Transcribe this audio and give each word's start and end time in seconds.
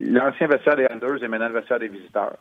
L'ancien 0.00 0.46
vestiaire 0.46 0.76
des 0.76 0.84
Islanders 0.84 1.22
est 1.22 1.28
maintenant 1.28 1.48
le 1.48 1.54
vestiaire 1.54 1.78
des 1.78 1.88
visiteurs. 1.88 2.36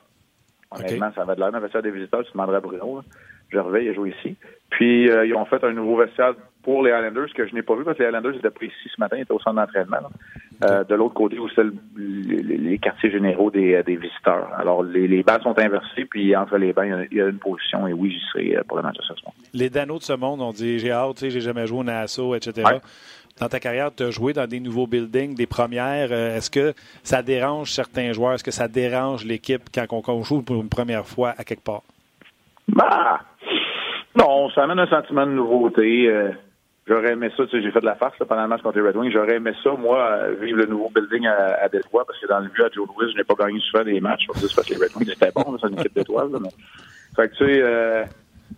Honnêtement, 0.72 1.12
ça 1.14 1.24
va 1.24 1.36
de 1.36 1.40
l'air 1.40 1.52
d'un 1.52 1.60
vestiaire 1.60 1.84
des 1.84 1.92
visiteurs. 1.92 2.24
Tu 2.24 2.32
demanderais 2.32 2.58
à 2.58 2.62
Bruno. 2.62 2.98
Là. 2.98 3.04
Gervais, 3.52 3.86
il 3.86 3.90
a 3.90 3.94
joué 3.94 4.16
ici. 4.18 4.36
Puis, 4.72 5.10
euh, 5.10 5.26
ils 5.26 5.36
ont 5.36 5.46
fait 5.46 5.64
un 5.64 5.72
nouveau 5.72 5.98
vestiaire 5.98 6.34
pour 6.64 6.82
les 6.82 6.92
Islanders 6.92 7.32
que 7.36 7.46
je 7.46 7.54
n'ai 7.54 7.62
pas 7.62 7.76
vu 7.76 7.84
parce 7.84 7.98
que 7.98 8.04
les 8.04 8.10
Islanders 8.10 8.36
étaient 8.36 8.50
pris 8.50 8.68
ici 8.68 8.90
ce 8.94 9.00
matin, 9.00 9.18
ils 9.18 9.22
étaient 9.22 9.34
au 9.34 9.40
centre 9.40 9.58
d'entraînement. 9.58 9.98
Euh, 10.64 10.84
de 10.84 10.96
l'autre 10.96 11.14
côté, 11.14 11.38
où 11.38 11.50
c'est 11.50 11.64
les, 11.98 12.78
quartiers 12.80 13.12
généraux 13.12 13.52
des, 13.52 13.76
euh, 13.76 13.84
des 13.84 13.98
visiteurs. 13.98 14.50
Alors, 14.58 14.82
les, 14.82 15.08
les 15.08 15.22
balles 15.22 15.42
sont 15.42 15.58
inversées, 15.60 16.06
puis 16.06 16.36
entre 16.36 16.58
les 16.58 16.74
bancs, 16.74 16.88
il 17.12 17.18
y 17.18 17.22
a, 17.22 17.28
une 17.28 17.38
position, 17.38 17.86
et 17.88 17.94
oui, 17.94 18.12
j'y 18.12 18.26
serai 18.32 18.64
pour 18.68 18.78
le 18.78 18.84
match 18.84 18.96
de 18.96 19.04
ce 19.04 19.14
soir. 19.16 19.34
Les 19.54 19.70
Danos 19.70 20.00
de 20.00 20.04
ce 20.04 20.14
monde 20.14 20.42
ont 20.42 20.54
dit 20.54 20.80
j'ai 20.80 20.92
hâte, 20.92 21.20
j'ai 21.20 21.42
jamais 21.42 21.68
joué 21.68 21.80
au 21.80 21.84
Nassau, 21.84 22.34
etc. 22.34 22.64
Dans 23.40 23.50
ta 23.50 23.60
carrière, 23.60 23.90
tu 23.96 24.04
as 24.04 24.12
joué 24.12 24.32
dans 24.34 24.48
des 24.48 24.60
nouveaux 24.60 24.88
buildings, 24.88 25.36
des 25.36 25.48
premières. 25.48 26.12
Est-ce 26.12 26.52
que 26.52 26.74
ça 27.04 27.22
dérange 27.24 27.72
certains 27.72 28.14
joueurs? 28.14 28.34
Est-ce 28.34 28.44
que 28.44 28.52
ça 28.52 28.68
dérange 28.68 29.26
l'équipe 29.26 29.64
quand 29.74 30.10
on 30.10 30.24
joue 30.24 30.42
pour 30.44 30.62
une 30.62 30.70
première 30.70 31.06
fois 31.06 31.34
à 31.38 31.44
quelque 31.44 31.64
part? 31.64 31.82
Bah, 32.68 33.20
non, 34.16 34.50
ça 34.52 34.64
amène 34.64 34.80
un 34.80 34.88
sentiment 34.88 35.26
de 35.26 35.32
nouveauté. 35.32 36.08
Euh, 36.08 36.32
j'aurais 36.88 37.14
aimé 37.14 37.30
ça, 37.36 37.46
tu 37.46 37.52
sais, 37.58 37.64
j'ai 37.64 37.72
fait 37.72 37.82
de 37.82 37.86
la 37.86 37.96
farce 37.96 38.16
pendant 38.20 38.44
le 38.44 38.48
match 38.48 38.62
contre 38.62 38.78
les 38.78 38.88
Red 38.88 38.96
Wings. 38.96 39.12
J'aurais 39.12 39.36
aimé 39.36 39.52
ça, 39.64 39.72
moi, 39.72 40.00
euh, 40.00 40.36
vivre 40.40 40.60
le 40.60 40.68
nouveau 40.68 40.90
building 40.94 41.26
à, 41.26 41.64
à 41.64 41.70
Détroit, 41.70 42.06
parce 42.06 42.20
que 42.20 42.28
dans 42.28 42.40
le 42.40 42.48
but 42.50 42.64
à 42.64 42.70
Joe 42.72 42.88
Louis, 42.88 43.12
je 43.12 43.18
n'ai 43.18 43.24
pas 43.24 43.34
gagné 43.34 43.60
souvent 43.60 43.84
des 43.84 44.00
matchs. 44.00 44.28
Juste 44.36 44.56
parce 44.56 44.68
que 44.68 44.76
les 44.76 44.80
Red 44.80 44.96
Wings 44.96 45.12
étaient 45.12 45.32
bons, 45.36 45.58
c'est 45.60 45.68
une 45.68 45.80
équipe 45.80 45.96
d'étoiles. 45.96 46.30
Mais... 46.40 46.50
Fait 47.16 47.30
que 47.30 47.36
tu 47.36 47.46
sais, 47.46 47.62
euh, 47.62 48.06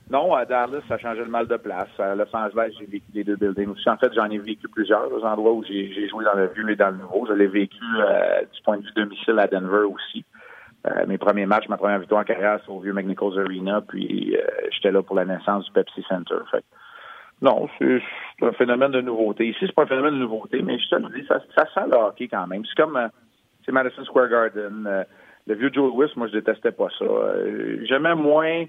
non, 0.09 0.33
à 0.33 0.45
Dallas, 0.45 0.81
ça 0.87 0.97
changeait 0.97 1.23
le 1.23 1.29
mal 1.29 1.47
de 1.47 1.57
place. 1.57 1.89
À 1.99 2.13
Los 2.13 2.33
Angeles, 2.33 2.73
j'ai 2.79 2.85
vécu 2.85 3.05
les 3.13 3.23
deux 3.23 3.35
buildings 3.35 3.69
aussi. 3.69 3.89
En 3.89 3.97
fait, 3.97 4.13
j'en 4.13 4.29
ai 4.29 4.37
vécu 4.37 4.67
plusieurs, 4.67 5.07
les 5.09 5.23
endroits 5.23 5.53
où 5.53 5.63
j'ai 5.63 6.07
joué 6.07 6.23
dans 6.23 6.35
le 6.35 6.47
vieux 6.47 6.69
et 6.69 6.75
dans 6.75 6.91
le 6.91 6.97
nouveau. 6.97 7.25
Je 7.27 7.33
l'ai 7.33 7.47
vécu 7.47 7.77
du 7.77 8.61
point 8.63 8.77
de 8.77 8.83
vue 8.83 8.91
domicile 8.95 9.39
à 9.39 9.47
Denver 9.47 9.85
aussi. 9.91 10.23
Euh, 10.87 11.05
mes 11.07 11.17
premiers 11.17 11.45
matchs, 11.45 11.67
ma 11.67 11.77
première 11.77 11.99
victoire 11.99 12.21
en 12.21 12.23
carrière, 12.23 12.59
c'est 12.63 12.71
au 12.71 12.79
vieux 12.79 12.93
McNichols 12.93 13.39
Arena, 13.39 13.81
puis 13.81 14.37
euh, 14.37 14.41
j'étais 14.71 14.91
là 14.91 15.01
pour 15.01 15.15
la 15.15 15.25
naissance 15.25 15.65
du 15.65 15.71
Pepsi 15.71 16.03
Center. 16.07 16.35
Fait 16.51 16.63
non, 17.41 17.67
c'est 17.79 18.01
un 18.41 18.51
phénomène 18.53 18.91
de 18.91 19.01
nouveauté. 19.01 19.47
Ici, 19.47 19.59
c'est 19.61 19.75
pas 19.75 19.83
un 19.83 19.87
phénomène 19.87 20.13
de 20.13 20.19
nouveauté, 20.19 20.61
mais 20.61 20.79
je 20.79 20.87
te 20.89 20.95
le 20.95 21.09
dis, 21.09 21.25
ça, 21.27 21.39
ça 21.55 21.65
sent 21.73 21.89
le 21.91 21.97
hockey 21.97 22.27
quand 22.27 22.47
même. 22.47 22.63
C'est 22.65 22.81
comme 22.81 22.95
euh, 22.95 23.07
c'est 23.65 23.71
Madison 23.71 24.05
Square 24.05 24.29
Garden. 24.29 25.05
le 25.47 25.55
vieux 25.55 25.71
Joe 25.73 25.91
Louis, 25.91 26.07
moi, 26.15 26.27
je 26.27 26.33
détestais 26.33 26.71
pas 26.71 26.87
ça. 26.99 27.05
J'aimais 27.83 28.13
moins 28.13 28.65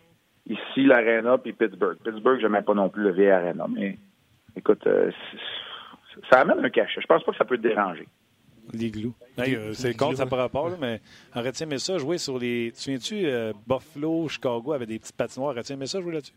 ici 0.46 0.84
l'Arena 0.84 1.38
puis 1.38 1.52
Pittsburgh. 1.52 1.98
Pittsburgh, 2.04 2.40
j'aimais 2.40 2.62
pas 2.62 2.74
non 2.74 2.88
plus 2.88 3.02
le 3.02 3.12
vieux 3.12 3.32
Arena, 3.32 3.66
mais 3.68 3.98
écoute, 4.56 4.86
ça 6.30 6.40
amène 6.40 6.64
un 6.64 6.70
cachet. 6.70 7.00
Je 7.00 7.06
pense 7.06 7.22
pas 7.24 7.32
que 7.32 7.38
ça 7.38 7.44
peut 7.44 7.56
te 7.56 7.62
déranger. 7.62 8.06
L'igloo. 8.72 9.14
Euh, 9.38 9.72
c'est 9.74 9.96
contre, 9.96 10.16
ça 10.16 10.26
par 10.26 10.40
rapport, 10.40 10.68
là, 10.68 10.76
mais 10.80 11.00
aurais-tu 11.36 11.62
aimé 11.62 11.78
ça 11.78 11.98
jouer 11.98 12.18
sur 12.18 12.38
les. 12.38 12.72
Tu 12.76 12.90
viens-tu 12.90 13.26
euh, 13.26 13.52
Buffalo, 13.66 14.26
Chicago 14.28 14.72
avec 14.72 14.88
des 14.88 14.98
petites 14.98 15.16
patinoires? 15.16 15.52
Aurais-tu 15.52 15.72
aimé 15.72 15.86
ça 15.86 16.00
jouer 16.00 16.14
là-dessus? 16.14 16.34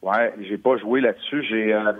Ouais, 0.00 0.32
j'ai 0.40 0.56
pas 0.56 0.78
joué 0.78 1.02
là-dessus. 1.02 1.42
J'ai. 1.44 1.74
Euh, 1.74 1.92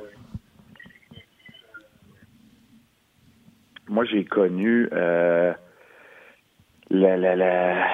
moi, 3.89 4.05
j'ai 4.07 4.25
connu 4.25 4.89
la, 4.91 5.57
la, 6.91 7.37
la 7.37 7.89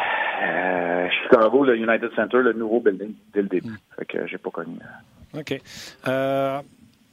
Chicago, 1.22 1.64
le 1.64 1.76
United 1.76 2.10
Center, 2.14 2.38
le 2.38 2.52
nouveau 2.52 2.80
building 2.80 3.14
dès 3.32 3.42
le 3.42 3.48
début. 3.48 3.70
Hmm. 3.70 3.96
Fait 3.98 4.04
que 4.04 4.26
j'ai 4.26 4.38
pas 4.38 4.50
connu. 4.50 4.78
OK. 5.34 5.60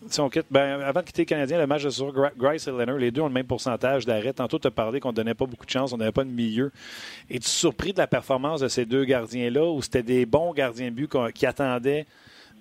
Si 0.08 0.22
on 0.22 0.30
quitte, 0.30 0.46
ben, 0.50 0.80
avant 0.80 1.02
de 1.02 1.06
quitter 1.06 1.24
le 1.24 1.28
Canadien, 1.28 1.58
le 1.58 1.68
match 1.68 1.84
de 1.84 1.90
sur 1.90 2.14
Grice 2.38 2.68
et 2.68 2.72
Leonard, 2.72 2.98
les 2.98 3.12
deux 3.12 3.22
ont 3.22 3.28
le 3.28 3.34
même 3.34 3.46
pourcentage 3.46 4.06
d'arrêt. 4.06 4.32
Tantôt, 4.32 4.58
tu 4.58 4.68
as 4.68 4.72
parlé 4.72 5.02
qu'on 5.02 5.10
ne 5.10 5.16
donnait 5.16 5.34
pas 5.34 5.46
beaucoup 5.46 5.66
de 5.66 5.72
chance, 5.72 5.92
on 5.92 5.98
n'avait 5.98 6.14
pas 6.14 6.24
de 6.24 6.30
milieu. 6.30 6.72
Es-tu 7.30 7.50
surpris 7.50 7.92
de 7.92 7.98
la 7.98 8.08
performance 8.08 8.62
de 8.62 8.70
ces 8.70 8.86
deux 8.86 9.04
gardiens-là 9.04 9.66
ou 9.66 9.82
c'était 9.82 10.04
des 10.04 10.26
bons 10.26 10.54
gardiens 10.54 10.90
de 10.90 10.96
but 10.96 11.12
qui 11.34 11.46
attendaient 11.46 12.06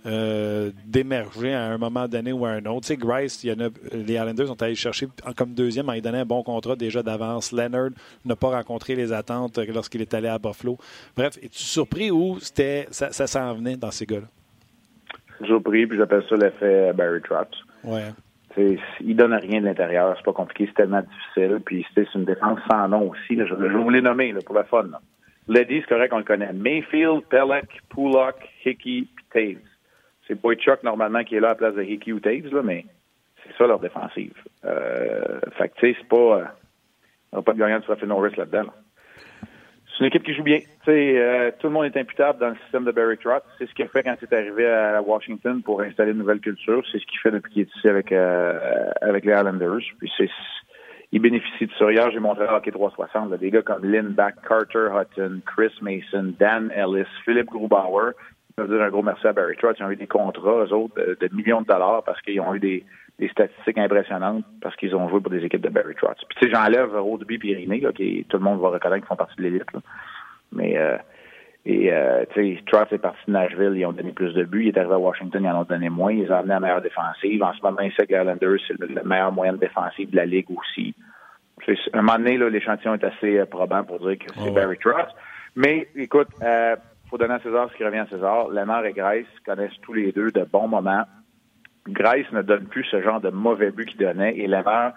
euh, 0.09 0.71
d'émerger 0.85 1.55
à 1.55 1.67
un 1.67 1.79
moment 1.79 2.09
donné 2.09 2.33
ou 2.33 2.45
à 2.47 2.51
un 2.51 2.65
autre? 2.67 2.87
Tu 2.87 2.87
sais, 2.89 2.97
Grice, 2.97 3.45
y 3.45 3.53
en 3.53 3.61
a, 3.61 3.69
les 3.93 4.15
Islanders 4.15 4.49
sont 4.49 4.63
allés 4.63 4.75
chercher 4.75 5.07
comme 5.37 5.55
deuxième 5.55 5.89
en 5.89 5.93
lui 5.93 6.03
donnant 6.03 6.19
un 6.19 6.25
bon 6.25 6.43
contrat 6.43 6.75
déjà 6.75 7.03
d'avance. 7.03 7.53
Leonard 7.53 7.91
n'a 8.25 8.35
pas 8.37 8.49
rencontré 8.49 8.97
les 8.97 9.13
attentes 9.13 9.59
lorsqu'il 9.59 10.01
est 10.01 10.15
allé 10.15 10.29
à 10.29 10.39
Buffalo. 10.39 10.79
Bref, 11.17 11.39
es-tu 11.43 11.63
surpris 11.63 12.11
ou 12.11 12.39
c'était, 12.41 12.87
ça, 12.91 13.13
ça 13.13 13.27
s'en 13.27 13.55
venait 13.55 13.77
dans 13.77 13.91
ces 13.91 14.07
gars-là? 14.07 14.27
toujours 15.39 15.63
pris, 15.63 15.87
puis 15.87 15.99
j'appelle 15.99 16.23
ça 16.29 16.37
l'effet 16.37 16.93
Barry 16.93 17.21
Trotz. 17.23 17.57
Ouais. 17.85 18.13
il 19.01 19.17
donne 19.17 19.35
rien 19.35 19.61
de 19.61 19.67
l'intérieur, 19.67 20.15
c'est 20.17 20.25
pas 20.25 20.33
compliqué, 20.33 20.67
c'est 20.67 20.83
tellement 20.83 21.03
difficile. 21.03 21.61
Puis 21.65 21.87
c'est 21.95 22.07
une 22.15 22.25
défense 22.25 22.59
sans 22.71 22.89
nom 22.89 23.11
aussi. 23.11 23.39
je, 23.39 23.55
vous 23.55 23.91
les 23.91 24.03
nommer 24.03 24.33
là, 24.33 24.41
pour 24.45 24.55
la 24.55 24.65
fun. 24.65 24.85
Là. 24.85 25.01
Lady, 25.49 25.81
c'est 25.81 25.89
correct, 25.89 26.13
on 26.13 26.19
le 26.19 26.25
connaît. 26.25 26.53
Mayfield, 26.53 27.23
Pelleck, 27.31 27.69
Pullock, 27.89 28.37
Hickey, 28.65 29.07
puis 29.15 29.25
Taves. 29.33 29.78
C'est 30.29 30.41
Boychuk 30.41 30.85
normalement 30.85 31.25
qui 31.25 31.35
est 31.35 31.41
là 31.41 31.49
à 31.49 31.51
la 31.51 31.57
place 31.57 31.75
de 31.75 31.83
Hickey 31.83 32.13
ou 32.13 32.21
Taves, 32.21 32.53
là, 32.53 32.63
mais 32.63 32.85
c'est 33.43 33.57
ça 33.57 33.67
leur 33.67 33.81
défensive. 33.81 34.35
Euh, 34.65 35.41
fait 35.57 35.71
que 35.71 35.75
tu 35.77 35.87
sais, 35.89 35.97
c'est 35.99 36.09
pas. 36.09 36.53
Euh, 37.35 37.43
pas 37.43 37.53
de 37.53 37.59
gagnant 37.59 37.79
de 37.79 37.85
Trophée 37.85 38.07
Norris 38.07 38.37
là-dedans. 38.37 38.65
Là. 38.65 38.75
C'est 39.99 40.05
une 40.05 40.09
équipe 40.11 40.23
qui 40.23 40.35
joue 40.35 40.45
bien. 40.45 40.61
Euh, 40.87 41.51
tout 41.59 41.67
le 41.67 41.73
monde 41.73 41.87
est 41.87 41.97
imputable 41.97 42.39
dans 42.39 42.51
le 42.51 42.57
système 42.63 42.85
de 42.85 42.93
Barry 42.93 43.19
Trotz. 43.19 43.43
C'est 43.59 43.69
ce 43.69 43.75
qu'il 43.75 43.85
a 43.85 43.89
fait 43.89 44.05
quand 44.05 44.15
il 44.21 44.25
est 44.25 44.37
arrivé 44.37 44.65
à 44.65 45.03
Washington 45.03 45.61
pour 45.61 45.81
installer 45.81 46.13
une 46.13 46.19
nouvelle 46.19 46.39
culture. 46.39 46.85
C'est 46.93 47.01
ce 47.01 47.07
qu'il 47.07 47.19
fait 47.19 47.33
depuis 47.33 47.53
qu'il 47.53 47.63
est 47.63 47.77
ici 47.77 47.89
avec, 47.89 48.13
euh, 48.13 48.91
les 49.03 49.19
Islanders. 49.19 49.83
Puis 49.99 50.11
c'est, 50.17 50.31
il 51.11 51.21
bénéficie 51.21 51.67
de 51.67 51.73
ça. 51.77 51.91
Hier, 51.91 52.09
j'ai 52.13 52.21
montré 52.21 52.45
à 52.45 52.55
Hockey 52.55 52.71
360 52.71 53.37
des 53.39 53.51
gars 53.51 53.63
comme 53.63 53.85
Lynn 53.85 54.11
Back, 54.11 54.37
Carter 54.49 54.89
Hutton, 54.95 55.41
Chris 55.45 55.73
Mason, 55.83 56.33
Dan 56.39 56.71
Ellis, 56.71 57.09
Philippe 57.25 57.49
Grubauer. 57.49 58.13
Je 58.59 58.63
veux 58.65 58.77
dire 58.77 58.85
un 58.85 58.91
gros 58.91 59.03
merci 59.03 59.27
à 59.27 59.33
Barry 59.33 59.57
Trotz. 59.57 59.77
Ils 59.79 59.85
ont 59.85 59.91
eu 59.91 59.97
des 59.97 60.09
contrats, 60.09 60.65
eux 60.65 60.73
autres, 60.73 60.95
de 60.97 61.35
millions 61.35 61.63
de 61.63 61.67
dollars 61.67 62.03
parce 62.05 62.21
qu'ils 62.23 62.41
ont 62.41 62.55
eu 62.55 62.59
des, 62.59 62.85
des 63.19 63.29
statistiques 63.29 63.79
impressionnantes 63.79 64.45
parce 64.61 64.75
qu'ils 64.77 64.95
ont 64.97 65.09
joué 65.09 65.21
pour 65.21 65.31
des 65.31 65.45
équipes 65.45 65.61
de 65.61 65.69
Barry 65.69 65.95
Trotz. 65.95 66.17
Puis 66.29 66.39
tu 66.41 66.47
sais, 66.47 66.55
j'enlève 66.55 66.97
Rodeby 66.97 67.39
et 67.45 67.53
Irénée, 67.53 67.81
là, 67.81 67.93
qui 67.93 68.27
tout 68.29 68.37
le 68.37 68.43
monde 68.43 68.61
va 68.61 68.71
reconnaître 68.71 69.03
qu'ils 69.03 69.09
font 69.09 69.17
partie 69.17 69.37
de 69.37 69.43
l'élite. 69.43 69.71
Mais 70.53 70.77
euh, 70.77 70.97
et 71.67 71.93
euh, 71.93 72.25
tu 72.33 72.57
sais, 72.57 72.63
Trotz 72.67 72.93
est 72.93 72.99
parti 72.99 73.21
de 73.27 73.33
Nashville, 73.33 73.75
ils 73.77 73.87
ont 73.87 73.93
donné 73.93 74.13
plus 74.13 74.33
de 74.33 74.45
buts. 74.45 74.63
Il 74.63 74.69
est 74.69 74.79
arrivé 74.79 74.95
à 74.95 74.99
Washington, 74.99 75.43
ils 75.45 75.51
en 75.51 75.61
ont 75.61 75.65
donné 75.65 75.89
moins. 75.89 76.13
Ils 76.13 76.31
ont 76.33 76.37
amené 76.37 76.55
la 76.55 76.61
meilleure 76.61 76.83
défensive. 76.83 77.43
En 77.43 77.53
ce 77.53 77.63
moment, 77.63 77.81
Isaac 77.81 78.11
Islanders, 78.11 78.59
c'est 78.67 78.79
le, 78.81 79.03
meilleur 79.05 79.33
moyen 79.33 79.53
de 79.53 79.59
défensive 79.59 80.11
de 80.11 80.17
la 80.17 80.27
Ligue 80.27 80.47
aussi. 80.51 80.95
À 81.93 81.99
un 81.99 82.03
moment 82.03 82.19
donné, 82.19 82.39
l'échantillon 82.39 82.95
est 82.95 83.05
assez 83.05 83.39
euh, 83.39 83.47
probant 83.47 83.85
pour 83.85 83.99
dire 84.01 84.19
que 84.19 84.33
c'est 84.35 84.51
Barry 84.53 84.79
Trotz. 84.79 85.13
Mais 85.57 85.89
écoute, 85.97 86.29
euh, 86.43 86.77
faut 87.09 87.19
donner 87.19 87.35
à 87.35 87.41
César 87.41 87.69
ce 87.71 87.77
qui 87.77 87.85
revient 87.85 87.99
à 87.99 88.07
César. 88.07 88.49
Lemar 88.49 88.85
et 88.85 88.93
Grace 88.93 89.27
connaissent 89.45 89.81
tous 89.83 89.93
les 89.93 90.13
deux 90.13 90.31
de 90.31 90.45
bons 90.45 90.69
moments 90.69 91.05
Grace 91.89 92.31
ne 92.33 92.43
donne 92.43 92.67
plus 92.67 92.85
ce 92.85 93.01
genre 93.01 93.21
de 93.21 93.31
mauvais 93.31 93.71
but 93.71 93.87
qu'il 93.87 93.99
donnait 93.99 94.37
et 94.37 94.47
Lemar, 94.47 94.93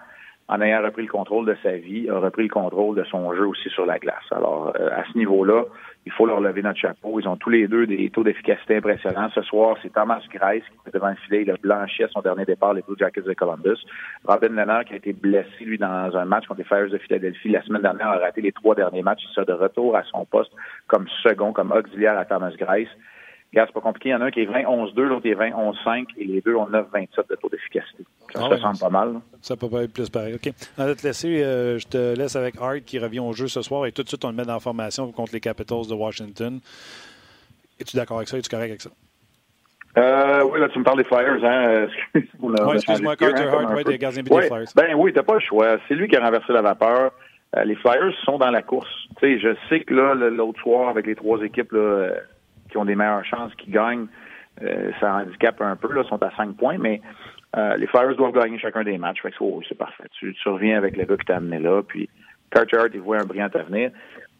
en 0.48 0.60
ayant 0.60 0.82
repris 0.82 1.02
le 1.02 1.08
contrôle 1.08 1.46
de 1.46 1.56
sa 1.62 1.76
vie, 1.76 2.08
a 2.10 2.18
repris 2.18 2.44
le 2.44 2.48
contrôle 2.48 2.96
de 2.96 3.04
son 3.04 3.34
jeu 3.34 3.46
aussi 3.46 3.70
sur 3.70 3.86
la 3.86 3.98
glace. 3.98 4.24
Alors, 4.30 4.72
euh, 4.78 4.90
à 4.90 5.04
ce 5.10 5.16
niveau-là, 5.16 5.64
il 6.04 6.12
faut 6.12 6.26
leur 6.26 6.40
lever 6.40 6.62
notre 6.62 6.80
chapeau. 6.80 7.20
Ils 7.20 7.28
ont 7.28 7.36
tous 7.36 7.50
les 7.50 7.68
deux 7.68 7.86
des 7.86 8.10
taux 8.10 8.24
d'efficacité 8.24 8.76
impressionnants. 8.76 9.30
Ce 9.34 9.42
soir, 9.42 9.76
c'est 9.82 9.92
Thomas 9.92 10.20
Grace 10.32 10.62
qui 10.62 10.88
est 10.88 10.92
devant 10.92 11.10
le 11.10 11.16
filet. 11.26 11.42
Il 11.42 11.50
a 11.50 11.56
blanchi 11.56 12.02
à 12.02 12.08
son 12.08 12.20
dernier 12.20 12.44
départ 12.44 12.74
les 12.74 12.82
Blue 12.82 12.96
Jackets 12.98 13.22
de 13.22 13.32
Columbus. 13.34 13.78
Robin 14.24 14.48
Leonard 14.48 14.84
qui 14.84 14.94
a 14.94 14.96
été 14.96 15.12
blessé, 15.12 15.64
lui, 15.64 15.78
dans 15.78 16.16
un 16.16 16.24
match 16.24 16.46
contre 16.46 16.58
les 16.58 16.64
Flyers 16.64 16.90
de 16.90 16.98
Philadelphie. 16.98 17.50
La 17.50 17.62
semaine 17.62 17.82
dernière, 17.82 18.08
a 18.08 18.18
raté 18.18 18.40
les 18.40 18.52
trois 18.52 18.74
derniers 18.74 19.02
matchs. 19.02 19.22
Il 19.28 19.34
sera 19.34 19.44
de 19.44 19.52
retour 19.52 19.96
à 19.96 20.02
son 20.04 20.24
poste 20.24 20.52
comme 20.88 21.06
second, 21.22 21.52
comme 21.52 21.70
auxiliaire 21.70 22.18
à 22.18 22.24
Thomas 22.24 22.52
Grace. 22.58 22.88
Regarde, 23.52 23.68
c'est 23.68 23.74
pas 23.74 23.80
compliqué. 23.80 24.08
Il 24.08 24.12
y 24.12 24.14
en 24.14 24.22
a 24.22 24.26
un 24.26 24.30
qui 24.30 24.40
est 24.40 24.46
20-11-2, 24.46 25.02
l'autre 25.02 25.26
est 25.26 25.34
20-11-5, 25.34 26.06
et 26.16 26.24
les 26.24 26.40
deux 26.40 26.54
ont 26.54 26.66
9-27 26.70 27.28
de 27.28 27.34
taux 27.36 27.50
d'efficacité. 27.50 28.04
Ça, 28.32 28.48
ah 28.50 28.56
semble 28.56 28.78
pas 28.78 28.88
mal. 28.88 29.20
Ça 29.42 29.56
peut 29.56 29.68
pas 29.68 29.82
être 29.82 29.92
plus 29.92 30.08
pareil. 30.08 30.34
OK. 30.34 30.50
On 30.78 30.86
va 30.86 30.94
te 30.94 31.06
laisser, 31.06 31.42
euh, 31.42 31.78
je 31.78 31.86
te 31.86 32.16
laisse 32.16 32.34
avec 32.34 32.54
Hart 32.58 32.80
qui 32.80 32.98
revient 32.98 33.20
au 33.20 33.34
jeu 33.34 33.48
ce 33.48 33.60
soir, 33.60 33.84
et 33.84 33.92
tout 33.92 34.02
de 34.02 34.08
suite, 34.08 34.24
on 34.24 34.30
le 34.30 34.36
met 34.36 34.44
dans 34.44 34.54
la 34.54 34.60
formation 34.60 35.12
contre 35.12 35.34
les 35.34 35.40
Capitals 35.40 35.86
de 35.86 35.94
Washington. 35.94 36.60
Es-tu 37.78 37.94
d'accord 37.94 38.16
avec 38.18 38.28
ça? 38.28 38.38
Es-tu 38.38 38.48
correct 38.48 38.70
avec 38.70 38.80
ça? 38.80 38.90
Euh, 39.98 40.44
oui, 40.44 40.58
là, 40.58 40.70
tu 40.70 40.78
me 40.78 40.84
parles 40.84 40.96
des 40.96 41.04
Flyers, 41.04 41.44
hein? 41.44 41.86
oui, 42.14 42.54
excuse-moi, 42.74 43.16
Carter 43.16 43.44
Hart, 43.44 43.70
oui, 43.76 43.84
des 43.84 43.98
gardiens 43.98 44.22
des 44.22 44.30
Flyers. 44.30 44.68
Ben 44.74 44.94
oui, 44.96 45.12
t'as 45.12 45.22
pas 45.22 45.34
le 45.34 45.40
choix. 45.40 45.76
C'est 45.86 45.94
lui 45.94 46.08
qui 46.08 46.16
a 46.16 46.24
renversé 46.24 46.54
la 46.54 46.62
vapeur. 46.62 47.12
Euh, 47.54 47.64
les 47.64 47.74
Flyers 47.74 48.14
sont 48.24 48.38
dans 48.38 48.50
la 48.50 48.62
course. 48.62 48.88
Tu 49.20 49.26
sais, 49.26 49.38
je 49.38 49.54
sais 49.68 49.80
que 49.80 49.92
là, 49.92 50.14
l'autre 50.14 50.58
soir, 50.62 50.88
avec 50.88 51.06
les 51.06 51.14
trois 51.14 51.42
équipes, 51.42 51.72
là, 51.72 52.14
qui 52.72 52.78
ont 52.78 52.84
des 52.84 52.96
meilleures 52.96 53.24
chances, 53.24 53.54
qui 53.54 53.70
gagnent, 53.70 54.06
euh, 54.62 54.90
ça 54.98 55.14
handicape 55.14 55.60
un 55.60 55.76
peu. 55.76 55.92
Là, 55.92 56.02
sont 56.04 56.22
à 56.22 56.30
5 56.36 56.56
points, 56.56 56.78
mais 56.78 57.00
euh, 57.56 57.76
les 57.76 57.86
Flyers 57.86 58.16
doivent 58.16 58.32
gagner 58.32 58.58
chacun 58.58 58.82
des 58.82 58.98
matchs. 58.98 59.22
Fait 59.22 59.32
oh, 59.40 59.60
c'est 59.68 59.76
parfait. 59.76 60.04
Tu, 60.18 60.34
reviens 60.46 60.76
avec 60.78 60.96
le 60.96 61.04
gars 61.04 61.16
qui 61.16 61.26
t'a 61.26 61.36
amené 61.36 61.58
là, 61.58 61.82
puis 61.82 62.08
Carter 62.50 62.78
Hart, 62.78 62.90
il 62.94 63.00
voit 63.00 63.20
un 63.20 63.24
brillant 63.24 63.50
avenir. 63.54 63.90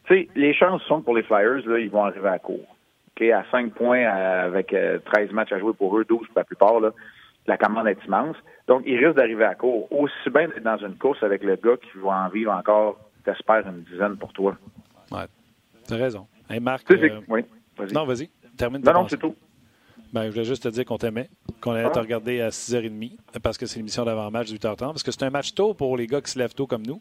Tu 0.07 0.15
sais, 0.15 0.29
les 0.35 0.55
chances 0.55 0.83
sont 0.83 1.01
que 1.01 1.05
pour 1.05 1.15
les 1.15 1.23
Flyers, 1.23 1.67
là, 1.67 1.79
ils 1.79 1.91
vont 1.91 2.05
arriver 2.05 2.29
à 2.29 2.39
court. 2.39 2.77
Okay, 3.15 3.31
à 3.33 3.45
5 3.51 3.75
points, 3.75 4.07
avec 4.07 4.69
13 4.69 4.75
euh, 4.75 5.33
matchs 5.33 5.53
à 5.53 5.59
jouer 5.59 5.75
pour 5.75 5.97
eux, 5.99 6.05
12 6.05 6.27
pour 6.27 6.37
la 6.37 6.45
plupart, 6.45 6.81
là, 6.81 6.91
la 7.47 7.59
commande 7.59 7.87
est 7.89 8.05
immense. 8.07 8.37
Donc, 8.67 8.83
ils 8.87 8.97
risquent 8.97 9.17
d'arriver 9.17 9.45
à 9.45 9.55
court. 9.55 9.93
Aussi 9.93 10.31
bien 10.33 10.49
d'être 10.49 10.63
dans 10.63 10.79
une 10.79 10.97
course 10.97 11.23
avec 11.23 11.43
le 11.43 11.57
gars 11.57 11.77
qui 11.77 11.99
va 11.99 12.25
en 12.25 12.29
vivre 12.29 12.53
encore 12.53 12.99
t'espères 13.25 13.67
une 13.67 13.83
dizaine 13.83 14.17
pour 14.17 14.33
toi. 14.33 14.57
Ouais, 15.11 15.27
t'as 15.87 15.97
raison. 15.97 16.27
Hey, 16.49 16.61
Marc. 16.61 16.91
Euh... 16.91 17.21
Oui, 17.29 17.45
vas 17.77 17.87
non, 17.87 18.05
vas-y. 18.05 18.29
Termine. 18.57 18.83
Non, 18.83 18.93
non, 18.93 19.09
c'est 19.09 19.19
tout. 19.19 19.35
Ben, 20.13 20.27
je 20.27 20.31
voulais 20.31 20.45
juste 20.45 20.65
te 20.65 20.69
dire 20.69 20.85
qu'on 20.85 20.99
t'aimait, 20.99 21.31
qu'on 21.61 21.73
allait 21.73 21.91
te 21.91 21.99
regarder 21.99 22.43
à 22.43 22.51
6h30 22.51 23.17
parce 23.43 23.57
que 23.57 23.65
c'est 23.65 23.79
l'émission 23.79 24.05
d'avant-match 24.05 24.51
de 24.51 24.59
8h30, 24.59 24.77
parce 24.77 25.03
que 25.03 25.11
c'est 25.11 25.23
un 25.23 25.31
match 25.31 25.55
tôt 25.55 25.73
pour 25.73 25.97
les 25.97 26.07
gars 26.07 26.21
qui 26.21 26.31
se 26.31 26.39
lèvent 26.39 26.55
tôt 26.55 26.67
comme 26.67 26.87
nous. 26.87 27.01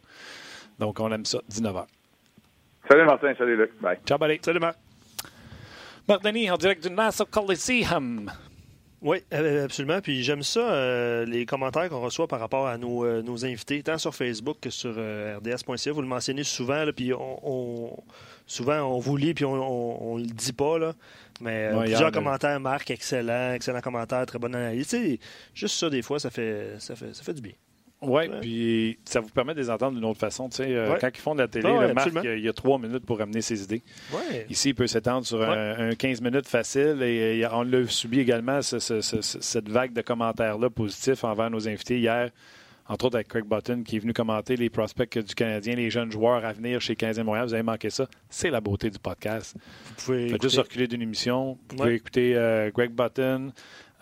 Donc, 0.80 1.00
on 1.00 1.12
aime 1.12 1.26
ça, 1.26 1.40
19h. 1.52 1.86
Salut 2.88 3.06
Martin, 3.06 3.34
salut 3.38 3.58
Luc. 3.58 3.72
Bye. 3.82 3.98
Ciao, 4.06 4.18
Balé. 4.18 4.40
Salut 4.42 4.60
Marc. 4.60 4.78
Marc 6.08 6.24
Denis, 6.24 6.50
en 6.50 6.58
direct 6.58 6.88
du 6.88 6.94
Nassau 6.94 7.26
Coliseum. 7.26 8.32
Oui, 9.02 9.18
absolument. 9.32 10.00
Puis 10.00 10.24
j'aime 10.24 10.44
ça, 10.44 10.60
euh, 10.60 11.26
les 11.26 11.46
commentaires 11.46 11.90
qu'on 11.90 12.02
reçoit 12.02 12.28
par 12.28 12.40
rapport 12.40 12.68
à 12.68 12.78
nos, 12.78 13.04
euh, 13.04 13.22
nos, 13.24 13.46
invités, 13.46 13.82
tant 13.82 13.98
sur 13.98 14.14
Facebook 14.14 14.58
que 14.62 14.70
sur 14.70 14.94
euh, 14.96 15.38
rds.ca. 15.38 15.92
Vous 15.92 16.02
le 16.02 16.08
mentionnez 16.08 16.44
souvent, 16.44 16.86
là, 16.86 16.94
puis 16.94 17.12
on, 17.14 17.40
on, 17.44 18.04
souvent 18.52 18.82
on 18.82 19.00
vous 19.00 19.18
lit 19.18 19.34
puis 19.34 19.46
on 19.46 20.18
ne 20.18 20.24
le 20.24 20.28
dit 20.28 20.54
pas. 20.54 20.78
Là. 20.78 20.94
Mais 21.40 21.74
ouais, 21.74 21.86
plusieurs 21.86 22.12
commentaires, 22.12 22.60
Marc, 22.60 22.92
excellent, 22.92 23.54
excellent 23.54 23.82
commentaire, 23.82 24.26
très 24.26 24.40
bonne 24.40 24.56
analyse. 24.56 24.96
Juste 25.54 25.76
ça, 25.76 25.90
des 25.90 26.02
fois, 26.02 26.20
ça 26.20 26.30
fait, 26.30 26.76
ça 26.80 26.96
fait, 26.96 27.14
ça 27.16 27.24
fait 27.24 27.34
du 27.34 27.42
bien. 27.42 27.54
Oui, 28.04 28.24
puis 28.42 28.98
ça 29.06 29.20
vous 29.20 29.30
permet 29.30 29.54
de 29.54 29.60
les 29.60 29.70
entendre 29.70 29.96
d'une 29.96 30.06
autre 30.06 30.20
façon. 30.20 30.50
Ouais. 30.58 30.98
Quand 31.00 31.10
ils 31.14 31.22
font 31.22 31.36
de 31.36 31.42
la 31.42 31.48
télé, 31.48 31.70
ah, 31.70 31.94
Marc, 31.94 32.10
il 32.24 32.40
y 32.40 32.50
a 32.50 32.54
trois 32.54 32.80
minutes 32.80 33.06
pour 33.06 33.22
amener 33.22 33.42
ses 33.42 33.62
idées. 33.64 33.84
Ouais. 34.12 34.48
Ici, 34.50 34.70
il 34.70 34.76
peut 34.76 34.88
s'étendre 34.88 35.26
sur 35.26 35.42
un, 35.44 35.90
un, 35.90 35.94
15 35.94 36.20
minutes 36.22 36.48
facile 36.48 36.98
et, 37.04 37.38
et 37.38 37.48
on 37.52 37.62
l'a 37.62 37.88
subi 37.88 38.20
également, 38.20 38.64
ce, 38.64 38.80
ce, 38.80 39.02
ce, 39.02 39.22
cette 39.22 39.70
vague 39.70 39.94
de 39.94 40.02
commentaires-là 40.02 40.72
positifs 40.72 41.24
envers 41.24 41.52
nos 41.52 41.68
invités 41.68 42.00
hier 42.00 42.32
entre 42.92 43.06
autres 43.06 43.16
avec 43.16 43.30
Craig 43.30 43.46
Button, 43.46 43.84
qui 43.84 43.96
est 43.96 44.00
venu 44.00 44.12
commenter 44.12 44.58
les 44.58 44.70
prospects 44.70 45.18
du 45.18 45.34
Canadien, 45.34 45.76
les 45.76 45.90
jeunes 45.90 46.12
joueurs 46.12 46.44
à 46.44 46.52
venir 46.52 46.82
chez 46.82 46.98
Canadien 46.98 47.24
Montréal. 47.24 47.48
Vous 47.48 47.54
avez 47.54 47.64
manqué 47.64 47.90
ça. 47.90 48.06
C'est 48.30 48.50
la 48.50 48.60
beauté 48.60 48.90
du 48.90 49.00
podcast. 49.00 49.56
Vous 49.86 50.06
pouvez 50.06 50.28
Faites 50.28 50.42
juste 50.42 50.58
reculer 50.58 50.88
d'une 50.88 51.02
émission. 51.02 51.58
Vous 51.70 51.78
pouvez 51.78 51.96
écouter 51.96 52.36
euh, 52.36 52.70
Greg 52.70 52.92
Button. 52.92 53.54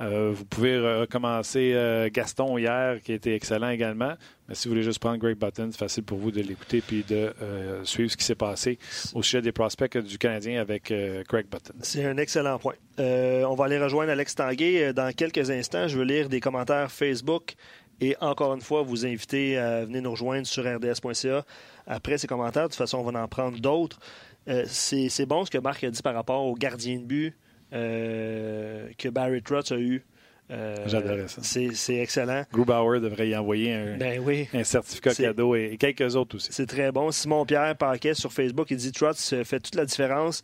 Euh, 0.01 0.31
vous 0.33 0.45
pouvez 0.45 0.80
recommencer 0.80 1.74
euh, 1.74 2.09
Gaston 2.12 2.57
hier, 2.57 3.01
qui 3.03 3.12
était 3.12 3.36
excellent 3.36 3.69
également. 3.69 4.13
Mais 4.47 4.56
si 4.56 4.68
vous 4.68 4.74
voulez 4.74 4.83
juste 4.83 5.00
prendre 5.00 5.18
Greg 5.18 5.38
Button, 5.38 5.69
c'est 5.71 5.77
facile 5.77 6.03
pour 6.03 6.18
vous 6.18 6.31
de 6.31 6.41
l'écouter 6.41 6.81
puis 6.81 7.03
de 7.07 7.33
euh, 7.41 7.83
suivre 7.83 8.09
ce 8.09 8.15
qui 8.15 8.24
s'est 8.24 8.33
passé 8.33 8.80
au 9.13 9.21
sujet 9.21 9.41
des 9.41 9.51
prospects 9.51 9.97
du 9.97 10.18
Canadien 10.18 10.62
avec 10.62 10.94
Greg 11.27 11.47
Button. 11.47 11.75
C'est 11.81 12.06
un 12.06 12.18
excellent 12.18 12.57
point. 12.57 12.75
on 12.97 13.56
va 13.56 13.65
aller 13.65 13.77
rejoindre 13.77 14.12
Alex 14.12 14.36
Tanguay 14.36 14.94
dans 14.94 15.12
quelques 15.12 15.51
instants. 15.51 15.88
Je 15.88 15.97
veux 15.97 16.06
lire 16.06 16.30
des 16.30 16.39
commentaires 16.39 16.89
Facebook 16.91 17.56
et 18.01 18.16
encore 18.22 18.54
une 18.54 18.62
fois, 18.62 18.81
vous 18.81 19.06
inviter 19.06 19.57
à 19.57 19.86
venir 19.86 20.01
nous 20.01 20.12
rejoindre 20.12 20.48
sur 20.48 20.63
rds.ca 20.63 21.46
après 21.88 22.18
ces 22.18 22.28
commentaires. 22.28 22.63
De 22.63 22.68
toute 22.69 22.78
façon, 22.78 23.00
on 23.00 23.12
va 23.12 23.22
en 23.22 23.28
prendre 23.28 23.60
d'autres. 23.60 24.00
Euh, 24.48 24.63
c'est 24.68 25.25
bon 25.25 25.46
ce 25.46 25.51
que 25.51 25.57
Marc 25.57 25.84
a 25.84 25.92
dit 25.92 26.01
par 26.01 26.13
rapport 26.13 26.46
au 26.46 26.56
gardien 26.56 26.98
de 26.98 27.04
but 27.04 27.36
euh, 27.74 28.88
que 28.98 29.10
Barry 29.10 29.42
Trotz 29.42 29.72
a 29.72 29.78
eu. 29.78 30.04
Euh, 30.51 30.75
J'adorais 30.88 31.28
ça. 31.28 31.42
C'est 31.44 31.96
excellent. 31.98 32.44
Grubauer 32.51 33.00
devrait 33.00 33.30
y 33.30 33.36
envoyer 33.36 33.74
un, 33.74 33.98
ben 33.98 34.19
oui. 34.19 34.48
un 34.54 34.63
certificat 34.63 35.13
cadeau 35.13 35.56
et, 35.56 35.69
et, 35.74 35.78
quelques 35.78 36.16
autres 36.16 36.38
aussi. 36.38 36.51
C'est 36.51 36.66
très 36.66 36.92
bon. 36.92 37.12
Simon 37.12 37.46
Pierre 37.46 37.75
Paquet 37.75 38.16
sur 38.16 38.34
Facebook, 38.34 38.72
il 38.72 38.78
dit 38.78 38.92
Trotz 38.92 39.44
fait 39.44 39.60
toute 39.60 39.75
la 39.75 39.86
différence 39.86 40.42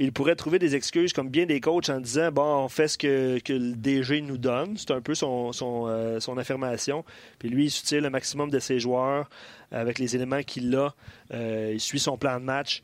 il 0.00 0.12
pourrait 0.12 0.36
trouver 0.36 0.60
des 0.60 0.76
excuses 0.76 1.12
comme 1.12 1.28
bien 1.28 1.44
des 1.44 1.60
coachs 1.60 1.90
en 1.90 2.00
disant 2.00 2.30
bon, 2.30 2.64
on 2.64 2.68
fait 2.68 2.86
ce 2.86 2.96
que, 2.96 3.40
que 3.40 3.52
le 3.52 3.72
DG 3.72 4.20
nous 4.20 4.38
donne. 4.38 4.76
C'est 4.76 4.92
un 4.92 5.00
peu 5.00 5.12
euh, 5.20 6.20
son, 6.20 6.38
affirmation. 6.38 7.04
Puis 7.40 7.48
lui, 7.48 7.64
il 7.64 7.70
soutient 7.70 8.00
le 8.00 8.08
maximum 8.08 8.48
de 8.48 8.60
ses 8.60 8.78
joueurs 8.78 9.28
avec 9.72 9.98
les 9.98 10.14
éléments 10.14 10.42
qu'il 10.44 10.74
a. 10.76 10.94
Euh, 11.34 11.72
il 11.74 11.80
suit 11.80 11.98
son 11.98 12.16
plan 12.16 12.38
de 12.38 12.44
match. 12.44 12.80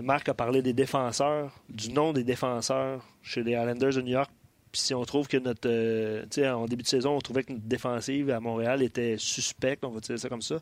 Marc 0.00 0.28
a 0.28 0.34
parlé 0.34 0.60
des 0.60 0.74
défenseurs, 0.74 1.58
du 1.70 1.90
nom 1.90 2.12
des 2.12 2.22
défenseurs 2.22 3.02
chez 3.22 3.42
les 3.42 3.52
Islanders 3.52 3.94
de 3.94 4.02
New 4.02 4.12
York. 4.12 4.30
Puis 4.70 4.82
si 4.82 4.94
on 4.94 5.04
trouve 5.06 5.26
que 5.26 5.38
notre. 5.38 5.66
Euh, 5.66 6.26
en 6.52 6.66
début 6.66 6.82
de 6.82 6.88
saison, 6.88 7.16
on 7.16 7.20
trouvait 7.20 7.44
que 7.44 7.52
notre 7.54 7.64
défensive 7.64 8.28
à 8.28 8.40
Montréal 8.40 8.82
était 8.82 9.16
suspecte, 9.16 9.84
on 9.86 9.90
va 9.90 10.00
dire 10.00 10.18
ça 10.18 10.28
comme 10.28 10.42
ça. 10.42 10.60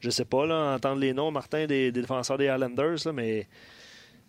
Je 0.00 0.10
sais 0.10 0.26
pas, 0.26 0.44
là, 0.44 0.74
entendre 0.74 1.00
les 1.00 1.14
noms, 1.14 1.30
Martin, 1.30 1.66
des, 1.66 1.90
des 1.90 2.02
défenseurs 2.02 2.36
des 2.36 2.44
Islanders, 2.44 2.98
là, 3.06 3.12
mais 3.14 3.48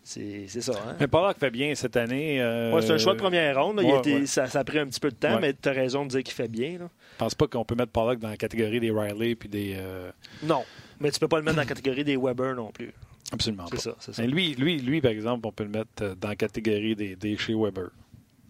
c'est 0.08 0.62
ça. 0.62 0.72
Hein? 0.72 0.96
Mais 1.00 1.08
Pollock 1.08 1.38
fait 1.38 1.52
bien 1.52 1.76
cette 1.76 1.98
année. 1.98 2.42
Euh... 2.42 2.72
Ouais, 2.74 2.82
c'est 2.82 2.94
un 2.94 2.98
choix 2.98 3.14
de 3.14 3.20
première 3.20 3.62
ronde. 3.62 3.80
Ouais, 3.80 3.98
été, 3.98 4.16
ouais. 4.20 4.26
ça, 4.26 4.48
ça, 4.48 4.60
a 4.60 4.64
pris 4.64 4.80
un 4.80 4.88
petit 4.88 5.02
peu 5.02 5.10
de 5.10 5.16
temps, 5.16 5.36
ouais. 5.36 5.42
mais 5.42 5.54
tu 5.54 5.68
as 5.68 5.74
raison 5.74 6.06
de 6.06 6.10
dire 6.10 6.24
qu'il 6.24 6.34
fait 6.34 6.48
bien. 6.48 6.78
Là. 6.80 6.90
Je 7.14 7.18
pense 7.18 7.36
pas 7.36 7.48
qu'on 7.48 7.66
peut 7.66 7.76
mettre 7.76 7.92
Pollock 7.92 8.20
dans 8.20 8.30
la 8.30 8.38
catégorie 8.38 8.80
des 8.80 8.92
Riley 8.92 9.36
puis 9.36 9.50
des. 9.50 9.76
Euh... 9.78 10.10
Non, 10.44 10.64
mais 11.02 11.12
tu 11.12 11.20
peux 11.20 11.28
pas 11.28 11.38
le 11.38 11.44
mettre 11.44 11.58
dans 11.58 11.64
la 11.64 11.68
catégorie 11.68 12.06
des 12.06 12.16
Weber 12.16 12.56
non 12.56 12.72
plus. 12.72 12.94
Absolument 13.34 13.66
pas. 13.66 13.78
Ça, 13.78 13.96
ça. 14.00 14.14
Mais 14.20 14.28
lui, 14.28 14.56
lui, 14.56 14.80
lui, 14.80 15.02
par 15.02 15.12
exemple, 15.12 15.46
on 15.46 15.52
peut 15.52 15.66
le 15.66 15.72
mettre 15.72 15.90
euh, 16.02 16.16
dans 16.16 16.30
la 16.30 16.38
catégorie 16.38 16.96
des, 16.96 17.18
des 17.18 17.36
chez 17.36 17.54
Weber. 17.54 17.90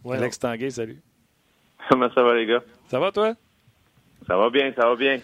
Ouais, 0.04 0.18
Alex 0.18 0.38
Tanguay, 0.38 0.70
salut. 0.70 1.02
Comment 1.90 2.10
ça 2.14 2.22
va, 2.22 2.36
les 2.36 2.46
gars? 2.46 2.62
Ça 2.88 3.00
va, 3.00 3.12
toi? 3.12 3.34
Ça 4.28 4.38
va 4.38 4.50
bien, 4.52 4.72
ça 4.76 4.88
va 4.88 4.96
bien. 4.96 5.20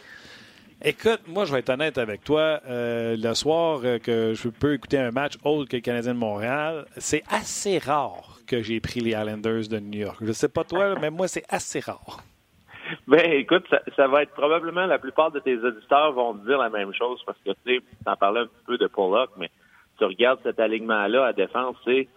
Écoute, 0.85 1.21
moi, 1.30 1.45
je 1.45 1.53
vais 1.53 1.59
être 1.59 1.69
honnête 1.69 1.97
avec 1.97 2.25
toi. 2.25 2.59
Euh, 2.68 3.15
le 3.18 3.33
soir 3.35 3.80
euh, 3.85 4.00
que 4.00 4.33
je 4.33 4.50
peux 4.50 4.74
écouter 4.74 4.97
un 4.97 5.12
match 5.12 5.35
autre 5.45 5.69
que 5.69 5.77
le 5.77 5.81
Canadien 5.81 6.13
de 6.13 6.19
Montréal, 6.19 6.83
c'est 6.97 7.24
assez 7.30 7.77
rare 7.77 8.39
que 8.45 8.62
j'ai 8.62 8.81
pris 8.81 9.00
les 9.00 9.12
Islanders 9.12 9.69
de 9.69 9.80
New 9.80 10.00
York. 10.00 10.18
Je 10.19 10.33
sais 10.33 10.50
pas 10.50 10.65
toi, 10.65 10.95
mais 11.00 11.09
moi, 11.09 11.30
c'est 11.30 11.45
assez 11.47 11.80
rare. 11.80 12.18
Ben, 13.07 13.31
écoute, 13.31 13.65
ça, 13.95 14.07
va 14.09 14.24
être 14.24 14.33
probablement 14.33 14.85
la 14.85 15.00
plupart 15.00 15.31
de 15.31 15.39
tes 15.39 15.56
auditeurs 15.56 16.12
vont 16.12 16.33
te 16.33 16.45
dire 16.45 16.57
la 16.57 16.69
même 16.69 16.94
chose 16.94 17.24
parce 17.25 17.38
que 17.45 17.51
tu 17.65 17.77
sais, 17.77 17.81
t'en 18.06 18.18
parlais 18.18 18.41
un 18.41 18.50
peu 18.68 18.77
de 18.77 18.88
Pollock, 18.88 19.30
mais 19.38 19.50
tu 19.97 20.03
regardes 20.03 20.39
cet 20.44 20.59
alignement-là 20.59 21.27
à 21.27 21.31
défense, 21.31 21.77
c'est 21.85 22.09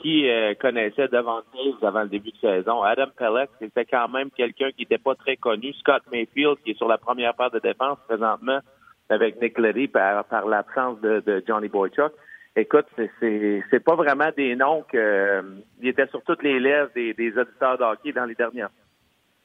qui 0.00 0.28
euh, 0.28 0.54
connaissait 0.54 1.08
Davantage 1.08 1.74
avant 1.82 2.02
le 2.02 2.08
début 2.08 2.30
de 2.30 2.38
saison. 2.38 2.82
Adam 2.82 3.08
Pelleck, 3.16 3.50
c'était 3.58 3.84
quand 3.84 4.08
même 4.08 4.30
quelqu'un 4.30 4.70
qui 4.70 4.82
n'était 4.82 4.98
pas 4.98 5.14
très 5.14 5.36
connu. 5.36 5.72
Scott 5.74 6.02
Mayfield, 6.12 6.58
qui 6.64 6.70
est 6.70 6.76
sur 6.76 6.88
la 6.88 6.98
première 6.98 7.34
paire 7.34 7.50
de 7.50 7.58
défense 7.58 7.98
présentement 8.06 8.60
avec 9.08 9.40
Nick 9.40 9.58
Leddy 9.58 9.88
par, 9.88 10.24
par 10.24 10.46
l'absence 10.46 11.00
de, 11.00 11.20
de, 11.20 11.42
Johnny 11.46 11.68
Boychuk. 11.68 12.12
Écoute, 12.54 12.86
c'est 13.20 13.84
pas 13.84 13.94
vraiment 13.96 14.30
des 14.36 14.56
noms 14.56 14.82
que 14.82 14.96
euh, 14.96 15.42
ils 15.80 15.88
étaient 15.88 16.06
sur 16.06 16.22
toutes 16.22 16.42
les 16.42 16.58
lèvres 16.58 16.90
des, 16.94 17.12
des 17.12 17.36
auditeurs 17.36 17.76
de 17.76 17.84
hockey 17.84 18.12
dans 18.12 18.24
les 18.24 18.34
dernières 18.34 18.70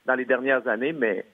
dans 0.06 0.16
les 0.16 0.26
dernières 0.26 0.68
années, 0.68 0.94
mais 0.94 1.26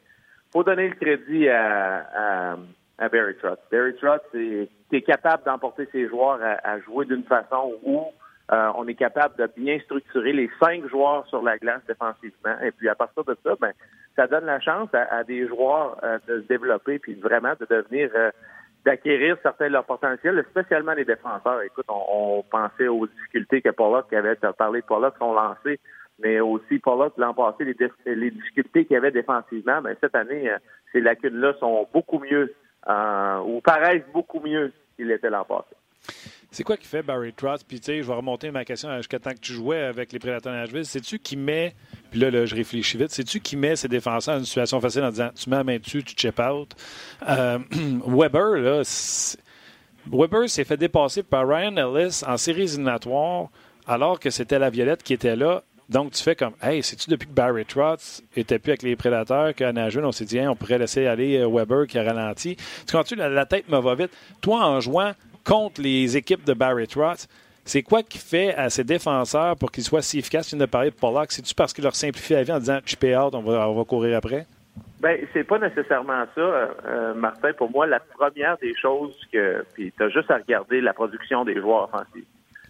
faut 0.51 0.63
donner 0.63 0.89
le 0.89 0.95
crédit 0.95 1.47
à, 1.47 2.51
à, 2.51 2.57
à 2.97 3.09
Barry 3.09 3.35
Trotz. 3.37 3.59
Barry 3.71 3.95
Trotz 3.95 4.23
est, 4.33 5.01
capable 5.03 5.43
d'emporter 5.45 5.87
ses 5.91 6.09
joueurs 6.09 6.39
à, 6.41 6.69
à 6.69 6.79
jouer 6.81 7.05
d'une 7.05 7.23
façon 7.23 7.75
où 7.83 8.11
euh, 8.51 8.71
on 8.75 8.87
est 8.87 8.95
capable 8.95 9.35
de 9.37 9.49
bien 9.57 9.79
structurer 9.79 10.33
les 10.33 10.49
cinq 10.61 10.87
joueurs 10.87 11.27
sur 11.27 11.41
la 11.41 11.57
glace 11.57 11.81
défensivement. 11.87 12.55
Et 12.63 12.71
puis 12.71 12.87
à 12.87 12.95
partir 12.95 13.23
de 13.23 13.35
ça, 13.43 13.55
ben, 13.59 13.73
ça 14.15 14.27
donne 14.27 14.45
la 14.45 14.59
chance 14.59 14.89
à, 14.93 15.03
à 15.13 15.23
des 15.23 15.47
joueurs 15.47 15.97
euh, 16.03 16.17
de 16.27 16.41
se 16.41 16.47
développer 16.47 16.99
puis 16.99 17.15
vraiment 17.15 17.53
de 17.59 17.65
devenir 17.69 18.09
euh, 18.15 18.31
d'acquérir 18.85 19.37
certains 19.43 19.67
de 19.67 19.73
leur 19.73 19.83
potentiel, 19.83 20.45
spécialement 20.49 20.93
les 20.93 21.03
défenseurs. 21.03 21.61
Écoute, 21.61 21.85
on, 21.89 22.03
on 22.09 22.43
pensait 22.43 22.87
aux 22.87 23.05
difficultés 23.05 23.61
que 23.61 23.69
Pollock 23.69 24.11
avait 24.13 24.35
parlé 24.57 24.79
de 24.81 24.85
Pollock 24.85 25.15
sont 25.17 25.33
lancés, 25.33 25.79
mais 26.19 26.39
aussi 26.39 26.79
Pollock 26.79 27.13
l'an 27.17 27.33
passé, 27.33 27.65
les, 27.65 28.15
les 28.15 28.31
difficultés 28.31 28.85
qu'il 28.85 28.95
avait 28.95 29.11
défensivement. 29.11 29.81
Ben, 29.81 29.95
cette 29.99 30.15
année, 30.15 30.49
ces 30.93 31.01
lacunes-là 31.01 31.53
sont 31.59 31.87
beaucoup 31.93 32.19
mieux 32.19 32.53
ou 32.87 33.59
paraissent 33.59 34.07
beaucoup 34.13 34.39
mieux 34.39 34.71
qu'il 34.95 35.11
était 35.11 35.29
l'an 35.29 35.43
passé. 35.43 35.75
C'est 36.51 36.63
quoi 36.63 36.77
qui 36.77 36.87
fait 36.87 37.03
Barry 37.03 37.33
Trotz? 37.33 37.63
Puis, 37.63 37.79
tu 37.79 37.85
sais, 37.85 38.01
je 38.01 38.07
vais 38.07 38.13
remonter 38.13 38.51
ma 38.51 38.63
question 38.63 38.95
jusqu'à 38.97 39.19
temps 39.19 39.31
que 39.31 39.39
tu 39.39 39.53
jouais 39.53 39.81
avec 39.81 40.11
les 40.13 40.19
Prédateurs 40.19 40.53
de 40.53 40.57
Nashville. 40.57 40.85
C'est-tu 40.85 41.19
qui 41.19 41.35
met, 41.35 41.75
puis 42.09 42.19
là, 42.19 42.31
là, 42.31 42.45
je 42.45 42.55
réfléchis 42.55 42.97
vite, 42.97 43.11
c'est-tu 43.11 43.39
qui 43.41 43.57
met 43.57 43.75
ses 43.75 43.87
défenseurs 43.87 44.35
dans 44.35 44.39
une 44.39 44.45
situation 44.45 44.79
facile 44.79 45.03
en 45.03 45.09
disant 45.09 45.29
tu 45.35 45.49
mets 45.49 45.57
la 45.57 45.63
main 45.63 45.77
dessus, 45.77 46.03
tu 46.03 46.15
chip 46.15 46.39
out? 46.39 46.73
Euh, 47.27 47.59
Weber, 48.07 48.57
là, 48.57 48.81
Weber 50.11 50.49
s'est 50.49 50.63
fait 50.63 50.77
dépasser 50.77 51.23
par 51.23 51.47
Ryan 51.47 51.75
Ellis 51.75 52.21
en 52.25 52.37
séries 52.37 52.63
éliminatoires 52.63 53.49
alors 53.85 54.19
que 54.19 54.29
c'était 54.29 54.59
la 54.59 54.69
Violette 54.69 55.03
qui 55.03 55.13
était 55.13 55.35
là. 55.35 55.63
Donc, 55.89 56.11
tu 56.11 56.21
fais 56.21 56.35
comme, 56.35 56.53
hey, 56.61 56.83
c'est-tu 56.83 57.09
depuis 57.09 57.27
que 57.27 57.33
Barry 57.33 57.65
Trotz 57.65 58.21
était 58.35 58.59
plus 58.59 58.71
avec 58.71 58.83
les 58.83 58.97
prédateurs 58.97 59.55
qu'à 59.55 59.71
Nashville, 59.71 60.03
on 60.03 60.11
s'est 60.11 60.25
dit, 60.25 60.37
hey, 60.37 60.47
on 60.47 60.55
pourrait 60.55 60.77
laisser 60.77 61.07
aller 61.07 61.37
euh, 61.37 61.47
Weber 61.47 61.87
qui 61.87 61.97
a 61.97 62.03
ralenti. 62.03 62.57
Tu 62.57 62.91
comprends-tu, 62.91 63.15
la, 63.15 63.45
tête 63.45 63.69
me 63.69 63.79
va 63.79 63.95
vite. 63.95 64.11
Toi, 64.41 64.65
en 64.65 64.81
jouant 64.81 65.13
contre 65.47 65.81
les 65.81 66.17
équipes 66.17 66.43
de 66.43 66.53
Barry 66.53 66.87
Trotz, 66.87 67.27
c'est 67.63 67.81
quoi 67.81 68.03
qui 68.03 68.17
fait 68.17 68.53
à 68.55 68.69
ces 68.69 68.83
défenseurs 68.83 69.55
pour 69.57 69.71
qu'ils 69.71 69.83
soient 69.83 70.01
si 70.01 70.19
efficaces? 70.19 70.49
Tu 70.49 70.55
viens 70.55 70.65
de 70.65 70.69
parler 70.69 70.89
de 70.89 70.95
Pollock. 70.95 71.31
C'est-tu 71.31 71.55
parce 71.55 71.73
qu'il 71.73 71.83
leur 71.83 71.95
simplifie 71.95 72.33
la 72.33 72.43
vie 72.43 72.51
en 72.51 72.59
disant, 72.59 72.79
je 72.85 72.95
out, 73.17 73.33
on 73.33 73.41
va, 73.41 73.69
on 73.69 73.75
va 73.75 73.83
courir 73.83 74.17
après? 74.17 74.45
Ben, 74.99 75.19
c'est 75.33 75.43
pas 75.43 75.59
nécessairement 75.59 76.25
ça, 76.33 76.41
euh, 76.41 77.13
Martin. 77.13 77.53
Pour 77.53 77.69
moi, 77.71 77.87
la 77.87 77.99
première 77.99 78.57
des 78.57 78.73
choses 78.75 79.15
que, 79.31 79.65
puis 79.73 79.93
t'as 79.97 80.09
juste 80.09 80.29
à 80.31 80.37
regarder 80.37 80.81
la 80.81 80.93
production 80.93 81.45
des 81.45 81.59
joueurs 81.59 81.85
offensifs. 81.93 82.25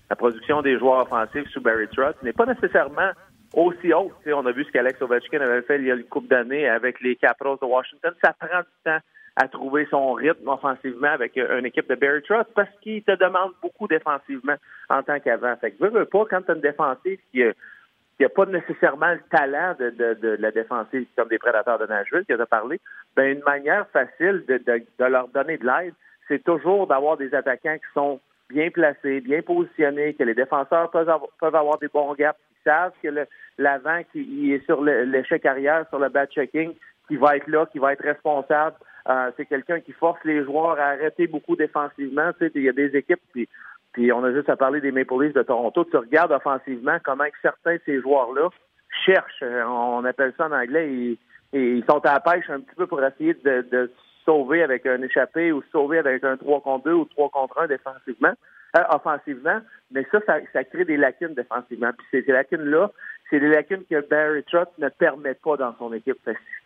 La 0.09 0.15
production 0.15 0.61
des 0.61 0.77
joueurs 0.77 1.03
offensifs 1.03 1.49
sous 1.49 1.61
Barry 1.61 1.87
Trotz 1.87 2.15
n'est 2.23 2.33
pas 2.33 2.45
nécessairement 2.45 3.11
aussi 3.53 3.93
haute. 3.93 4.13
on 4.25 4.45
a 4.45 4.51
vu 4.51 4.65
ce 4.65 4.71
qu'Alex 4.71 5.01
Ovechkin 5.01 5.41
avait 5.41 5.61
fait 5.61 5.77
il 5.77 5.85
y 5.85 5.91
a 5.91 5.95
une 5.95 6.03
couple 6.03 6.27
d'années 6.27 6.67
avec 6.67 7.01
les 7.01 7.15
Capitals 7.15 7.57
de 7.61 7.65
Washington. 7.65 8.13
Ça 8.23 8.33
prend 8.33 8.59
du 8.59 8.65
temps 8.83 8.99
à 9.39 9.47
trouver 9.47 9.87
son 9.91 10.13
rythme 10.13 10.47
offensivement 10.47 11.09
avec 11.09 11.37
une 11.37 11.65
équipe 11.67 11.87
de 11.87 11.93
Barry 11.93 12.23
Trotz 12.23 12.47
parce 12.55 12.69
qu'il 12.81 13.03
te 13.03 13.15
demande 13.15 13.51
beaucoup 13.61 13.87
défensivement 13.87 14.55
en 14.89 15.03
tant 15.03 15.19
qu'avant. 15.19 15.55
Fait 15.57 15.71
que 15.71 15.83
veux, 15.83 15.91
veux 15.91 16.05
pas 16.05 16.25
quand 16.27 16.41
tu 16.41 16.51
as 16.51 16.55
une 16.55 16.61
défensive 16.61 17.19
qui 17.31 17.43
n'a 18.19 18.29
pas 18.29 18.45
nécessairement 18.47 19.11
le 19.13 19.21
talent 19.29 19.75
de, 19.79 19.91
de, 19.91 20.15
de, 20.15 20.37
la 20.39 20.49
défensive 20.49 21.05
comme 21.15 21.27
des 21.29 21.37
prédateurs 21.37 21.77
de 21.77 21.85
Nashville 21.85 22.25
qui 22.25 22.33
a 22.33 22.45
parlé, 22.47 22.81
ben 23.15 23.37
une 23.37 23.43
manière 23.43 23.87
facile 23.89 24.43
de, 24.47 24.57
de, 24.57 24.83
de 24.97 25.05
leur 25.05 25.27
donner 25.27 25.57
de 25.57 25.67
l'aide, 25.67 25.93
c'est 26.27 26.43
toujours 26.43 26.87
d'avoir 26.87 27.17
des 27.17 27.35
attaquants 27.35 27.77
qui 27.77 27.93
sont 27.93 28.19
bien 28.49 28.71
placés, 28.71 29.21
bien 29.21 29.43
positionnés, 29.43 30.15
que 30.15 30.23
les 30.23 30.33
défenseurs 30.33 30.89
peuvent 30.89 31.09
avoir, 31.09 31.29
peuvent 31.39 31.55
avoir 31.55 31.77
des 31.77 31.89
bons 31.89 32.15
gaps, 32.15 32.39
qui 32.49 32.63
savent 32.63 32.93
que 33.03 33.09
l'avant 33.59 34.01
qui 34.11 34.51
est 34.51 34.65
sur 34.65 34.83
l'échec 34.83 35.45
arrière, 35.45 35.85
sur 35.89 35.99
le 35.99 36.09
bad 36.09 36.31
checking, 36.31 36.73
qui 37.07 37.17
va 37.17 37.37
être 37.37 37.47
là, 37.47 37.67
qui 37.67 37.77
va 37.77 37.93
être 37.93 38.03
responsable. 38.03 38.75
Euh, 39.09 39.31
c'est 39.37 39.45
quelqu'un 39.45 39.79
qui 39.79 39.93
force 39.93 40.19
les 40.25 40.43
joueurs 40.43 40.79
à 40.79 40.89
arrêter 40.89 41.27
beaucoup 41.27 41.55
défensivement. 41.55 42.31
Tu 42.33 42.45
sais, 42.45 42.51
il 42.55 42.63
y 42.63 42.69
a 42.69 42.73
des 42.73 42.95
équipes, 42.95 43.21
puis 43.31 43.47
puis 43.93 44.11
on 44.11 44.23
a 44.23 44.31
juste 44.31 44.49
à 44.49 44.55
parler 44.55 44.79
des 44.79 44.91
Maple 44.91 45.23
Leafs 45.23 45.33
de 45.33 45.41
Toronto. 45.41 45.83
Tu 45.85 45.97
regardes 45.97 46.31
offensivement 46.31 46.97
comment 47.03 47.23
certains 47.41 47.75
de 47.75 47.81
ces 47.83 47.99
joueurs-là 47.99 48.49
cherchent, 49.05 49.41
euh, 49.41 49.63
on 49.65 50.05
appelle 50.05 50.33
ça 50.37 50.47
en 50.47 50.51
anglais, 50.51 51.17
ils 51.53 51.83
sont 51.89 52.05
à 52.05 52.13
la 52.13 52.19
pêche 52.19 52.49
un 52.49 52.59
petit 52.59 52.75
peu 52.75 52.85
pour 52.85 53.03
essayer 53.03 53.33
de, 53.33 53.65
de 53.71 53.91
sauver 54.27 54.61
avec 54.61 54.85
un 54.85 55.01
échappé 55.01 55.51
ou 55.51 55.63
sauver 55.71 55.97
avec 55.97 56.23
un 56.23 56.37
3 56.37 56.61
contre 56.61 56.85
2 56.85 56.93
ou 56.93 57.05
3 57.05 57.29
contre 57.29 57.59
1 57.59 57.67
défensivement, 57.67 58.33
euh, 58.77 58.81
offensivement. 58.89 59.59
Mais 59.91 60.05
ça, 60.11 60.19
ça, 60.53 60.63
crée 60.65 60.85
des 60.85 60.97
lacunes 60.97 61.33
défensivement. 61.33 61.91
Puis 61.97 62.07
ces 62.25 62.31
lacunes-là, 62.31 62.91
c'est 63.29 63.39
des 63.39 63.49
lacunes 63.49 63.83
que 63.89 64.07
Barry 64.07 64.43
Trotz 64.43 64.69
ne 64.77 64.89
permet 64.89 65.33
pas 65.33 65.55
dans 65.57 65.75
son 65.77 65.93
équipe. 65.93 66.17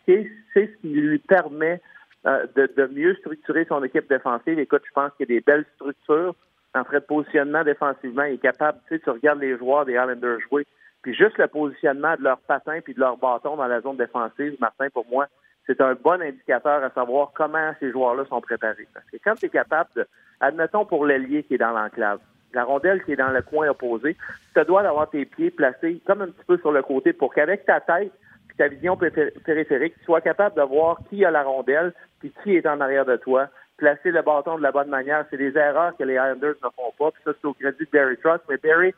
C'est 0.06 0.28
ce 0.54 0.60
qui 0.80 0.88
lui 0.88 1.18
permet 1.18 1.80
euh, 2.26 2.46
de, 2.54 2.70
de, 2.76 2.86
mieux 2.86 3.14
structurer 3.16 3.64
son 3.64 3.82
équipe 3.82 4.08
défensive. 4.08 4.58
Écoute, 4.58 4.82
je 4.86 4.92
pense 4.92 5.10
qu'il 5.16 5.28
y 5.28 5.32
a 5.32 5.36
des 5.36 5.40
belles 5.40 5.66
structures 5.74 6.34
en 6.74 6.84
fait 6.84 7.00
de 7.00 7.00
positionnement 7.00 7.64
défensivement. 7.64 8.24
Il 8.24 8.34
est 8.34 8.38
capable, 8.38 8.78
tu 8.88 8.94
sais, 8.94 9.02
tu 9.02 9.10
regardes 9.10 9.40
les 9.40 9.56
joueurs 9.58 9.84
des 9.84 9.92
Islanders 9.92 10.40
jouer, 10.48 10.66
puis 11.02 11.14
juste 11.14 11.36
le 11.38 11.48
positionnement 11.48 12.14
de 12.16 12.22
leur 12.22 12.38
patin 12.38 12.80
puis 12.80 12.94
de 12.94 13.00
leur 13.00 13.16
bâton 13.16 13.56
dans 13.56 13.66
la 13.66 13.80
zone 13.80 13.96
défensive, 13.96 14.56
Martin, 14.60 14.88
pour 14.90 15.06
moi, 15.08 15.26
c'est 15.66 15.80
un 15.80 15.94
bon 15.94 16.20
indicateur 16.20 16.82
à 16.82 16.90
savoir 16.90 17.32
comment 17.34 17.72
ces 17.80 17.90
joueurs-là 17.90 18.24
sont 18.26 18.40
préparés. 18.40 18.88
Parce 18.94 19.06
que 19.06 19.16
quand 19.22 19.34
tu 19.34 19.46
es 19.46 19.48
capable 19.48 19.90
de, 19.96 20.06
admettons 20.40 20.84
pour 20.84 21.06
l'ailier 21.06 21.42
qui 21.42 21.54
est 21.54 21.58
dans 21.58 21.72
l'enclave, 21.72 22.18
la 22.54 22.64
rondelle 22.64 23.02
qui 23.04 23.12
est 23.12 23.16
dans 23.16 23.30
le 23.30 23.42
coin 23.42 23.68
opposé, 23.68 24.16
tu 24.54 24.64
dois 24.64 24.82
avoir 24.82 25.08
tes 25.08 25.24
pieds 25.24 25.50
placés 25.50 26.00
comme 26.06 26.22
un 26.22 26.26
petit 26.26 26.44
peu 26.46 26.58
sur 26.58 26.72
le 26.72 26.82
côté 26.82 27.12
pour 27.12 27.32
qu'avec 27.32 27.64
ta 27.64 27.80
tête 27.80 28.12
et 28.52 28.56
ta 28.56 28.68
vision 28.68 28.96
périphérique, 28.96 29.94
tu 29.98 30.04
sois 30.04 30.20
capable 30.20 30.56
de 30.56 30.62
voir 30.62 30.98
qui 31.08 31.24
a 31.24 31.30
la 31.30 31.42
rondelle 31.42 31.92
puis 32.20 32.32
qui 32.42 32.56
est 32.56 32.66
en 32.66 32.80
arrière 32.80 33.04
de 33.04 33.16
toi, 33.16 33.48
placer 33.76 34.10
le 34.10 34.22
bâton 34.22 34.56
de 34.56 34.62
la 34.62 34.72
bonne 34.72 34.88
manière. 34.88 35.24
C'est 35.30 35.36
des 35.36 35.56
erreurs 35.56 35.96
que 35.96 36.04
les 36.04 36.14
Islanders 36.14 36.54
ne 36.62 36.68
font 36.76 36.92
pas. 36.98 37.10
Puis 37.10 37.22
ça, 37.24 37.32
c'est 37.40 37.48
au 37.48 37.54
crédit 37.54 37.84
de 37.84 37.88
Barry 37.92 38.16
Trotz. 38.18 38.40
Mais 38.48 38.56
Barry 38.58 38.94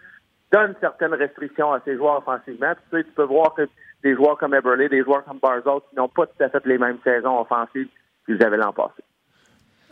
donne 0.53 0.75
certaines 0.81 1.15
restrictions 1.15 1.73
à 1.73 1.81
ses 1.85 1.97
joueurs 1.97 2.19
offensivement. 2.19 2.75
Puis 2.75 2.85
tu, 2.91 2.97
sais, 2.97 3.05
tu 3.05 3.11
peux 3.13 3.25
voir 3.25 3.55
que 3.55 3.69
des 4.03 4.15
joueurs 4.15 4.37
comme 4.39 4.55
Eberle, 4.55 4.89
des 4.89 5.03
joueurs 5.03 5.25
comme 5.25 5.39
Barzal, 5.39 5.81
qui 5.89 5.97
n'ont 5.97 6.09
pas 6.09 6.27
tout 6.27 6.43
à 6.43 6.49
fait 6.49 6.65
les 6.67 6.79
mêmes 6.79 6.99
saisons 7.03 7.41
offensives 7.41 7.89
qu'ils 8.27 8.43
avaient 8.43 8.59
l'an 8.59 8.73
passé. 8.73 9.03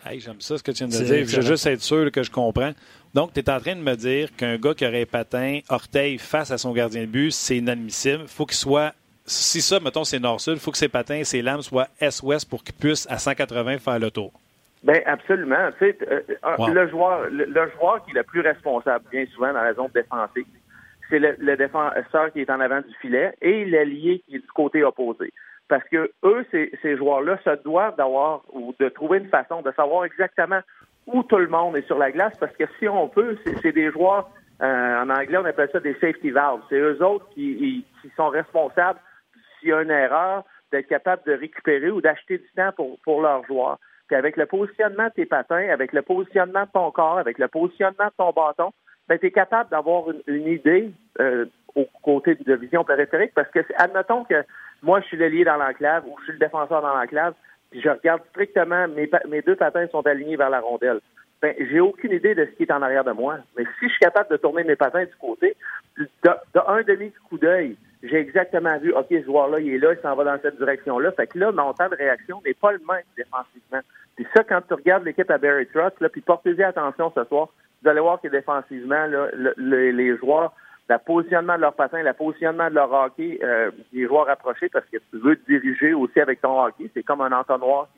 Hey, 0.05 0.21
J'aime 0.21 0.41
ça 0.41 0.59
ce 0.59 0.63
que 0.63 0.73
tu 0.73 0.85
viens 0.85 1.01
de 1.01 1.05
dire. 1.05 1.27
Je 1.27 1.37
veux 1.37 1.47
juste 1.47 1.67
être 1.67 1.81
sûr 1.81 2.11
que 2.11 2.23
je 2.23 2.31
comprends. 2.31 2.73
Donc, 3.15 3.33
tu 3.33 3.41
es 3.41 3.51
en 3.51 3.61
train 3.61 3.77
de 3.77 3.81
me 3.81 3.95
dire 3.95 4.35
qu'un 4.37 4.57
gars 4.57 4.75
qui 4.75 4.87
aurait 4.87 5.07
patin, 5.07 5.61
orteil 5.69 6.19
face 6.19 6.51
à 6.51 6.59
son 6.59 6.73
gardien 6.73 7.03
de 7.03 7.07
but, 7.07 7.31
c'est 7.31 7.59
inadmissible. 7.59 8.23
Il 8.23 8.29
faut 8.29 8.47
qu'il 8.47 8.57
soit. 8.57 8.95
Si 9.25 9.61
ça, 9.61 9.79
mettons, 9.79 10.05
c'est 10.05 10.19
nord-sud, 10.19 10.55
il 10.55 10.61
faut 10.61 10.73
que 10.73 10.79
ses 10.79 10.89
patins, 10.89 11.23
ses 11.25 11.43
lames 11.43 11.63
soient 11.63 11.89
est-ouest 12.01 12.49
pour 12.49 12.65
qu'il 12.65 12.75
puisse, 12.75 13.07
à 13.09 13.19
180, 13.19 13.79
faire 13.79 13.99
le 13.99 14.11
tour. 14.11 14.33
Ben 14.83 15.01
absolument. 15.07 15.71
Tu 15.79 15.87
sais, 15.91 15.99
euh, 16.11 16.21
euh, 16.45 16.73
le 16.73 16.89
joueur, 16.89 17.29
le, 17.31 17.71
joueur 17.79 18.05
qui 18.05 18.11
est 18.11 18.15
le 18.15 18.25
plus 18.25 18.41
responsable, 18.41 19.05
bien 19.13 19.25
souvent 19.27 19.53
dans 19.53 19.63
la 19.63 19.75
zone 19.75 19.91
défensive, 19.95 20.45
c'est 21.09 21.21
le, 21.21 21.57
défenseur 21.57 22.33
qui 22.33 22.41
est 22.41 22.51
en 22.51 22.59
avant 22.59 22.81
du 22.81 22.93
filet 23.01 23.33
et 23.41 23.65
l'allié 23.65 24.23
qui 24.27 24.37
est 24.37 24.41
du 24.41 24.49
côté 24.49 24.83
opposé. 24.83 25.33
Parce 25.69 25.85
que 25.85 26.11
eux, 26.25 26.45
ces, 26.51 26.73
ces 26.83 26.97
joueurs-là, 26.97 27.39
se 27.45 27.63
doivent 27.63 27.97
d'avoir 27.97 28.43
ou 28.53 28.75
de 28.81 28.89
trouver 28.89 29.19
une 29.19 29.29
façon 29.29 29.63
de 29.63 29.71
savoir 29.73 30.05
exactement 30.05 30.61
où 31.07 31.23
tout 31.23 31.39
le 31.39 31.49
monde 31.49 31.77
est 31.77 31.87
sur 31.87 31.99
la 31.99 32.11
glace. 32.11 32.37
Parce 32.41 32.55
que 32.57 32.65
si 32.79 32.89
on 32.89 33.09
peut, 33.09 33.39
c'est 33.63 33.73
des 33.73 33.91
joueurs. 33.93 34.29
Euh, 34.61 35.03
en 35.03 35.11
anglais, 35.11 35.39
on 35.39 35.45
appelle 35.45 35.71
ça 35.73 35.81
des 35.81 35.95
safety 35.95 36.31
valves. 36.31 36.61
C'est 36.69 36.77
eux 36.77 37.03
autres 37.05 37.27
qui, 37.35 37.85
qui 38.01 38.11
sont 38.17 38.29
responsables 38.29 38.99
s'il 39.63 39.71
y 39.71 39.73
a 39.73 39.81
une 39.81 39.91
erreur 39.91 40.45
d'être 40.73 40.89
capable 40.89 41.23
de 41.25 41.33
récupérer 41.33 41.91
ou 41.91 42.01
d'acheter 42.01 42.39
du 42.39 42.51
temps 42.55 42.73
pour, 42.77 42.99
pour 43.05 43.23
leurs 43.23 43.45
joueurs 43.47 43.79
avec 44.15 44.37
le 44.37 44.47
positionnement 44.47 45.07
de 45.07 45.13
tes 45.13 45.27
patins, 45.27 45.69
avec 45.71 45.93
le 45.93 46.03
positionnement 46.03 46.65
de 46.65 46.71
ton 46.73 46.91
corps, 46.91 47.19
avec 47.19 47.39
le 47.39 47.49
positionnement 47.49 48.07
de 48.07 48.13
ton 48.17 48.31
bâton, 48.31 48.73
ben, 49.09 49.19
tu 49.19 49.27
es 49.27 49.31
capable 49.31 49.71
d'avoir 49.71 50.05
une, 50.27 50.47
idée 50.47 50.91
euh, 51.21 51.47
au 51.75 51.87
côté 52.03 52.35
de 52.35 52.55
vision 52.55 52.85
périphérique 52.85 53.33
parce 53.35 53.49
que, 53.51 53.61
admettons 53.77 54.25
que 54.25 54.45
moi, 54.83 55.01
je 55.01 55.07
suis 55.07 55.17
le 55.17 55.29
lié 55.29 55.45
dans 55.45 55.57
l'enclave 55.57 56.05
ou 56.07 56.17
je 56.21 56.25
suis 56.25 56.33
le 56.33 56.39
défenseur 56.39 56.83
dans 56.83 56.95
l'enclave, 56.95 57.35
puis 57.71 57.81
je 57.81 57.89
regarde 57.89 58.23
strictement, 58.31 58.89
mes, 58.89 59.11
mes 59.29 59.43
deux 59.43 59.57
patins 59.57 59.87
sont 59.89 60.07
alignés 60.07 60.37
vers 60.37 60.51
la 60.51 60.61
rondelle. 60.61 61.01
Ben, 61.43 61.55
j'ai 61.59 61.81
aucune 61.81 62.13
idée 62.13 62.37
de 62.37 62.45
ce 62.45 62.51
qui 62.53 62.63
est 62.63 62.73
en 62.73 62.83
arrière 62.83 63.03
de 63.03 63.11
moi. 63.11 63.39
Mais 63.57 63.65
si 63.65 63.89
je 63.89 63.89
suis 63.89 63.99
capable 63.99 64.31
de 64.31 64.37
tourner 64.37 64.63
mes 64.63 64.77
patins 64.77 65.05
du 65.05 65.17
côté, 65.21 65.57
de, 65.99 66.31
un 66.67 66.83
demi-coup 66.83 67.37
d'œil, 67.37 67.77
j'ai 68.05 68.17
exactement 68.17 68.79
vu, 68.79 68.93
OK, 68.93 69.07
ce 69.11 69.25
joueur-là, 69.25 69.59
il 69.59 69.75
est 69.75 69.79
là, 69.79 69.93
il 69.93 70.01
s'en 70.03 70.15
va 70.15 70.25
dans 70.25 70.39
cette 70.41 70.57
direction-là. 70.59 71.11
Fait 71.13 71.27
que 71.27 71.39
là, 71.39 71.51
mon 71.51 71.73
temps 71.73 71.89
de 71.89 71.97
réaction 71.97 72.41
n'est 72.47 72.55
pas 72.55 72.71
le 72.71 72.79
même 72.79 73.03
défensivement. 73.17 73.81
Puis 74.15 74.27
ça, 74.35 74.45
quand 74.45 74.61
tu 74.67 74.75
regardes 74.75 75.05
l'équipe 75.05 75.31
à 75.31 75.39
Barry 75.39 75.67
Trotz, 75.67 75.95
là, 76.01 76.09
puis 76.09 76.21
portez-y 76.21 76.63
attention 76.63 77.13
ce 77.15 77.25
soir, 77.25 77.49
vous 77.83 77.89
allez 77.89 78.01
voir 78.01 78.21
que 78.21 78.29
défensivement, 78.29 79.07
là, 79.07 79.29
les 79.57 80.17
joueurs, 80.19 80.53
le 80.89 80.99
positionnement 80.99 81.57
de 81.57 81.63
leur 81.63 81.75
patin, 81.75 82.03
le 82.03 82.13
positionnement 82.13 82.71
de 82.71 82.75
leur 82.75 82.93
hockey, 82.93 83.41
euh, 83.43 83.71
les 83.93 84.07
joueurs 84.07 84.29
approchés, 84.29 84.69
parce 84.69 84.85
que 84.87 84.99
tu 84.99 85.19
veux 85.19 85.37
diriger 85.49 85.95
aussi 85.95 86.21
avec 86.21 86.41
ton 86.41 86.63
hockey, 86.63 86.91
c'est 86.95 87.03
comme 87.03 87.21
un 87.21 87.33
entonnoir 87.33 87.89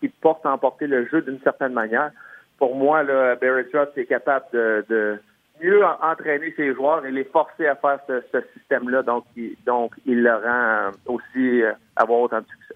qui 0.00 0.10
te 0.10 0.20
porte 0.20 0.44
à 0.46 0.52
emporter 0.52 0.86
le 0.86 1.06
jeu 1.06 1.22
d'une 1.22 1.40
certaine 1.40 1.72
manière. 1.72 2.10
Pour 2.58 2.74
moi, 2.76 3.02
là, 3.02 3.36
Barry 3.36 3.64
Trotz 3.72 3.90
est 3.96 4.06
capable 4.06 4.46
de, 4.52 5.20
mieux 5.62 5.84
entraîner 5.84 6.52
ses 6.56 6.74
joueurs 6.74 7.04
et 7.06 7.12
les 7.12 7.24
forcer 7.24 7.66
à 7.66 7.76
faire 7.76 7.98
ce, 8.06 8.42
système-là, 8.54 9.02
donc, 9.02 9.24
il, 9.36 9.54
donc 9.66 9.92
il 10.04 10.22
le 10.22 10.34
rend 10.34 10.90
aussi 11.06 11.62
euh, 11.62 11.72
avoir 11.96 12.20
autant 12.20 12.40
de 12.40 12.46
succès. 12.46 12.74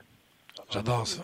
J'adore 0.70 1.06
ça. 1.06 1.22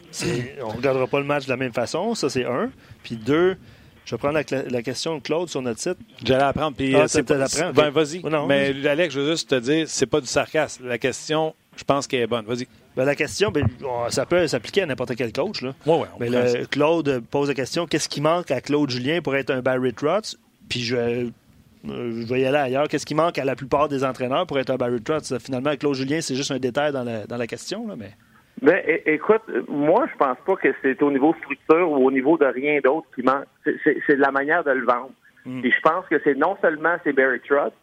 On 0.62 0.72
ne 0.72 0.76
regardera 0.76 1.06
pas 1.06 1.18
le 1.18 1.26
match 1.26 1.44
de 1.44 1.50
la 1.50 1.56
même 1.56 1.72
façon, 1.72 2.14
ça 2.14 2.28
c'est 2.30 2.44
un. 2.44 2.70
Puis 3.02 3.16
deux, 3.16 3.56
je 4.04 4.14
vais 4.14 4.18
prendre 4.18 4.34
la, 4.34 4.82
question 4.82 5.16
de 5.16 5.22
Claude 5.22 5.48
sur 5.48 5.62
notre 5.62 5.80
site. 5.80 5.96
J'allais 6.22 6.44
apprendre. 6.44 6.76
Puis, 6.76 6.94
ah, 6.94 7.08
c'est 7.08 7.26
Ben, 7.26 7.90
vas-y. 7.90 8.22
mais 8.46 8.86
Alex, 8.86 9.14
je 9.14 9.20
veux 9.20 9.30
juste 9.30 9.50
te 9.50 9.54
dire, 9.54 9.88
c'est 9.88 10.06
pas 10.06 10.20
du 10.20 10.26
sarcasme. 10.26 10.86
La 10.86 10.98
question, 10.98 11.54
je 11.76 11.84
pense 11.84 12.06
qu'elle 12.06 12.20
est 12.20 12.26
bonne. 12.26 12.44
Vas-y. 12.44 12.68
Ben, 12.96 13.04
la 13.04 13.14
question, 13.14 13.50
ben, 13.50 13.66
ça 14.08 14.24
peut 14.24 14.46
s'appliquer 14.46 14.82
à 14.82 14.86
n'importe 14.86 15.16
quel 15.16 15.32
coach. 15.32 15.62
Là. 15.62 15.72
Ouais, 15.86 15.98
ouais, 15.98 16.06
mais 16.20 16.66
Claude 16.70 17.22
pose 17.30 17.48
la 17.48 17.54
question 17.54 17.86
qu'est-ce 17.86 18.08
qui 18.08 18.20
manque 18.20 18.50
à 18.50 18.60
Claude 18.60 18.88
Julien 18.90 19.20
pour 19.20 19.34
être 19.34 19.50
un 19.50 19.62
Barry 19.62 19.92
Trotz? 19.92 20.36
Puis 20.68 20.80
je, 20.80 20.96
euh, 20.96 21.30
je 21.84 22.26
vais 22.32 22.42
y 22.42 22.46
aller 22.46 22.56
ailleurs. 22.56 22.88
Qu'est-ce 22.88 23.06
qui 23.06 23.14
manque 23.14 23.38
à 23.38 23.44
la 23.44 23.56
plupart 23.56 23.88
des 23.88 24.04
entraîneurs 24.04 24.46
pour 24.46 24.58
être 24.58 24.70
un 24.70 24.76
Barry 24.76 25.02
Trotz? 25.02 25.36
Finalement, 25.38 25.74
Claude 25.76 25.94
Julien, 25.94 26.20
c'est 26.20 26.36
juste 26.36 26.52
un 26.52 26.58
détail 26.58 26.92
dans 26.92 27.04
la, 27.04 27.26
dans 27.26 27.36
la 27.36 27.46
question. 27.46 27.86
Là, 27.88 27.94
mais... 27.96 28.10
Ben, 28.62 28.80
écoute, 29.06 29.42
moi, 29.68 30.06
je 30.10 30.16
pense 30.16 30.38
pas 30.46 30.56
que 30.56 30.68
c'est 30.80 31.02
au 31.02 31.10
niveau 31.10 31.34
structure 31.40 31.90
ou 31.90 32.06
au 32.06 32.10
niveau 32.10 32.38
de 32.38 32.46
rien 32.46 32.78
d'autre 32.82 33.06
qui 33.14 33.22
manque. 33.22 33.46
C'est 33.64 34.16
de 34.16 34.20
la 34.20 34.30
manière 34.30 34.62
de 34.62 34.70
le 34.70 34.86
vendre. 34.86 35.10
Mm. 35.44 35.64
Et 35.64 35.70
je 35.70 35.80
pense 35.82 36.06
que 36.06 36.20
c'est 36.22 36.36
non 36.36 36.56
seulement 36.62 36.96
c'est 37.02 37.12
Barry 37.12 37.40
Trotz, 37.46 37.74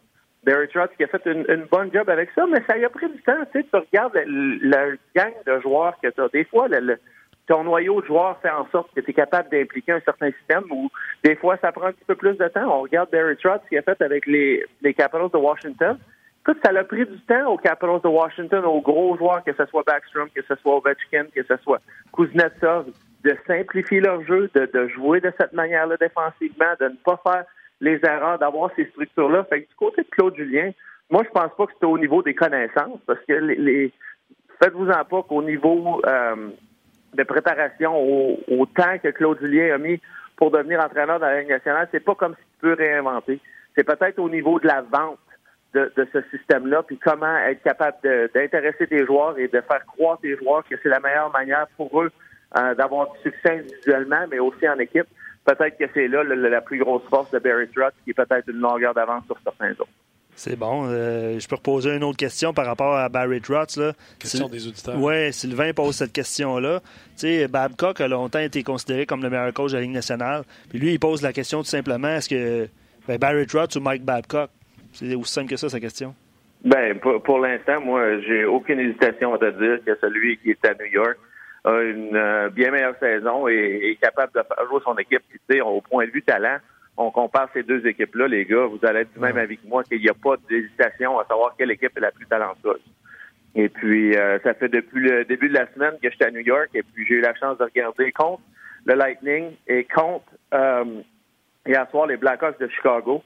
Barry 0.44 0.68
Trotz 0.68 0.90
qui 0.96 1.04
a 1.04 1.06
fait 1.06 1.24
une, 1.26 1.66
bonne 1.70 1.92
job 1.92 2.08
avec 2.08 2.30
ça, 2.34 2.46
mais 2.46 2.62
ça 2.66 2.76
y 2.76 2.84
a 2.84 2.90
pris 2.90 3.08
du 3.08 3.22
temps. 3.22 3.36
Tu, 3.52 3.60
sais, 3.60 3.66
tu 3.70 3.76
regardes 3.76 4.18
le, 4.26 4.98
gang 5.14 5.32
de 5.46 5.60
joueurs 5.60 5.94
que 6.02 6.08
tu 6.08 6.20
as. 6.20 6.28
Des 6.28 6.44
fois, 6.44 6.68
le, 6.68 6.98
ton 7.46 7.64
noyau 7.64 8.00
de 8.00 8.06
joueurs 8.06 8.38
fait 8.40 8.50
en 8.50 8.66
sorte 8.70 8.92
que 8.94 9.00
tu 9.00 9.10
es 9.10 9.14
capable 9.14 9.50
d'impliquer 9.50 9.92
un 9.92 10.00
certain 10.00 10.30
système 10.32 10.64
ou 10.70 10.90
des 11.24 11.36
fois, 11.36 11.56
ça 11.60 11.72
prend 11.72 11.86
un 11.86 11.92
petit 11.92 12.04
peu 12.06 12.14
plus 12.14 12.36
de 12.36 12.48
temps. 12.48 12.78
On 12.78 12.82
regarde 12.82 13.10
Barry 13.10 13.36
Trotz 13.36 13.60
qui 13.68 13.78
a 13.78 13.82
fait 13.82 14.00
avec 14.02 14.26
les, 14.26 14.64
Capitals 14.82 15.30
de 15.32 15.38
Washington. 15.38 15.98
Écoute, 16.44 16.58
ça 16.64 16.72
a 16.76 16.84
pris 16.84 17.06
du 17.06 17.20
temps 17.20 17.52
aux 17.52 17.58
Capitals 17.58 18.00
de 18.02 18.08
Washington, 18.08 18.64
aux 18.64 18.80
gros 18.80 19.16
joueurs, 19.16 19.44
que 19.44 19.52
ce 19.52 19.64
soit 19.66 19.84
Backstrom, 19.86 20.28
que 20.34 20.42
ce 20.42 20.56
soit 20.56 20.76
Ovechkin, 20.76 21.26
que 21.32 21.42
ce 21.44 21.56
soit 21.58 21.80
Kuznetsov, 22.12 22.86
de 23.22 23.36
simplifier 23.46 24.00
leur 24.00 24.22
jeu, 24.24 24.50
de, 24.52 24.88
jouer 24.88 25.20
de 25.20 25.32
cette 25.38 25.52
manière-là 25.52 25.96
défensivement, 25.98 26.74
de 26.80 26.86
ne 26.86 26.96
pas 27.04 27.20
faire 27.22 27.44
les 27.82 27.98
erreurs, 28.04 28.38
d'avoir 28.38 28.70
ces 28.76 28.86
structures-là. 28.86 29.44
Fait 29.44 29.62
que 29.62 29.68
du 29.68 29.74
côté 29.74 30.02
de 30.02 30.08
Claude 30.08 30.36
Julien, 30.36 30.70
moi, 31.10 31.24
je 31.24 31.30
pense 31.30 31.54
pas 31.58 31.66
que 31.66 31.72
c'est 31.78 31.86
au 31.86 31.98
niveau 31.98 32.22
des 32.22 32.34
connaissances, 32.34 33.00
parce 33.06 33.18
que 33.28 33.34
les, 33.34 33.92
faites-vous-en 34.62 35.04
pas 35.04 35.22
qu'au 35.24 35.42
niveau 35.42 36.00
euh, 36.06 36.48
de 37.12 37.22
préparation, 37.24 37.92
au, 38.48 38.66
temps 38.66 38.98
que 39.02 39.08
Claude 39.08 39.38
Julien 39.40 39.74
a 39.74 39.78
mis 39.78 40.00
pour 40.36 40.52
devenir 40.52 40.80
entraîneur 40.80 41.18
dans 41.18 41.26
la 41.26 41.40
Ligue 41.40 41.50
nationale, 41.50 41.88
c'est 41.90 42.04
pas 42.04 42.14
comme 42.14 42.34
si 42.34 42.42
tu 42.54 42.58
peux 42.60 42.72
réinventer. 42.74 43.40
C'est 43.76 43.84
peut-être 43.84 44.20
au 44.20 44.30
niveau 44.30 44.60
de 44.60 44.68
la 44.68 44.82
vente 44.82 45.18
de, 45.74 45.90
ce 46.12 46.22
système-là, 46.30 46.82
puis 46.84 46.98
comment 46.98 47.36
être 47.38 47.62
capable 47.62 47.96
d'intéresser 48.34 48.86
tes 48.86 49.04
joueurs 49.04 49.38
et 49.38 49.48
de 49.48 49.60
faire 49.60 49.84
croire 49.86 50.18
tes 50.20 50.36
joueurs 50.36 50.64
que 50.68 50.76
c'est 50.82 50.88
la 50.88 51.00
meilleure 51.00 51.32
manière 51.32 51.66
pour 51.76 52.02
eux 52.02 52.12
d'avoir 52.76 53.10
du 53.12 53.30
succès 53.30 53.58
individuellement, 53.60 54.26
mais 54.30 54.38
aussi 54.38 54.68
en 54.68 54.78
équipe. 54.78 55.06
Peut-être 55.44 55.76
que 55.76 55.84
c'est 55.92 56.08
là 56.08 56.22
la 56.22 56.60
plus 56.60 56.78
grosse 56.78 57.02
force 57.10 57.30
de 57.32 57.38
Barry 57.38 57.68
Trotz, 57.74 57.94
qui 58.04 58.10
est 58.10 58.14
peut-être 58.14 58.48
une 58.48 58.60
longueur 58.60 58.94
d'avance 58.94 59.24
sur 59.26 59.36
certains 59.42 59.72
autres. 59.72 59.88
C'est 60.34 60.56
bon. 60.56 60.86
Euh, 60.88 61.38
je 61.38 61.46
peux 61.46 61.56
reposer 61.56 61.94
une 61.94 62.04
autre 62.04 62.16
question 62.16 62.54
par 62.54 62.64
rapport 62.64 62.96
à 62.96 63.08
Barry 63.08 63.40
Trotz. 63.40 63.76
Là. 63.76 63.92
Question 64.18 64.48
des 64.48 64.66
auditeurs. 64.66 64.98
Oui, 64.98 65.32
Sylvain 65.32 65.72
pose 65.72 65.96
cette 65.96 66.12
question-là. 66.12 66.80
Tu 66.80 67.26
sais, 67.26 67.48
Babcock 67.48 68.00
a 68.00 68.08
longtemps 68.08 68.38
été 68.38 68.62
considéré 68.62 69.04
comme 69.04 69.22
le 69.22 69.30
meilleur 69.30 69.52
coach 69.52 69.72
de 69.72 69.76
la 69.76 69.82
Ligue 69.82 69.92
nationale. 69.92 70.42
Puis 70.70 70.78
lui, 70.78 70.92
il 70.92 70.98
pose 70.98 71.22
la 71.22 71.32
question 71.32 71.58
tout 71.58 71.68
simplement 71.68 72.08
est-ce 72.08 72.28
que 72.28 72.68
ben, 73.06 73.18
Barry 73.18 73.46
Trotz 73.46 73.76
ou 73.76 73.80
Mike 73.80 74.04
Babcock? 74.04 74.50
C'est 74.92 75.14
aussi 75.14 75.32
simple 75.32 75.50
que 75.50 75.56
ça, 75.56 75.68
sa 75.68 75.80
question. 75.80 76.14
Ben, 76.64 76.98
pour, 76.98 77.40
l'instant, 77.40 77.80
moi, 77.80 78.20
j'ai 78.20 78.44
aucune 78.44 78.78
hésitation 78.78 79.34
à 79.34 79.38
te 79.38 79.50
dire 79.50 79.84
que 79.84 79.98
celui 80.00 80.38
qui 80.38 80.50
est 80.50 80.64
à 80.64 80.74
New 80.74 80.90
York 80.92 81.18
a 81.64 81.80
une 81.82 82.16
euh, 82.16 82.50
bien 82.50 82.70
meilleure 82.70 82.98
saison 82.98 83.48
et 83.48 83.90
est 83.90 83.96
capable 83.96 84.32
de 84.34 84.42
faire 84.42 84.66
jouer 84.68 84.80
son 84.84 84.96
équipe. 84.96 85.22
Tu 85.30 85.38
sais, 85.50 85.60
au 85.60 85.80
point 85.80 86.06
de 86.06 86.10
vue 86.10 86.22
talent, 86.22 86.58
on 86.96 87.10
compare 87.10 87.48
ces 87.54 87.62
deux 87.62 87.86
équipes-là, 87.86 88.28
les 88.28 88.44
gars, 88.44 88.66
vous 88.66 88.80
allez 88.82 89.00
être 89.00 89.12
du 89.12 89.20
même 89.20 89.38
avec 89.38 89.64
moi 89.64 89.82
qu'il 89.84 90.00
n'y 90.00 90.08
a 90.08 90.14
pas 90.14 90.34
d'hésitation 90.48 91.18
à 91.18 91.24
savoir 91.24 91.54
quelle 91.56 91.70
équipe 91.70 91.96
est 91.96 92.00
la 92.00 92.10
plus 92.10 92.26
talentueuse. 92.26 92.82
Et 93.54 93.68
puis, 93.68 94.16
euh, 94.16 94.38
ça 94.40 94.54
fait 94.54 94.68
depuis 94.68 95.00
le 95.00 95.24
début 95.24 95.48
de 95.48 95.54
la 95.54 95.70
semaine 95.72 95.94
que 96.02 96.10
j'étais 96.10 96.26
à 96.26 96.30
New 96.30 96.40
York 96.40 96.70
et 96.74 96.82
puis 96.82 97.06
j'ai 97.06 97.14
eu 97.14 97.20
la 97.20 97.34
chance 97.34 97.58
de 97.58 97.64
regarder 97.64 98.12
contre 98.12 98.42
le 98.84 98.94
Lightning 98.94 99.52
et 99.68 99.84
contre 99.84 100.24
euh, 100.54 101.02
hier 101.66 101.86
soir 101.90 102.06
les 102.06 102.16
Blackhawks 102.16 102.58
de 102.58 102.68
Chicago. 102.68 103.22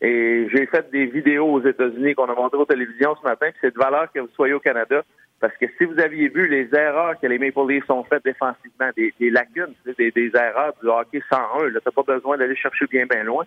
Et 0.00 0.48
j'ai 0.52 0.66
fait 0.66 0.90
des 0.90 1.06
vidéos 1.06 1.46
aux 1.46 1.64
États-Unis 1.64 2.14
qu'on 2.14 2.26
a 2.26 2.34
montrées 2.34 2.58
aux 2.58 2.66
télévisions 2.66 3.16
ce 3.16 3.22
matin, 3.22 3.48
puis 3.50 3.58
c'est 3.60 3.74
de 3.74 3.78
valeur 3.78 4.10
que 4.12 4.20
vous 4.20 4.28
soyez 4.34 4.54
au 4.54 4.60
Canada. 4.60 5.02
Parce 5.40 5.56
que 5.56 5.66
si 5.78 5.84
vous 5.84 5.98
aviez 6.00 6.28
vu 6.28 6.48
les 6.48 6.68
erreurs 6.74 7.18
que 7.20 7.26
les 7.26 7.38
Maple 7.38 7.68
Leafs 7.68 7.88
ont 7.90 8.02
faites 8.04 8.24
défensivement, 8.24 8.90
des, 8.96 9.12
lacunes, 9.30 9.74
des, 9.96 10.10
des, 10.10 10.32
erreurs 10.34 10.74
du 10.82 10.88
hockey 10.88 11.22
101, 11.30 11.70
là, 11.70 11.80
t'as 11.84 11.92
pas 11.92 12.02
besoin 12.02 12.36
d'aller 12.36 12.56
chercher 12.56 12.86
bien, 12.86 13.06
bien 13.06 13.22
loin. 13.22 13.44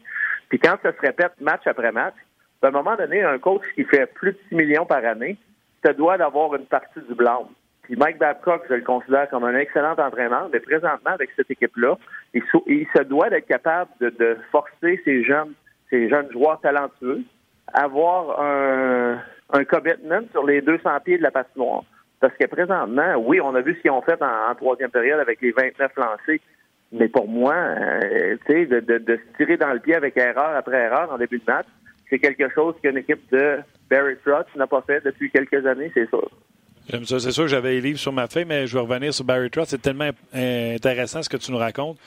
Puis 0.48 0.58
quand 0.60 0.78
ça 0.82 0.94
se 0.94 1.02
répète 1.02 1.34
match 1.42 1.64
après 1.66 1.92
match, 1.92 2.16
à 2.64 2.68
un 2.68 2.72
moment 2.72 2.96
donné, 2.96 3.24
un 3.24 3.40
coach 3.40 3.64
qui 3.76 3.84
fait 3.84 4.06
plus 4.06 4.32
de 4.32 4.38
6 4.50 4.56
millions 4.56 4.86
par 4.86 5.04
année, 5.04 5.38
te 5.84 5.92
doit 5.92 6.18
d'avoir 6.18 6.56
une 6.56 6.66
partie 6.66 7.02
du 7.10 7.16
blanc. 7.16 7.50
Puis 7.84 7.96
Mike 7.96 8.20
Babcock, 8.20 8.64
je 8.70 8.76
le 8.76 8.84
considère 8.84 9.30
comme 9.30 9.44
un 9.44 9.56
excellent 9.56 9.96
entraîneur, 9.98 10.50
mais 10.54 10.60
présentement, 10.60 11.12
avec 11.12 11.32
cette 11.36 11.50
équipe-là, 11.52 11.98
il, 12.34 12.44
se 12.44 13.04
doit 13.04 13.30
d'être 13.30 13.48
capable 13.48 13.90
de, 14.00 14.10
de 14.12 14.38
forcer 14.52 15.02
ces 15.04 15.24
jeunes, 15.24 15.54
ces 15.90 16.08
jeunes 16.08 16.32
joueurs 16.32 16.62
talentueux, 16.62 17.24
avoir 17.74 18.40
un, 18.40 19.20
un 19.54 19.64
commitment 19.64 20.22
sur 20.32 20.46
les 20.46 20.62
200 20.62 20.90
pieds 21.04 21.18
de 21.18 21.24
la 21.24 21.32
patinoire. 21.32 21.84
Parce 22.20 22.34
que 22.38 22.46
présentement, 22.46 23.16
oui, 23.18 23.42
on 23.42 23.56
a 23.56 23.62
vu 23.62 23.76
ce 23.76 23.82
qu'ils 23.82 23.92
ont 23.92 24.02
fait 24.02 24.22
en, 24.22 24.56
troisième 24.56 24.92
période 24.92 25.20
avec 25.20 25.42
les 25.42 25.52
29 25.52 25.92
lancés. 25.98 26.42
Mais 26.92 27.08
pour 27.08 27.28
moi, 27.28 27.54
euh, 27.56 28.36
tu 28.46 28.54
sais, 28.54 28.66
de, 28.66 29.02
se 29.08 29.38
tirer 29.38 29.58
dans 29.58 29.74
le 29.74 29.80
pied 29.80 29.96
avec 29.96 30.16
erreur 30.18 30.56
après 30.56 30.78
erreur 30.78 31.12
en 31.12 31.18
début 31.18 31.40
de 31.40 31.44
match, 31.48 31.66
c'est 32.10 32.20
quelque 32.20 32.50
chose 32.54 32.76
qu'une 32.84 32.98
équipe 32.98 33.22
de 33.32 33.60
Barry 33.90 34.16
Trotz 34.24 34.46
n'a 34.56 34.68
pas 34.68 34.84
fait 34.86 35.04
depuis 35.04 35.32
quelques 35.32 35.66
années, 35.66 35.90
c'est 35.94 36.08
sûr. 36.10 36.30
J'aime 36.90 37.06
ça. 37.06 37.20
C'est 37.20 37.32
sûr 37.32 37.44
que 37.44 37.50
j'avais 37.50 37.72
les 37.72 37.82
livres 37.82 38.00
sur 38.00 38.12
ma 38.12 38.28
feuille, 38.28 38.46
mais 38.46 38.68
je 38.68 38.74
vais 38.74 38.82
revenir 38.82 39.14
sur 39.14 39.24
Barry 39.24 39.50
Trotz. 39.50 39.70
C'est 39.70 39.82
tellement 39.82 40.10
intéressant 40.34 41.24
ce 41.24 41.30
que 41.30 41.38
tu 41.38 41.52
nous 41.52 41.58
racontes. 41.58 41.98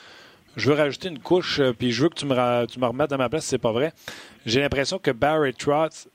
Je 0.55 0.69
veux 0.69 0.75
rajouter 0.75 1.09
une 1.09 1.19
couche, 1.19 1.59
euh, 1.59 1.73
puis 1.73 1.91
je 1.91 2.03
veux 2.03 2.09
que 2.09 2.15
tu 2.15 2.25
me, 2.25 2.65
tu 2.67 2.79
me 2.79 2.85
remettes 2.85 3.11
à 3.11 3.17
ma 3.17 3.27
place 3.27 3.43
si 3.43 3.49
c'est 3.49 3.57
pas 3.57 3.73
vrai. 3.73 3.91
J'ai 4.45 4.61
l'impression 4.61 4.99
que 4.99 5.11
Barry 5.11 5.53
Trotz, 5.53 6.07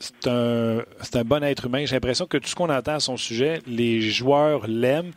c'est 0.00 0.28
un, 0.28 0.78
un, 1.14 1.24
bon 1.24 1.44
être 1.44 1.66
humain. 1.66 1.84
J'ai 1.84 1.94
l'impression 1.94 2.26
que 2.26 2.38
tout 2.38 2.48
ce 2.48 2.54
qu'on 2.54 2.70
entend 2.70 2.94
à 2.94 3.00
son 3.00 3.16
sujet, 3.16 3.60
les 3.66 4.00
joueurs 4.00 4.66
l'aiment. 4.66 5.12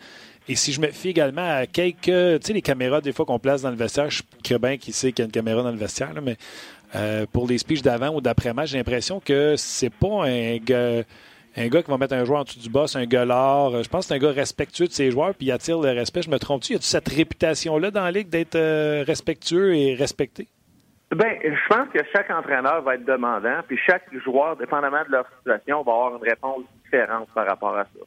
Et 0.50 0.56
si 0.56 0.74
je 0.74 0.82
me 0.82 0.88
fie 0.88 1.10
également 1.10 1.50
à 1.50 1.66
quelques, 1.66 2.02
tu 2.04 2.40
sais, 2.42 2.54
les 2.54 2.62
caméras 2.62 3.00
des 3.00 3.14
fois 3.14 3.26
qu'on 3.26 3.40
place 3.40 3.62
dans 3.62 3.70
le 3.70 3.78
vestiaire, 3.78 4.10
je 4.10 4.24
sais 4.46 4.60
bien 4.60 4.78
qui 4.78 4.92
sait 4.92 5.14
qu'il 5.14 5.20
y 5.20 5.22
a 5.24 5.26
une 5.26 5.32
caméra 5.32 5.64
dans 5.64 5.72
le 5.72 5.78
vestiaire, 5.78 6.14
mais 6.22 6.36
euh, 6.96 7.26
pour 7.32 7.48
les 7.48 7.58
speeches 7.58 7.82
d'avant 7.82 8.10
ou 8.10 8.20
d'après-match, 8.20 8.72
j'ai 8.72 8.78
l'impression 8.78 9.22
que 9.22 9.56
c'est 9.56 9.90
pas 9.90 10.26
un 10.26 10.58
gars, 10.58 11.04
un 11.56 11.68
gars 11.68 11.82
qui 11.82 11.90
va 11.90 11.98
mettre 11.98 12.14
un 12.14 12.26
joueur 12.26 12.42
en 12.42 12.44
dessous 12.44 12.60
du 12.60 12.70
boss, 12.70 12.98
un 12.98 13.06
gueulard. 13.06 13.82
Je 13.84 13.88
pense 13.88 14.06
que 14.06 14.10
c'est 14.10 14.16
un 14.16 14.20
gars 14.20 14.32
respectueux 14.32 14.88
de 14.88 14.92
ses 14.92 15.12
joueurs, 15.12 15.34
puis 15.34 15.48
il 15.48 15.52
attire 15.54 15.80
le 15.80 15.92
respect. 15.92 16.24
Je 16.24 16.30
me 16.30 16.40
trompe-tu? 16.40 16.74
Y 16.74 16.76
a 16.76 16.80
cette 16.82 17.08
réputation-là 17.08 17.90
dans 17.90 18.04
la 18.04 18.12
Ligue 18.12 18.28
d'être 18.28 18.56
euh, 18.56 19.06
respectueux 19.08 19.76
et 19.76 19.96
respecté? 19.96 20.50
Ben, 21.12 21.38
je 21.44 21.68
pense 21.68 21.90
que 21.90 22.00
chaque 22.12 22.32
entraîneur 22.32 22.82
va 22.82 22.96
être 22.96 23.06
demandant, 23.06 23.62
puis 23.68 23.78
chaque 23.78 24.12
joueur, 24.24 24.56
dépendamment 24.58 25.04
de 25.06 25.12
leur 25.12 25.28
situation, 25.38 25.84
va 25.84 25.92
avoir 25.92 26.16
une 26.16 26.24
réponse 26.24 26.64
différente 26.84 27.30
par 27.36 27.46
rapport 27.46 27.78
à 27.78 27.84
ça. 27.84 28.00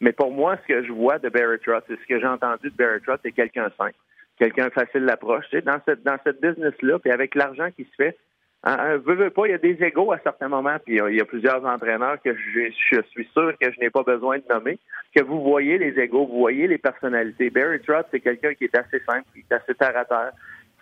Mais 0.00 0.12
pour 0.12 0.30
moi, 0.30 0.56
ce 0.62 0.74
que 0.74 0.84
je 0.84 0.92
vois 0.92 1.18
de 1.18 1.28
Barry 1.28 1.58
Trotz, 1.58 1.84
et 1.90 1.96
ce 1.96 2.06
que 2.06 2.18
j'ai 2.18 2.26
entendu 2.26 2.70
de 2.70 2.76
Barry 2.76 3.00
Trotz, 3.00 3.20
c'est 3.22 3.32
quelqu'un 3.32 3.70
simple, 3.78 3.94
quelqu'un 4.38 4.70
facile 4.70 5.04
d'approche. 5.06 5.44
Tu 5.50 5.56
sais, 5.56 5.62
dans 5.62 5.80
cette 5.86 6.02
dans 6.02 6.16
cette 6.24 6.40
business-là, 6.40 6.98
puis 6.98 7.10
avec 7.10 7.34
l'argent 7.34 7.68
qui 7.76 7.84
se 7.84 7.94
fait, 7.96 8.16
hein, 8.64 8.76
hein, 8.78 8.96
veux 8.96 9.30
pas, 9.30 9.46
il 9.46 9.50
y 9.50 9.54
a 9.54 9.58
des 9.58 9.82
égaux 9.82 10.12
à 10.12 10.18
certains 10.18 10.48
moments, 10.48 10.76
puis 10.84 10.96
il 10.96 11.16
y 11.16 11.20
a 11.20 11.24
plusieurs 11.26 11.64
entraîneurs 11.64 12.16
que 12.22 12.34
je, 12.34 12.70
je 12.92 13.02
suis 13.10 13.28
sûr 13.32 13.52
que 13.58 13.70
je 13.70 13.80
n'ai 13.80 13.90
pas 13.90 14.02
besoin 14.02 14.38
de 14.38 14.44
nommer, 14.48 14.78
que 15.14 15.22
vous 15.22 15.42
voyez 15.42 15.76
les 15.76 15.98
égaux, 15.98 16.26
vous 16.26 16.38
voyez 16.38 16.66
les 16.66 16.78
personnalités. 16.78 17.50
Barry 17.50 17.80
Trotz, 17.80 18.06
c'est 18.10 18.20
quelqu'un 18.20 18.54
qui 18.54 18.64
est 18.64 18.76
assez 18.76 19.00
simple, 19.00 19.24
qui 19.34 19.40
est 19.40 19.54
assez 19.54 19.74
terre 19.74 19.96
à 19.96 20.06
terre, 20.06 20.32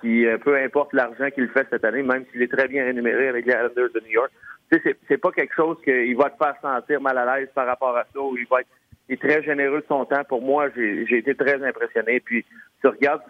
qui, 0.00 0.26
euh, 0.26 0.38
peu 0.38 0.56
importe 0.56 0.92
l'argent 0.92 1.30
qu'il 1.30 1.48
fait 1.48 1.66
cette 1.70 1.84
année, 1.84 2.02
même 2.02 2.24
s'il 2.30 2.42
est 2.42 2.52
très 2.52 2.68
bien 2.68 2.84
rémunéré 2.84 3.28
avec 3.28 3.46
les 3.46 3.52
Islanders 3.52 3.90
de 3.94 4.00
New 4.00 4.12
York, 4.12 4.30
c'est 4.70 5.16
pas 5.16 5.32
quelque 5.32 5.54
chose 5.54 5.78
qu'il 5.82 6.16
va 6.16 6.30
te 6.30 6.36
faire 6.36 6.54
sentir 6.60 7.00
mal 7.00 7.16
à 7.16 7.38
l'aise 7.38 7.48
par 7.54 7.66
rapport 7.66 7.96
à 7.96 8.04
ça, 8.12 8.20
ou 8.20 8.36
il 8.36 8.46
va 8.48 8.60
être 8.60 8.68
est 9.08 9.20
très 9.20 9.42
généreux 9.42 9.80
de 9.80 9.86
son 9.88 10.04
temps. 10.04 10.24
Pour 10.24 10.42
moi, 10.42 10.68
j'ai 10.76 11.16
été 11.16 11.34
très 11.34 11.62
impressionné. 11.66 12.20
Puis, 12.20 12.44
tu 12.80 12.88
regardes 12.88 13.22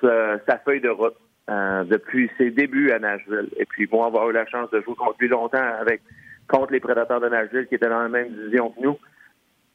sa, 0.00 0.58
feuille 0.58 0.80
de 0.80 0.90
route 0.90 1.16
euh, 1.48 1.84
depuis 1.84 2.30
ses 2.38 2.50
débuts 2.50 2.92
à 2.92 2.98
Nashville. 2.98 3.48
Et 3.56 3.64
puis, 3.64 3.88
moi, 3.90 4.06
avoir 4.06 4.28
eu 4.30 4.32
la 4.32 4.46
chance 4.46 4.70
de 4.70 4.80
jouer 4.82 4.94
contre 4.94 5.16
lui 5.18 5.28
longtemps 5.28 5.64
avec 5.80 6.02
contre 6.48 6.72
les 6.72 6.80
Prédateurs 6.80 7.20
de 7.20 7.28
Nashville 7.28 7.66
qui 7.68 7.76
étaient 7.76 7.88
dans 7.88 8.02
la 8.02 8.08
même 8.08 8.28
division 8.28 8.70
que 8.70 8.80
nous. 8.80 8.98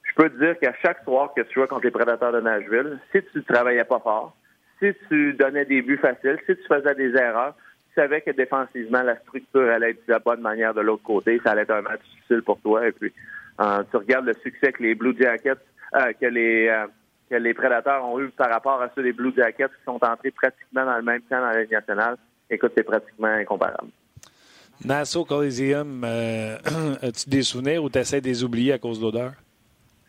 Je 0.04 0.14
peux 0.14 0.30
te 0.30 0.38
dire 0.38 0.60
qu'à 0.60 0.74
chaque 0.82 1.04
soir 1.04 1.34
que 1.36 1.42
tu 1.42 1.54
jouais 1.54 1.68
contre 1.68 1.86
les 1.86 1.92
Prédateurs 1.92 2.32
de 2.32 2.42
Nashville, 2.42 3.00
si 3.12 3.22
tu 3.34 3.44
travaillais 3.44 3.84
pas 3.84 4.00
fort, 4.00 4.36
si 4.80 4.94
tu 5.08 5.34
donnais 5.34 5.66
des 5.66 5.82
buts 5.82 5.98
faciles, 5.98 6.38
si 6.46 6.56
tu 6.56 6.64
faisais 6.68 6.96
des 6.96 7.16
erreurs, 7.16 7.56
tu 7.90 8.02
savais 8.02 8.22
que 8.22 8.32
défensivement, 8.32 9.04
la 9.04 9.18
structure 9.20 9.70
allait 9.70 9.92
être 9.92 10.08
de 10.08 10.14
la 10.14 10.20
bonne 10.20 10.42
manière 10.42 10.74
de 10.74 10.82
l'autre 10.82 11.04
côté. 11.04 11.40
Ça 11.44 11.52
allait 11.52 11.62
être 11.62 11.72
un 11.72 11.82
match 11.82 12.02
difficile 12.14 12.42
pour 12.42 12.60
toi. 12.60 12.88
Et 12.88 12.92
puis, 12.92 13.14
euh, 13.62 13.84
tu 13.90 13.98
regardes 13.98 14.26
le 14.26 14.34
succès 14.34 14.72
que 14.74 14.84
les 14.84 14.96
Blue 14.96 15.16
Jackets, 15.18 15.54
euh, 15.96 16.12
que 16.20 16.26
les 16.26 16.68
euh, 16.68 16.88
que 17.30 17.36
les 17.36 17.54
Prédateurs 17.54 18.06
ont 18.06 18.20
eu 18.20 18.30
par 18.30 18.50
rapport 18.50 18.82
à 18.82 18.90
ceux 18.96 19.02
des 19.02 19.14
Blue 19.14 19.34
Jackets 19.36 19.70
qui 19.70 19.84
sont 19.86 20.00
entrés 20.04 20.32
pratiquement 20.32 20.86
dans 20.86 20.98
le 20.98 21.04
même 21.04 21.22
temps 21.22 21.40
dans 21.40 21.50
la 21.50 21.66
nationale. 21.66 22.18
Écoute, 22.50 22.74
c'est 22.78 22.84
pratiquement 22.84 23.28
incomparable. 23.28 23.90
Nassau 24.84 25.26
Coliseum, 25.26 26.04
as-tu 27.02 27.30
des 27.30 27.42
souvenirs 27.42 27.84
ou 27.84 27.90
tu 27.90 27.98
essaies 27.98 28.22
de 28.22 28.28
les 28.28 28.44
oublier 28.44 28.74
à 28.74 28.78
cause 28.78 29.00
de 29.00 29.06
l'odeur? 29.06 29.32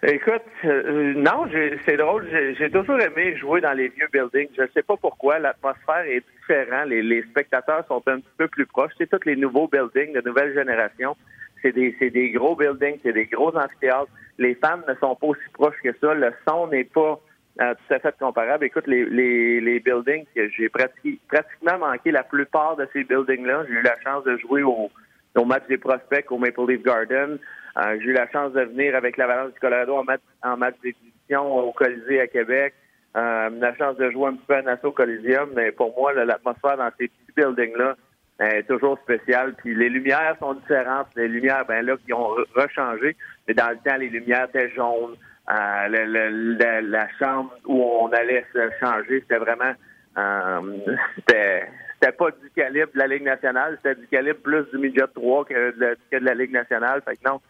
Écoute, 0.08 0.42
euh, 0.64 1.14
non, 1.16 1.48
c'est 1.84 1.96
drôle. 1.96 2.28
J'ai 2.56 2.70
toujours 2.70 3.00
aimé 3.00 3.36
jouer 3.36 3.60
dans 3.60 3.72
les 3.72 3.88
vieux 3.88 4.06
buildings. 4.12 4.48
Je 4.56 4.62
ne 4.62 4.68
sais 4.68 4.84
pas 4.84 4.96
pourquoi. 4.96 5.40
L'atmosphère 5.40 6.04
est 6.06 6.22
différente. 6.38 6.86
Les, 6.86 7.22
spectateurs 7.22 7.84
sont 7.88 8.00
un 8.06 8.20
petit 8.20 8.34
peu 8.38 8.46
plus 8.46 8.66
proches. 8.66 8.92
C'est 8.98 9.10
tous 9.10 9.26
les 9.26 9.34
nouveaux 9.34 9.66
buildings 9.66 10.12
de 10.12 10.20
nouvelle 10.20 10.54
génération. 10.54 11.16
C'est 11.60 11.72
des, 11.72 11.90
des 11.98 12.30
gros 12.30 12.54
buildings, 12.54 12.98
c'est 13.02 13.14
des 13.14 13.26
gros 13.26 13.56
amphithéâtres. 13.56 14.12
Les 14.38 14.54
fans 14.54 14.78
ne 14.86 14.94
sont 14.94 15.16
pas 15.16 15.26
aussi 15.26 15.48
proches 15.52 15.80
que 15.82 15.92
ça. 16.00 16.14
Le 16.14 16.32
son 16.46 16.68
n'est 16.68 16.84
pas 16.84 17.18
euh, 17.60 17.74
tout 17.74 17.94
à 17.94 17.98
fait 17.98 18.16
comparable. 18.16 18.64
Écoute, 18.64 18.86
les, 18.86 19.06
les, 19.06 19.60
les 19.60 19.80
buildings 19.80 20.26
que 20.36 20.48
j'ai 20.50 20.68
pratiquement 20.68 21.78
manqué 21.80 22.12
la 22.12 22.22
plupart 22.22 22.76
de 22.76 22.86
ces 22.92 23.02
buildings-là. 23.02 23.64
J'ai 23.66 23.74
eu 23.74 23.82
la 23.82 23.98
chance 24.04 24.22
de 24.22 24.36
jouer 24.36 24.62
au, 24.62 24.88
au 25.36 25.44
match 25.44 25.64
des 25.68 25.78
prospects 25.78 26.30
au 26.30 26.38
Maple 26.38 26.66
Leaf 26.68 26.82
Garden. 26.82 27.38
Euh, 27.76 27.96
j'ai 28.00 28.06
eu 28.06 28.12
la 28.12 28.28
chance 28.30 28.52
de 28.52 28.62
venir 28.62 28.94
avec 28.94 29.16
l'Avalanche 29.16 29.52
du 29.52 29.60
Colorado 29.60 29.96
en 29.96 30.04
match, 30.04 30.20
en 30.42 30.56
match 30.56 30.76
d'édition 30.82 31.58
au 31.58 31.72
Colisée 31.72 32.20
à 32.20 32.26
Québec. 32.26 32.74
Euh, 33.16 33.50
la 33.50 33.74
chance 33.76 33.96
de 33.96 34.10
jouer 34.10 34.28
un 34.28 34.34
petit 34.34 34.46
peu 34.46 34.56
à 34.56 34.62
Nassau 34.62 34.92
Coliseum, 34.92 35.50
mais 35.54 35.72
pour 35.72 35.94
moi, 35.96 36.12
l'atmosphère 36.12 36.76
dans 36.76 36.90
ces 36.98 37.08
petits 37.08 37.32
buildings-là 37.36 37.96
est 38.38 38.64
toujours 38.64 38.98
spéciale. 38.98 39.54
Puis 39.54 39.74
les 39.74 39.88
lumières 39.88 40.36
sont 40.38 40.54
différentes. 40.54 41.08
Les 41.16 41.28
lumières, 41.28 41.64
ben 41.66 41.84
là, 41.84 41.96
qui 42.04 42.12
ont 42.12 42.36
rechangé. 42.54 43.16
Mais 43.48 43.54
dans 43.54 43.70
le 43.70 43.76
temps, 43.76 43.96
les 43.96 44.08
lumières 44.08 44.48
étaient 44.48 44.70
jaunes. 44.70 45.16
Euh, 45.48 46.82
la 46.82 47.08
chambre 47.18 47.54
où 47.66 47.82
on 47.82 48.08
allait 48.08 48.44
se 48.52 48.68
changer, 48.80 49.20
c'était 49.20 49.38
vraiment 49.38 49.72
euh, 50.18 50.78
c'était 51.16 51.68
c'était 52.06 52.16
pas 52.16 52.30
du 52.30 52.50
calibre 52.50 52.92
de 52.92 52.98
la 52.98 53.06
Ligue 53.08 53.24
nationale, 53.24 53.78
c'était 53.82 54.00
du 54.00 54.06
calibre 54.06 54.40
plus 54.40 54.64
du 54.72 54.78
midget 54.78 55.06
3 55.14 55.44
que 55.44 55.78
de, 55.78 55.98
que 56.10 56.18
de 56.18 56.24
la 56.24 56.34
Ligue 56.34 56.52
nationale. 56.52 57.02
Fait 57.02 57.16
que 57.16 57.28
non, 57.28 57.40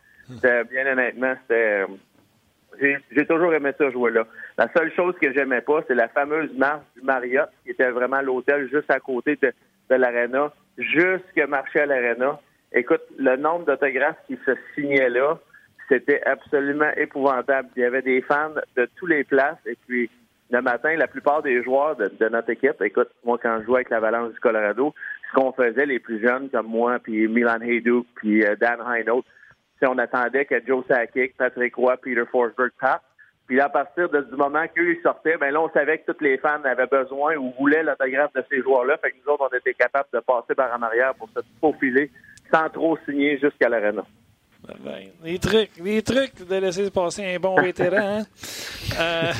bien 0.71 0.87
honnêtement, 0.87 1.35
c'était. 1.43 1.85
J'ai 2.79 3.27
toujours 3.27 3.55
aimé 3.55 3.73
ça 3.79 3.91
jouer 3.91 4.11
là. 4.11 4.27
La 4.59 4.69
seule 4.77 4.93
chose 4.95 5.15
que 5.21 5.33
j'aimais 5.33 5.63
pas, 5.63 5.83
c'est 5.87 5.95
la 5.95 6.09
fameuse 6.09 6.53
marche 6.57 6.85
du 6.95 7.03
Marriott, 7.03 7.49
qui 7.65 7.71
était 7.71 7.91
vraiment 7.91 8.21
l'hôtel 8.21 8.69
juste 8.71 8.91
à 8.91 9.01
côté 9.01 9.37
de, 9.37 9.53
de 9.91 9.95
l'aréna, 9.95 10.53
jusque 10.77 11.49
marcher 11.49 11.81
à 11.81 11.87
l'aréna. 11.87 12.39
Écoute, 12.73 13.03
le 13.19 13.37
nombre 13.37 13.65
d'autographes 13.65 14.19
qui 14.27 14.39
se 14.45 14.53
signaient 14.75 15.09
là, 15.09 15.39
c'était 15.89 16.23
absolument 16.25 16.91
épouvantable. 16.97 17.69
Il 17.77 17.83
y 17.83 17.85
avait 17.85 18.03
des 18.03 18.21
fans 18.21 18.53
de 18.77 18.89
tous 18.97 19.07
les 19.07 19.25
places 19.25 19.59
et 19.65 19.77
puis 19.87 20.11
le 20.51 20.63
matin, 20.63 20.95
la 20.97 21.09
plupart 21.09 21.43
des 21.43 21.63
joueurs 21.63 21.97
de, 21.97 22.29
notre 22.29 22.51
équipe, 22.51 22.81
écoute, 22.81 23.09
moi, 23.25 23.39
quand 23.43 23.59
je 23.61 23.65
jouais 23.65 23.79
avec 23.79 23.91
l'Avalanche 23.91 24.33
du 24.33 24.41
Colorado, 24.41 24.95
ce 25.29 25.35
qu'on 25.35 25.53
faisait, 25.53 25.87
les 25.87 25.99
plus 25.99 26.21
jeunes 26.21 26.49
comme 26.51 26.67
moi, 26.67 26.99
puis 27.01 27.27
Milan 27.27 27.61
Hayduk, 27.61 28.07
puis 28.15 28.45
euh, 28.45 28.55
Dan 28.57 28.81
Heinold, 28.81 29.25
on 29.83 29.99
attendait 29.99 30.45
que 30.45 30.55
Joe 30.67 30.85
Sakic, 30.89 31.37
Patrick 31.37 31.75
Roy, 31.75 31.97
Peter 31.99 32.25
Forsberg 32.31 32.71
partent. 32.81 33.03
Puis 33.47 33.61
à 33.61 33.69
partir 33.69 34.09
du 34.09 34.37
moment 34.37 34.65
qu'eux 34.75 34.97
sortaient, 35.03 35.37
ben 35.37 35.53
là, 35.53 35.61
on 35.61 35.71
savait 35.71 35.99
que 35.99 36.11
tous 36.11 36.25
les 36.25 36.39
fans 36.39 36.63
avaient 36.65 36.87
besoin 36.87 37.37
ou 37.37 37.53
voulaient 37.59 37.85
l'autographe 37.85 38.33
de 38.33 38.43
ces 38.51 38.61
joueurs-là. 38.61 38.97
Fait 38.99 39.13
que 39.13 39.17
nous 39.25 39.33
autres, 39.33 39.49
on 39.53 39.57
était 39.57 39.75
capables 39.75 40.09
de 40.13 40.19
passer 40.21 40.55
par 40.55 40.77
en 40.77 40.83
arrière 40.83 41.15
pour 41.15 41.29
se 41.29 41.41
faufiler 41.61 42.11
sans 42.53 42.69
trop 42.71 42.97
signer 43.05 43.39
jusqu'à 43.39 43.69
l'arena. 43.69 44.05
Ben, 44.67 45.11
les 45.23 45.39
trucs, 45.39 45.71
les 45.83 46.03
trucs 46.03 46.47
de 46.47 46.57
laisser 46.57 46.91
passer 46.91 47.25
un 47.25 47.39
bon 47.39 47.61
vétéran. 47.61 48.21
Hein? 48.21 48.23
euh, 49.01 49.33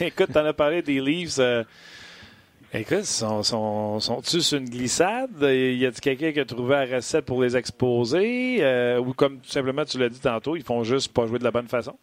écoute, 0.00 0.32
t'en 0.32 0.44
as 0.44 0.52
parlé 0.52 0.82
des 0.82 1.00
Leafs. 1.00 1.38
Euh, 1.38 1.64
écoute, 2.72 3.04
sont, 3.04 3.42
sont, 3.42 3.98
sont-ils 3.98 4.42
sur 4.42 4.58
une 4.58 4.68
glissade? 4.68 5.30
Y 5.40 5.86
a-t-il 5.86 6.00
quelqu'un 6.00 6.32
qui 6.32 6.40
a 6.40 6.44
trouvé 6.44 6.74
la 6.74 6.96
recette 6.96 7.24
pour 7.24 7.42
les 7.42 7.56
exposer? 7.56 8.58
Euh, 8.60 8.98
ou 8.98 9.12
comme 9.14 9.40
simplement 9.42 9.84
tu 9.84 9.98
l'as 9.98 10.08
dit 10.08 10.20
tantôt, 10.20 10.54
ils 10.54 10.64
font 10.64 10.84
juste 10.84 11.12
pas 11.12 11.26
jouer 11.26 11.38
de 11.38 11.44
la 11.44 11.50
bonne 11.50 11.68
façon? 11.68 11.98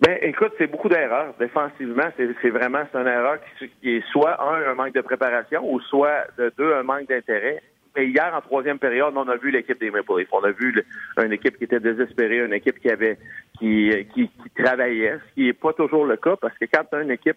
Ben, 0.00 0.16
écoute, 0.22 0.52
c'est 0.56 0.66
beaucoup 0.66 0.88
d'erreurs. 0.88 1.34
Défensivement, 1.38 2.08
c'est 2.16 2.50
vraiment 2.50 2.82
c'est 2.90 2.98
une 2.98 3.06
erreur 3.06 3.36
qui, 3.58 3.68
qui, 3.82 3.96
est 3.96 4.04
soit 4.10 4.40
un, 4.42 4.70
un 4.70 4.74
manque 4.74 4.94
de 4.94 5.02
préparation, 5.02 5.60
ou 5.70 5.78
soit 5.80 6.24
de 6.38 6.50
deux, 6.56 6.72
un 6.72 6.82
manque 6.82 7.06
d'intérêt. 7.08 7.60
Mais 7.96 8.06
hier, 8.06 8.32
en 8.34 8.40
troisième 8.40 8.78
période, 8.78 9.14
on 9.16 9.28
a 9.28 9.36
vu 9.36 9.50
l'équipe 9.50 9.78
des 9.80 9.90
Maple 9.90 10.18
Leafs. 10.18 10.32
On 10.32 10.44
a 10.44 10.52
vu 10.52 10.74
une 11.22 11.32
équipe 11.32 11.58
qui 11.58 11.64
était 11.64 11.80
désespérée, 11.80 12.38
une 12.44 12.52
équipe 12.52 12.78
qui 12.78 12.90
avait 12.90 13.18
qui, 13.58 13.92
qui, 14.14 14.30
travaillait, 14.56 15.18
ce 15.18 15.34
qui 15.34 15.46
n'est 15.46 15.52
pas 15.52 15.72
toujours 15.72 16.06
le 16.06 16.16
cas, 16.16 16.36
parce 16.36 16.56
que 16.58 16.66
quand 16.72 16.84
tu 16.84 16.96
as 16.96 17.02
une 17.02 17.10
équipe 17.10 17.36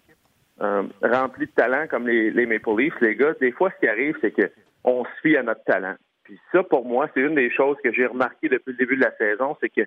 euh, 0.60 0.84
remplie 1.02 1.46
de 1.46 1.52
talent 1.52 1.86
comme 1.88 2.06
les, 2.06 2.46
Maple 2.46 2.76
Leafs, 2.78 3.00
les 3.00 3.16
gars, 3.16 3.34
des 3.40 3.52
fois, 3.52 3.70
ce 3.70 3.80
qui 3.80 3.88
arrive, 3.88 4.16
c'est 4.20 4.30
que 4.30 4.50
on 4.84 5.04
se 5.04 5.10
fie 5.22 5.36
à 5.36 5.42
notre 5.42 5.64
talent. 5.64 5.96
Puis 6.22 6.38
ça, 6.52 6.62
pour 6.62 6.86
moi, 6.86 7.08
c'est 7.14 7.20
une 7.20 7.34
des 7.34 7.50
choses 7.50 7.76
que 7.82 7.92
j'ai 7.92 8.06
remarqué 8.06 8.48
depuis 8.48 8.72
le 8.72 8.76
début 8.76 8.96
de 8.96 9.02
la 9.02 9.16
saison, 9.16 9.56
c'est 9.60 9.68
que 9.68 9.82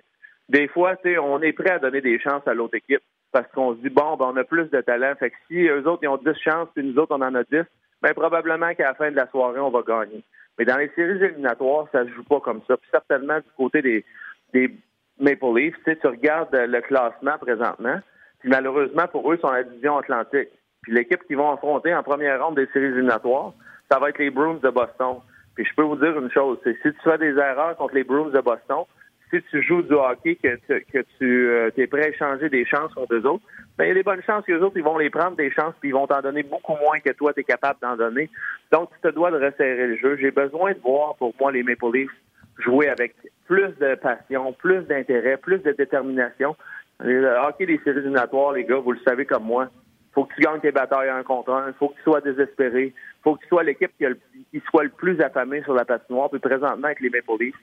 des 0.48 0.68
fois, 0.68 0.96
on 1.22 1.42
est 1.42 1.52
prêt 1.52 1.70
à 1.70 1.78
donner 1.78 2.00
des 2.00 2.18
chances 2.18 2.46
à 2.46 2.54
l'autre 2.54 2.76
équipe 2.76 3.02
parce 3.32 3.46
qu'on 3.52 3.74
se 3.74 3.80
dit, 3.80 3.90
bon, 3.90 4.16
ben, 4.16 4.30
on 4.32 4.36
a 4.36 4.44
plus 4.44 4.70
de 4.70 4.80
talent. 4.80 5.14
Fait 5.18 5.30
que 5.30 5.36
si 5.46 5.66
eux 5.66 5.86
autres, 5.86 6.02
ils 6.02 6.08
ont 6.08 6.16
10 6.16 6.32
chances, 6.42 6.68
puis 6.74 6.84
nous 6.84 6.98
autres, 6.98 7.14
on 7.14 7.22
en 7.22 7.34
a 7.34 7.44
10, 7.44 7.64
ben, 8.00 8.14
probablement 8.14 8.74
qu'à 8.74 8.84
la 8.84 8.94
fin 8.94 9.10
de 9.10 9.16
la 9.16 9.28
soirée, 9.28 9.60
on 9.60 9.70
va 9.70 9.82
gagner. 9.82 10.22
Mais 10.58 10.64
dans 10.64 10.76
les 10.76 10.90
séries 10.96 11.22
éliminatoires, 11.22 11.86
ça 11.92 12.04
se 12.04 12.10
joue 12.10 12.24
pas 12.24 12.40
comme 12.40 12.60
ça. 12.66 12.76
Puis 12.76 12.88
certainement, 12.90 13.38
du 13.38 13.50
côté 13.56 13.80
des, 13.82 14.04
des 14.52 14.74
Maple 15.20 15.54
Leafs, 15.56 15.76
tu 15.84 16.06
regardes 16.06 16.54
le 16.54 16.80
classement 16.80 17.38
présentement, 17.38 18.00
puis 18.40 18.50
malheureusement, 18.50 19.06
pour 19.08 19.30
eux, 19.30 19.36
ils 19.36 19.40
sont 19.40 19.50
la 19.50 19.64
division 19.64 19.98
atlantique. 19.98 20.48
Puis 20.82 20.92
l'équipe 20.92 21.22
qu'ils 21.24 21.36
vont 21.36 21.50
affronter 21.50 21.94
en 21.94 22.02
première 22.02 22.44
ronde 22.44 22.56
des 22.56 22.66
séries 22.72 22.86
éliminatoires, 22.86 23.52
ça 23.90 23.98
va 23.98 24.10
être 24.10 24.18
les 24.18 24.30
Bruins 24.30 24.58
de 24.62 24.70
Boston. 24.70 25.16
Puis 25.54 25.64
je 25.64 25.74
peux 25.74 25.82
vous 25.82 25.96
dire 25.96 26.16
une 26.18 26.30
chose, 26.30 26.58
c'est 26.62 26.74
si 26.82 26.92
tu 26.92 27.00
fais 27.02 27.18
des 27.18 27.36
erreurs 27.36 27.76
contre 27.76 27.94
les 27.94 28.04
Bruins 28.04 28.30
de 28.30 28.40
Boston, 28.40 28.84
si 29.30 29.42
tu 29.50 29.62
joues 29.62 29.82
du 29.82 29.94
hockey, 29.94 30.36
que, 30.36 30.56
tu, 30.66 30.84
que 30.92 31.04
tu 31.18 31.48
euh, 31.48 31.70
es 31.76 31.86
prêt 31.86 32.04
à 32.04 32.08
échanger 32.08 32.48
des 32.48 32.64
chances 32.64 32.92
contre 32.94 33.14
eux 33.14 33.26
autres, 33.26 33.44
ben, 33.76 33.84
il 33.84 33.88
y 33.88 33.90
a 33.90 33.94
des 33.94 34.02
bonnes 34.02 34.22
chances 34.22 34.44
que 34.44 34.52
les 34.52 34.60
autres, 34.60 34.76
ils 34.76 34.82
vont 34.82 34.98
les 34.98 35.10
prendre 35.10 35.36
des 35.36 35.50
chances, 35.50 35.74
puis 35.80 35.90
ils 35.90 35.92
vont 35.92 36.06
t'en 36.06 36.20
donner 36.20 36.42
beaucoup 36.42 36.76
moins 36.76 36.98
que 37.00 37.12
toi, 37.12 37.32
tu 37.32 37.40
es 37.40 37.44
capable 37.44 37.78
d'en 37.80 37.96
donner. 37.96 38.30
Donc, 38.72 38.90
tu 38.90 39.00
te 39.00 39.14
dois 39.14 39.30
de 39.30 39.36
resserrer 39.36 39.86
le 39.86 39.96
jeu. 39.96 40.16
J'ai 40.20 40.30
besoin 40.30 40.72
de 40.72 40.78
voir, 40.80 41.16
pour 41.16 41.34
moi, 41.38 41.52
les 41.52 41.62
Maple 41.62 41.92
Leafs 41.92 42.10
jouer 42.58 42.88
avec 42.88 43.14
plus 43.46 43.68
de 43.78 43.94
passion, 43.94 44.52
plus 44.52 44.82
d'intérêt, 44.82 45.36
plus 45.36 45.58
de 45.58 45.72
détermination. 45.72 46.56
Le 47.00 47.28
hockey 47.46 47.66
des 47.66 47.80
séries 47.84 48.00
éliminatoires, 48.00 48.52
les 48.52 48.64
gars, 48.64 48.78
vous 48.78 48.92
le 48.92 49.00
savez 49.06 49.24
comme 49.24 49.44
moi, 49.44 49.68
faut 50.18 50.24
que 50.24 50.34
tu 50.34 50.40
gagnes 50.40 50.58
tes 50.58 50.72
batailles 50.72 51.12
en 51.12 51.22
contre 51.22 51.52
un, 51.52 51.72
faut 51.74 51.90
que 51.90 51.94
tu 51.94 52.02
sois 52.02 52.20
désespéré, 52.20 52.92
faut 53.22 53.36
que 53.36 53.42
tu 53.42 53.48
sois 53.48 53.62
l'équipe 53.62 53.92
qui, 53.96 54.04
qui, 54.50 54.60
soit 54.68 54.82
le 54.82 54.90
plus 54.90 55.20
affamé 55.20 55.62
sur 55.62 55.74
la 55.74 55.84
patinoire. 55.84 56.28
Puis 56.28 56.40
présentement, 56.40 56.86
avec 56.86 56.98
les 56.98 57.08
Maple 57.08 57.40
Leafs, 57.40 57.54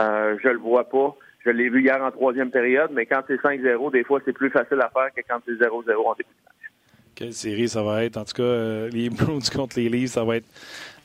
euh, 0.00 0.36
je 0.42 0.48
le 0.48 0.58
vois 0.58 0.88
pas. 0.88 1.16
Je 1.44 1.50
l'ai 1.50 1.68
vu 1.68 1.82
hier 1.82 2.02
en 2.02 2.10
troisième 2.10 2.50
période, 2.50 2.90
mais 2.92 3.06
quand 3.06 3.22
c'est 3.28 3.40
5-0, 3.40 3.92
des 3.92 4.02
fois, 4.02 4.20
c'est 4.24 4.32
plus 4.32 4.50
facile 4.50 4.80
à 4.80 4.90
faire 4.90 5.14
que 5.14 5.20
quand 5.28 5.38
c'est 5.46 5.52
0-0 5.52 5.68
en 5.70 5.82
début 5.84 5.94
de 5.94 6.44
match. 6.44 6.72
Quelle 7.14 7.32
série 7.32 7.68
ça 7.68 7.84
va 7.84 8.02
être. 8.02 8.16
En 8.16 8.24
tout 8.24 8.34
cas, 8.34 8.42
euh, 8.42 8.88
les 8.90 9.08
Bruins 9.10 9.38
contre 9.54 9.78
les 9.78 9.88
Leafs, 9.88 10.10
ça 10.10 10.24
va 10.24 10.38
être 10.38 10.48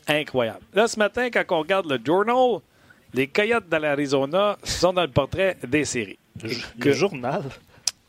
incroyable. 0.08 0.62
Là, 0.74 0.88
ce 0.88 0.98
matin, 0.98 1.30
quand 1.32 1.44
on 1.52 1.60
regarde 1.60 1.88
le 1.88 2.00
Journal, 2.04 2.62
les 3.14 3.28
Coyotes 3.28 3.70
de 3.70 3.78
l'Arizona 3.78 4.58
sont 4.64 4.94
dans 4.94 5.04
le 5.04 5.12
portrait 5.12 5.56
des 5.68 5.86
séries. 5.86 6.18
Le 6.44 6.92
journal? 6.94 7.44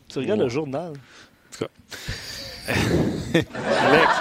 Tu 0.09 0.18
regardes 0.18 0.40
le 0.40 0.48
journal? 0.48 0.92
En 0.92 1.52
tout 1.52 1.64
cas. 1.64 1.70
Alex, 2.66 4.20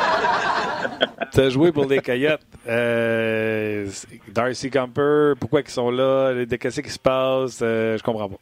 tu 1.34 1.40
as 1.40 1.50
joué 1.50 1.72
pour 1.72 1.86
les 1.86 2.00
Coyotes. 2.00 2.42
Euh, 2.68 3.88
Darcy 4.28 4.70
Camper, 4.70 5.34
pourquoi 5.40 5.62
ils 5.62 5.68
sont 5.70 5.90
là? 5.90 6.46
Qu'est-ce 6.60 6.82
qui 6.82 6.90
se 6.90 7.00
passe? 7.00 7.60
Euh, 7.64 7.98
je 7.98 8.04
comprends 8.04 8.30
pas. 8.30 8.38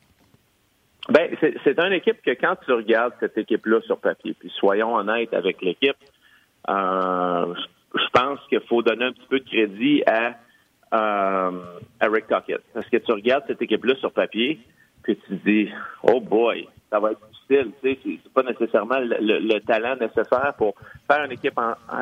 Ben, 1.10 1.36
c'est 1.64 1.80
une 1.80 1.94
équipe 1.94 2.22
que 2.22 2.32
quand 2.32 2.56
tu 2.66 2.72
regardes 2.72 3.14
cette 3.20 3.38
équipe-là 3.38 3.82
sur 3.82 3.98
papier, 3.98 4.36
puis 4.40 4.52
soyons 4.58 4.96
honnêtes 4.96 5.34
avec 5.34 5.62
l'équipe, 5.62 5.98
euh, 6.70 7.54
je 7.96 8.08
pense 8.14 8.40
qu'il 8.48 8.62
faut 8.62 8.82
donner 8.82 9.06
un 9.06 9.12
petit 9.12 9.28
peu 9.30 9.40
de 9.40 9.46
crédit 9.46 10.04
à, 10.06 10.36
à 10.92 11.52
Rick 12.02 12.28
Tuckett. 12.28 12.62
Parce 12.74 12.88
que 12.88 12.98
tu 12.98 13.12
regardes 13.12 13.44
cette 13.48 13.62
équipe-là 13.62 13.96
sur 13.96 14.12
papier, 14.12 14.60
puis 15.04 15.18
tu 15.18 15.38
te 15.38 15.50
dis, 15.50 15.70
oh 16.04 16.22
boy, 16.22 16.68
ça 16.90 17.00
va 17.00 17.12
être 17.12 17.20
c'est 17.48 18.32
pas 18.34 18.44
nécessairement 18.44 19.00
le, 19.00 19.60
talent 19.60 19.96
nécessaire 19.96 20.54
pour 20.58 20.76
faire 21.10 21.26
une 21.26 21.32
équipe 21.32 21.60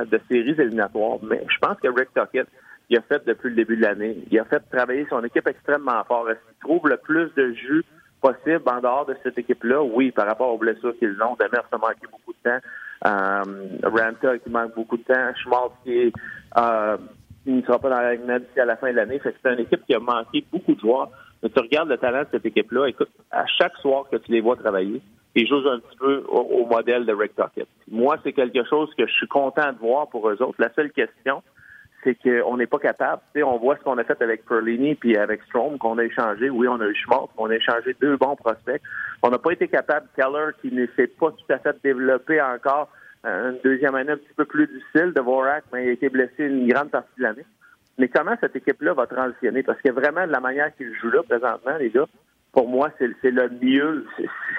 de 0.10 0.21
séries 0.30 0.56
éliminatoires. 0.58 1.17
Mais 1.23 1.43
je 1.47 1.58
pense 1.60 1.77
que 1.80 1.88
Rick 1.88 2.10
Tuckett, 2.13 2.47
il 2.89 2.97
a 2.97 3.01
fait 3.01 3.25
depuis 3.25 3.49
le 3.49 3.56
début 3.56 3.77
de 3.77 3.84
l'année. 3.84 4.17
Il 4.30 4.39
a 4.39 4.45
fait 4.45 4.62
travailler 4.71 5.06
son 5.10 5.23
équipe 5.23 5.47
extrêmement 5.47 6.04
fort. 6.04 6.30
Est-ce 6.30 6.39
qu'il 6.39 6.60
trouve 6.60 6.89
le 6.89 6.97
plus 6.97 7.34
de 7.36 7.54
jus 7.54 7.86
possible 8.21 8.62
en 8.65 8.82
dehors 8.82 9.06
de 9.06 9.15
cette 9.23 9.38
équipe-là? 9.38 9.82
Oui, 9.82 10.12
par 10.12 10.27
rapport 10.27 10.54
aux 10.54 10.58
blessures 10.58 10.97
qu'ils 10.99 11.17
ont. 11.21 11.36
Demers 11.39 11.65
a 11.71 11.77
manqué 11.77 12.08
beaucoup 12.12 12.34
de 12.34 12.49
temps. 12.49 12.60
Euh, 13.04 14.38
qui 14.43 14.49
manque 14.49 14.75
beaucoup 14.75 14.97
de 14.97 15.04
temps. 15.04 15.34
Schmaltz 15.41 15.73
qui 15.84 16.12
euh, 16.58 16.97
ne 17.45 17.62
sera 17.62 17.80
pas 17.80 17.89
dans 17.89 18.01
la 18.01 18.39
d'ici 18.39 18.60
à 18.60 18.65
la 18.65 18.75
fin 18.75 18.91
de 18.91 18.97
l'année. 18.97 19.19
C'est 19.23 19.51
une 19.51 19.60
équipe 19.60 19.86
qui 19.86 19.95
a 19.95 19.99
manqué 19.99 20.45
beaucoup 20.51 20.75
de 20.75 20.80
joueurs. 20.80 21.10
Mais 21.43 21.49
tu 21.49 21.60
regardes 21.60 21.89
le 21.89 21.97
talent 21.97 22.21
de 22.21 22.27
cette 22.32 22.45
équipe-là, 22.45 22.88
écoute, 22.88 23.10
à 23.32 23.45
chaque 23.45 23.75
soir 23.77 24.06
que 24.12 24.17
tu 24.17 24.32
les 24.32 24.41
vois 24.41 24.56
travailler, 24.56 25.01
ils 25.36 25.47
jouent 25.47 25.67
un 25.67 25.80
petit 25.80 25.97
peu 25.97 26.23
au, 26.27 26.65
modèle 26.65 27.06
de 27.06 27.13
Rick 27.13 27.36
Tuckett. 27.36 27.67
Moi, 27.89 28.17
c'est 28.23 28.34
quelque 28.34 28.63
chose 28.65 28.93
que 28.97 29.08
je 29.08 29.13
suis 29.13 29.27
content 29.27 29.71
de 29.71 29.77
voir 29.77 30.08
pour 30.10 30.30
eux 30.30 30.41
autres. 30.41 30.56
La 30.60 30.73
seule 30.73 30.91
question, 30.91 31.41
c'est 32.04 32.15
qu'on 32.15 32.58
n'est 32.58 32.67
pas 32.67 32.80
capable. 32.80 33.21
Tu 33.34 33.39
sais, 33.39 33.43
on 33.43 33.58
voit 33.58 33.77
ce 33.77 33.84
qu'on 33.84 33.97
a 33.97 34.04
fait 34.04 34.21
avec 34.21 34.45
Perlini 34.45 34.95
puis 34.95 35.15
avec 35.17 35.41
Strom, 35.43 35.77
qu'on 35.77 35.97
a 35.97 36.04
échangé. 36.04 36.49
Oui, 36.49 36.67
on 36.67 36.80
a 36.82 36.86
eu 36.86 36.95
Schmaltz, 36.95 37.32
on 37.38 37.49
a 37.49 37.56
échangé 37.56 37.95
deux 38.01 38.17
bons 38.17 38.36
prospects. 38.36 38.82
On 39.23 39.30
n'a 39.30 39.38
pas 39.38 39.51
été 39.51 39.67
capable, 39.67 40.08
Keller, 40.15 40.51
qui 40.62 40.71
ne 40.71 40.86
s'est 40.95 41.08
pas 41.08 41.32
tout 41.32 41.54
à 41.54 41.60
fait 41.60 41.77
développé 41.84 42.41
encore, 42.41 42.89
une 43.23 43.60
deuxième 43.63 43.95
année 43.95 44.12
un 44.12 44.17
petit 44.17 44.34
peu 44.36 44.45
plus 44.45 44.67
difficile. 44.67 45.13
De 45.13 45.21
Vorak, 45.21 45.63
mais 45.71 45.86
il 45.86 45.89
a 45.89 45.93
été 45.93 46.10
blessé 46.10 46.45
une 46.45 46.67
grande 46.67 46.89
partie 46.89 47.17
de 47.17 47.23
l'année. 47.23 47.45
Mais 48.01 48.07
comment 48.07 48.35
cette 48.41 48.55
équipe-là 48.55 48.95
va 48.95 49.05
transitionner? 49.05 49.61
Parce 49.61 49.79
que 49.79 49.91
vraiment, 49.91 50.25
de 50.25 50.31
la 50.31 50.39
manière 50.39 50.75
qu'ils 50.75 50.91
jouent 50.95 51.11
là 51.11 51.21
présentement, 51.21 51.77
les 51.77 51.91
gars, 51.91 52.07
pour 52.51 52.67
moi, 52.67 52.89
c'est 52.97 53.29
le 53.29 53.49
mieux, 53.61 54.07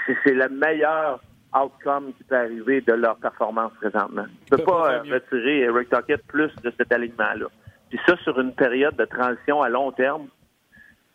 c'est 0.06 0.32
le 0.32 0.48
meilleur 0.48 1.20
outcome 1.52 2.12
qui 2.16 2.22
peut 2.22 2.36
arriver 2.36 2.82
de 2.82 2.92
leur 2.92 3.16
performance 3.16 3.72
présentement. 3.80 4.26
Je 4.48 4.54
ne 4.54 4.58
peux 4.58 4.64
pas, 4.64 4.92
euh, 4.92 4.98
retirer 5.12 5.62
Eric 5.62 5.90
Tuckett 5.90 6.24
plus 6.28 6.54
de 6.62 6.72
cet 6.78 6.92
alignement-là. 6.92 7.46
Puis 7.90 7.98
ça, 8.06 8.16
sur 8.18 8.38
une 8.38 8.54
période 8.54 8.94
de 8.94 9.06
transition 9.06 9.60
à 9.60 9.68
long 9.68 9.90
terme, 9.90 10.28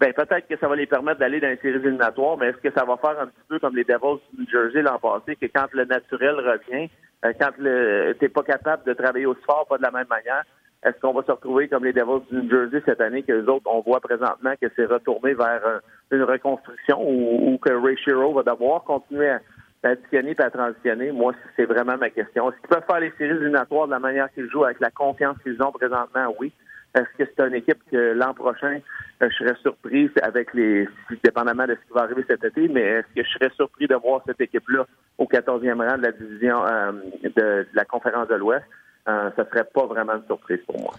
ben 0.02 0.12
peut-être 0.12 0.50
que 0.50 0.58
ça 0.58 0.68
va 0.68 0.76
les 0.76 0.86
permettre 0.86 1.22
d'aller 1.22 1.40
dans 1.40 1.48
les 1.48 1.58
séries 1.58 1.80
éliminatoires, 1.80 2.38
mais 2.38 2.48
est-ce 2.48 2.58
que 2.58 2.78
ça 2.78 2.84
va 2.84 2.98
faire 2.98 3.18
un 3.22 3.28
petit 3.28 3.48
peu 3.48 3.58
comme 3.60 3.78
les 3.78 3.86
Devils 3.86 4.20
du 4.34 4.42
New 4.42 4.50
Jersey 4.50 4.82
l'an 4.82 5.00
passé, 5.00 5.38
que 5.38 5.46
quand 5.46 5.68
le 5.72 5.86
naturel 5.86 6.36
revient, 6.36 6.90
euh, 7.24 7.32
quand 7.40 7.52
tu 7.56 7.64
n'es 7.64 8.30
pas 8.30 8.44
capable 8.44 8.84
de 8.84 8.92
travailler 8.92 9.26
aussi 9.26 9.42
fort, 9.44 9.66
pas 9.66 9.78
de 9.78 9.84
la 9.84 9.92
même 9.92 10.08
manière, 10.10 10.44
est-ce 10.84 11.00
qu'on 11.02 11.14
va 11.14 11.24
se 11.24 11.32
retrouver 11.32 11.68
comme 11.68 11.86
les 11.86 11.94
Devils 11.94 12.22
du 12.30 12.38
New 12.38 12.50
Jersey 12.50 12.82
cette 12.86 13.02
année, 13.02 13.24
que 13.24 13.32
les 13.32 13.48
autres, 13.48 13.66
on 13.66 13.82
voit 13.82 14.00
présentement 14.00 14.54
que 14.62 14.68
c'est 14.76 14.86
retourné 14.86 15.34
vers 15.34 15.62
euh, 15.66 15.80
une 16.12 16.24
reconstruction 16.24 17.02
ou, 17.02 17.58
que 17.58 17.74
Ray 17.74 17.98
Shiro 17.98 18.34
va 18.34 18.44
devoir 18.44 18.84
continuer 18.84 19.30
à, 19.30 19.40
additionner 19.84 20.36
et 20.38 20.42
à 20.42 20.52
transitionner? 20.52 21.12
Moi, 21.12 21.34
c'est 21.56 21.66
vraiment 21.66 21.98
ma 21.98 22.10
question. 22.12 22.52
Est-ce 22.52 22.60
qu'ils 22.60 22.70
peuvent 22.70 22.86
faire 22.86 23.00
les 23.00 23.12
séries 23.18 23.38
éliminatoires 23.38 23.88
de 23.88 23.92
la 23.92 24.00
manière 24.00 24.32
qu'ils 24.34 24.50
jouent, 24.50 24.66
avec 24.66 24.80
la 24.80 24.92
confiance 24.92 25.38
qu'ils 25.44 25.62
ont 25.64 25.72
présentement? 25.72 26.34
Oui. 26.40 26.52
Est-ce 26.94 27.18
que 27.18 27.30
c'est 27.36 27.48
une 27.48 27.56
équipe 27.56 27.80
que 27.92 28.14
l'an 28.14 28.34
prochain, 28.34 28.80
euh, 29.22 29.30
je 29.30 29.36
serais 29.36 29.56
surpris 29.62 30.10
avec 30.22 30.54
les, 30.54 30.88
dépendamment 31.24 31.66
de 31.66 31.74
ce 31.74 31.88
qui 31.88 31.94
va 31.94 32.04
arriver 32.04 32.24
cet 32.28 32.44
été, 32.44 32.68
mais 32.68 32.82
est-ce 32.82 33.16
que 33.16 33.28
je 33.28 33.30
serais 33.32 33.52
surpris 33.56 33.88
de 33.88 33.96
voir 33.96 34.22
cette 34.26 34.42
équipe-là 34.42 34.86
au 35.18 35.26
14e 35.26 35.82
rang 35.82 35.98
de 35.98 36.04
la 36.04 36.12
division 36.12 36.66
euh, 36.66 36.92
de 37.36 37.68
la 37.74 37.86
conférence 37.86 38.28
de 38.28 38.36
l'Ouest? 38.36 38.66
Euh, 39.08 39.30
ça 39.36 39.46
serait 39.50 39.64
pas 39.64 39.86
vraiment 39.86 40.14
une 40.16 40.26
surprise 40.26 40.60
pour 40.66 40.80
moi. 40.80 40.94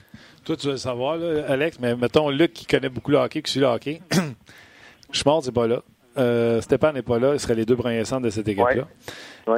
Toi, 0.44 0.56
tu 0.56 0.66
veux 0.66 0.72
le 0.72 0.78
savoir, 0.78 1.16
là, 1.16 1.44
Alex, 1.48 1.78
mais 1.80 1.94
mettons 1.94 2.30
Luc 2.30 2.52
qui 2.52 2.66
connaît 2.66 2.88
beaucoup 2.88 3.10
le 3.10 3.18
hockey, 3.18 3.42
qui 3.42 3.50
suit 3.50 3.60
le 3.60 3.66
hockey. 3.66 4.00
Schmort 5.12 5.44
n'est 5.44 5.52
pas 5.52 5.66
là. 5.66 5.82
Euh, 6.16 6.60
Stéphane 6.60 6.94
n'est 6.94 7.02
pas 7.02 7.18
là. 7.18 7.32
Ce 7.34 7.38
serait 7.38 7.54
les 7.54 7.64
deux 7.64 7.76
premiers 7.76 8.04
centres 8.04 8.22
de 8.22 8.30
cette 8.30 8.48
équipe-là. 8.48 8.88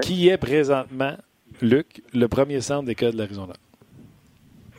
Qui 0.01 0.29
est 0.29 0.37
présentement 0.37 1.17
Luc, 1.63 2.03
le 2.13 2.27
premier 2.27 2.61
centre 2.61 2.85
des 2.85 2.95
cas 2.95 3.11
de 3.11 3.17
l'Arizona? 3.19 3.55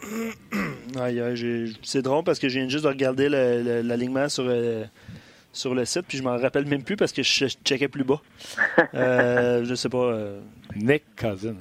c'est 1.84 2.02
drôle 2.02 2.24
parce 2.24 2.40
que 2.40 2.50
je 2.50 2.60
viens 2.60 2.70
juste 2.70 2.84
de 2.84 2.90
regarder 2.90 3.30
l'alignement 3.30 4.30
sur, 4.30 4.46
euh, 4.48 4.84
sur 5.54 5.76
le 5.76 5.86
site, 5.86 6.04
puis 6.08 6.18
je 6.18 6.24
m'en 6.24 6.38
rappelle 6.38 6.66
même 6.66 6.84
plus 6.84 6.96
parce 6.96 7.12
que 7.12 7.24
je 7.24 7.48
checkais 7.64 7.88
plus 7.88 8.04
bas. 8.04 8.22
euh, 8.94 9.64
je 9.66 9.76
sais 9.76 9.90
pas. 9.90 10.06
Euh, 10.06 10.40
Nick 10.76 11.04
Cousin. 11.16 11.56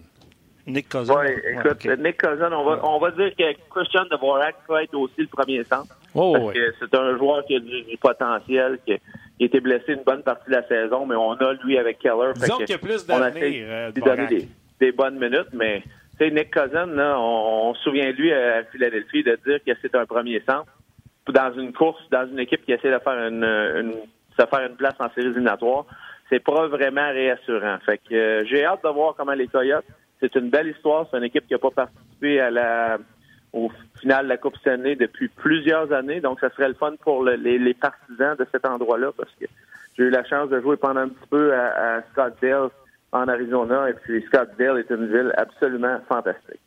Nick 0.71 0.89
Cousin. 0.89 1.15
Oui, 1.15 1.27
écoute, 1.53 1.85
Nick 1.99 2.21
Cousin, 2.21 2.51
on 2.53 2.65
va, 2.65 2.81
on 2.85 2.99
va 2.99 3.11
dire 3.11 3.31
que 3.37 3.45
Christian 3.71 4.05
Dvorak 4.11 4.57
peut 4.67 4.83
être 4.83 4.95
aussi 4.95 5.21
le 5.21 5.27
premier 5.27 5.63
centre. 5.65 5.95
Oh, 6.15 6.33
parce 6.33 6.55
que 6.55 6.75
c'est 6.81 6.95
un 6.95 7.17
joueur 7.17 7.45
qui 7.47 7.57
a 7.57 7.61
du, 7.61 7.97
potentiel, 8.01 8.79
qui, 8.85 8.95
a 8.95 8.99
été 9.39 9.61
blessé 9.61 9.93
une 9.93 10.03
bonne 10.03 10.23
partie 10.23 10.51
de 10.51 10.57
la 10.57 10.67
saison, 10.67 11.07
mais 11.07 11.15
on 11.15 11.33
a 11.33 11.53
lui 11.65 11.79
avec 11.79 11.99
Keller. 11.99 12.33
Disons 12.35 12.59
qu'il 12.59 12.71
y 12.71 12.75
a 12.75 12.79
plus 12.79 13.07
d'avenir. 13.07 13.67
Euh, 13.69 13.93
donner 13.93 14.27
des, 14.27 14.49
des, 14.81 14.93
bonnes 14.93 15.19
minutes, 15.19 15.49
mais 15.53 15.83
Nick 16.21 16.53
Cousin, 16.53 16.87
là, 16.87 17.19
on, 17.19 17.75
se 17.75 17.83
souvient 17.83 18.11
de 18.11 18.17
lui 18.17 18.33
à 18.33 18.65
Philadelphie 18.65 19.23
de 19.23 19.39
dire 19.47 19.61
que 19.65 19.73
c'est 19.81 19.95
un 19.95 20.07
premier 20.07 20.41
centre 20.41 20.71
dans 21.29 21.53
une 21.57 21.73
course, 21.73 22.03
dans 22.11 22.29
une 22.29 22.41
équipe 22.41 22.65
qui 22.65 22.73
essaie 22.73 22.91
de 22.91 22.99
faire 22.99 23.29
une, 23.29 23.45
une 23.45 23.95
se 24.39 24.47
faire 24.47 24.67
une 24.67 24.77
place 24.77 24.95
en 24.99 25.11
séries 25.11 25.29
éliminatoires. 25.29 25.85
C'est 26.29 26.41
pas 26.41 26.69
vraiment 26.69 27.09
réassurant. 27.11 27.79
Fait 27.85 27.99
que 27.99 28.15
euh, 28.15 28.45
j'ai 28.47 28.65
hâte 28.65 28.85
de 28.85 28.89
voir 28.89 29.15
comment 29.17 29.33
les 29.33 29.49
Coyotes. 29.49 29.85
C'est 30.21 30.35
une 30.37 30.51
belle 30.51 30.69
histoire. 30.69 31.07
C'est 31.11 31.19
une 31.19 31.25
équipe 31.25 31.47
qui 31.47 31.55
n'a 31.55 31.59
pas 31.59 31.71
participé 31.71 32.41
au 33.53 33.71
final 34.01 34.25
de 34.25 34.29
la 34.29 34.37
Coupe 34.37 34.57
Stanley 34.59 34.97
depuis 34.97 35.29
plusieurs 35.29 35.93
années. 35.93 36.21
Donc, 36.21 36.41
ça 36.41 36.51
serait 36.51 36.69
le 36.69 36.75
fun 36.75 36.95
pour 37.03 37.25
les, 37.25 37.75
partisans 37.75 38.37
de 38.37 38.47
cet 38.53 38.65
endroit-là 38.65 39.11
parce 39.17 39.31
que 39.41 39.47
j'ai 39.97 40.05
eu 40.05 40.11
la 40.11 40.25
chance 40.25 40.51
de 40.51 40.61
jouer 40.61 40.77
pendant 40.77 41.01
un 41.01 41.09
petit 41.09 41.29
peu 41.29 41.53
à, 41.55 41.97
à 41.97 42.03
Scottsdale 42.13 42.71
en 43.13 43.29
Arizona. 43.29 43.91
Et 43.91 43.95
puis 43.95 44.23
Scottsdale 44.29 44.79
est 44.79 44.91
une 44.91 45.07
ville 45.07 45.33
absolument 45.37 45.99
fantastique. 46.09 46.61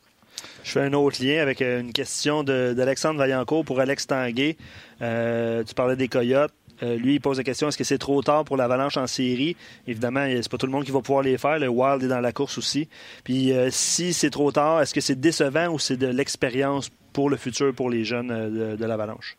Je 0.64 0.72
fais 0.72 0.82
un 0.82 0.94
autre 0.94 1.24
lien 1.24 1.42
avec 1.42 1.62
euh, 1.62 1.82
une 1.82 1.94
question 1.94 2.44
d'Alexandre 2.44 3.20
Vaillancourt 3.20 3.66
pour 3.66 3.80
Alex 3.80 4.08
Tanguay. 4.08 4.58
Euh, 5.02 5.64
tu 5.64 5.74
parlais 5.74 5.96
des 5.96 6.08
Coyotes. 6.08 6.54
Euh, 6.84 6.98
lui, 6.98 7.16
il 7.16 7.20
pose 7.22 7.38
la 7.38 7.44
question 7.44 7.68
est-ce 7.68 7.78
que 7.78 7.84
c'est 7.84 7.98
trop 7.98 8.22
tard 8.22 8.44
pour 8.44 8.58
l'Avalanche 8.58 8.98
en 8.98 9.08
série? 9.08 9.56
Évidemment, 9.88 10.26
c'est 10.28 10.52
pas 10.52 10.58
tout 10.58 10.66
le 10.66 10.72
monde 10.72 10.84
qui 10.84 10.92
va 10.92 11.00
pouvoir 11.00 11.24
les 11.24 11.38
faire. 11.38 11.58
Le 11.58 11.68
Wild 11.68 12.04
est 12.04 12.08
dans 12.08 12.20
la 12.20 12.32
course 12.32 12.58
aussi. 12.58 12.90
Puis, 13.24 13.52
si 13.70 14.14
c'est 14.14 14.30
trop 14.30 14.52
tard, 14.52 14.82
est-ce 14.82 14.94
que 14.94 15.02
c'est 15.02 15.20
décevant 15.20 15.70
ou 15.70 15.80
c'est 15.80 15.98
de 15.98 16.08
l'expérience 16.08 16.90
pour 17.14 17.30
le 17.30 17.38
futur 17.38 17.74
pour 17.74 17.90
les 17.90 18.04
jeunes 18.04 18.28
de, 18.28 18.76
de 18.76 18.86
l'Avalanche? 18.86 19.38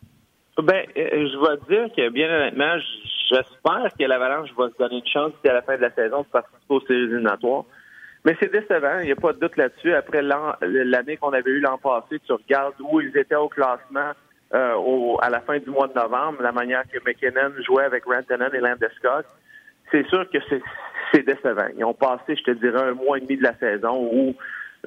Ben, 0.57 0.85
je 0.95 1.01
vais 1.01 1.75
dire 1.75 1.95
que 1.95 2.09
bien 2.09 2.29
honnêtement, 2.29 2.77
J'espère 3.29 3.89
que 3.97 4.03
l'Avalanche 4.05 4.49
va 4.57 4.69
se 4.69 4.77
donner 4.77 4.97
une 4.97 5.07
chance 5.07 5.31
à 5.47 5.53
la 5.53 5.61
fin 5.61 5.77
de 5.77 5.81
la 5.81 5.91
saison 5.91 6.21
de 6.21 6.27
participer 6.27 6.73
aux 6.73 6.81
séries 6.81 7.03
éliminatoires. 7.03 7.63
Mais 8.23 8.35
c'est 8.39 8.51
décevant, 8.51 8.99
il 8.99 9.05
n'y 9.05 9.11
a 9.11 9.15
pas 9.15 9.33
de 9.33 9.39
doute 9.39 9.57
là-dessus. 9.57 9.93
Après 9.93 10.21
l'année 10.21 11.17
qu'on 11.17 11.33
avait 11.33 11.51
eue 11.51 11.59
l'an 11.59 11.77
passé, 11.77 12.19
tu 12.25 12.33
regardes 12.33 12.75
où 12.79 13.01
ils 13.01 13.15
étaient 13.17 13.35
au 13.35 13.49
classement 13.49 14.11
euh, 14.53 15.15
à 15.21 15.29
la 15.29 15.41
fin 15.41 15.57
du 15.57 15.69
mois 15.69 15.87
de 15.87 15.93
novembre, 15.93 16.41
la 16.41 16.51
manière 16.51 16.83
que 16.91 16.99
McKinnon 17.05 17.51
jouait 17.65 17.83
avec 17.83 18.05
Rantanen 18.05 18.49
et 18.53 18.59
Landeskog. 18.59 19.25
C'est 19.91 20.07
sûr 20.07 20.29
que 20.29 20.37
c'est 21.11 21.23
décevant. 21.23 21.67
Ils 21.77 21.85
ont 21.85 21.93
passé, 21.93 22.35
je 22.35 22.43
te 22.43 22.51
dirais, 22.51 22.81
un 22.81 22.93
mois 22.93 23.17
et 23.17 23.21
demi 23.21 23.37
de 23.37 23.43
la 23.43 23.55
saison 23.55 24.09
où, 24.11 24.35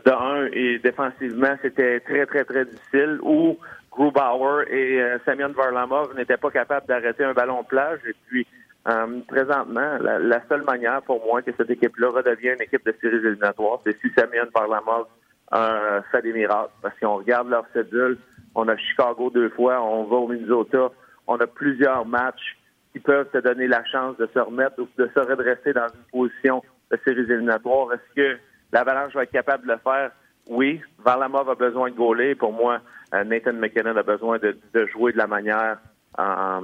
de 0.05 0.11
un, 0.11 0.49
et 0.53 0.79
défensivement, 0.79 1.57
c'était 1.63 2.01
très, 2.01 2.27
très, 2.27 2.45
très 2.45 2.65
difficile, 2.65 3.19
où 3.23 3.59
Grubauer 3.91 4.65
et 4.71 5.03
euh, 5.03 5.19
Semyon 5.25 5.53
Varlamov 5.53 6.15
n'étaient 6.17 6.37
pas 6.37 6.51
capables 6.51 6.87
d'arrêter 6.87 7.25
un 7.25 7.33
ballon 7.33 7.63
de 7.63 7.67
plage. 7.67 8.01
Et 8.09 8.15
puis, 8.29 8.47
euh, 8.89 9.21
présentement, 9.27 9.99
la, 10.01 10.41
seule 10.49 10.63
manière 10.63 11.03
pour 11.03 11.25
moi 11.25 11.43
que 11.43 11.51
cette 11.57 11.71
équipe-là 11.71 12.11
redevienne 12.11 12.55
une 12.55 12.63
équipe 12.63 12.87
de 12.87 12.95
séries 13.01 13.17
éliminatoires, 13.17 13.81
c'est 13.85 13.99
si 14.01 14.09
Semyon 14.17 14.47
Varlamov 14.55 15.07
euh, 15.53 16.01
fait 16.13 16.23
des 16.23 16.33
miracles. 16.33 16.71
Parce 16.81 16.95
qu'on 17.01 17.17
regarde 17.17 17.49
leur 17.49 17.65
cédule, 17.73 18.19
on 18.59 18.67
a 18.67 18.77
Chicago 18.77 19.31
deux 19.31 19.51
fois, 19.51 19.81
on 19.81 20.05
va 20.05 20.17
au 20.17 20.27
Minnesota, 20.27 20.91
on 21.29 21.37
a 21.37 21.47
plusieurs 21.47 22.05
matchs 22.05 22.57
qui 22.93 22.99
peuvent 22.99 23.31
te 23.31 23.39
donner 23.39 23.69
la 23.69 23.85
chance 23.85 24.17
de 24.17 24.29
se 24.35 24.39
remettre 24.39 24.81
ou 24.81 24.89
de 24.99 25.09
se 25.15 25.21
redresser 25.21 25.73
dans 25.73 25.87
une 25.87 26.11
position 26.11 26.63
de 26.91 26.99
séries 27.05 27.31
éliminatoires. 27.31 27.93
Est-ce 27.93 28.15
que 28.17 28.39
l'Avalanche 28.73 29.15
va 29.15 29.23
être 29.23 29.31
capable 29.31 29.65
de 29.65 29.73
le 29.73 29.79
faire? 29.79 30.11
Oui. 30.49 30.81
Varlamov 31.05 31.49
a 31.49 31.55
besoin 31.55 31.91
de 31.91 31.95
gauler. 31.95 32.35
Pour 32.35 32.53
moi, 32.53 32.81
euh, 33.15 33.23
Nathan 33.23 33.53
McKinnon 33.53 33.97
a 33.97 34.03
besoin 34.03 34.39
de, 34.39 34.87
jouer 34.87 35.13
de 35.13 35.19
la 35.19 35.29
manière 35.29 35.79
euh, 36.19 36.61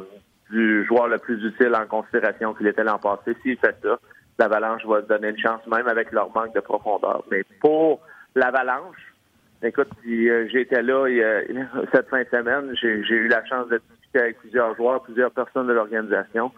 du 0.50 0.84
joueur 0.86 1.06
le 1.06 1.18
plus 1.18 1.44
utile 1.44 1.76
en 1.76 1.86
considération 1.86 2.54
qu'il 2.54 2.66
était 2.66 2.82
l'an 2.82 2.98
passé. 2.98 3.36
S'il 3.42 3.56
fait 3.58 3.76
ça, 3.82 4.00
l'Avalanche 4.40 4.84
va 4.84 5.02
donner 5.02 5.28
une 5.28 5.38
chance, 5.38 5.64
même 5.68 5.86
avec 5.86 6.10
leur 6.10 6.34
manque 6.34 6.54
de 6.54 6.60
profondeur. 6.60 7.22
Mais 7.30 7.44
pour 7.60 8.00
l'Avalanche, 8.34 9.13
écoute, 9.62 9.88
euh, 10.06 10.48
j'étais 10.50 10.82
là 10.82 11.06
cette 11.92 12.08
fin 12.08 12.22
de 12.22 12.28
semaine, 12.28 12.74
j'ai 12.80 13.14
eu 13.14 13.28
la 13.28 13.44
chance 13.44 13.68
de 13.68 13.80
discuter 13.90 14.18
avec 14.18 14.38
plusieurs 14.38 14.74
joueurs, 14.76 15.02
plusieurs 15.02 15.30
personnes 15.30 15.66
de 15.66 15.72
l'organisation. 15.72 16.52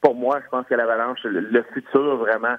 Pour 0.00 0.14
moi, 0.14 0.40
je 0.44 0.48
pense 0.50 0.66
que 0.66 0.74
l'Avalanche, 0.74 1.22
le, 1.24 1.62
futur 1.72 2.16
vraiment 2.16 2.56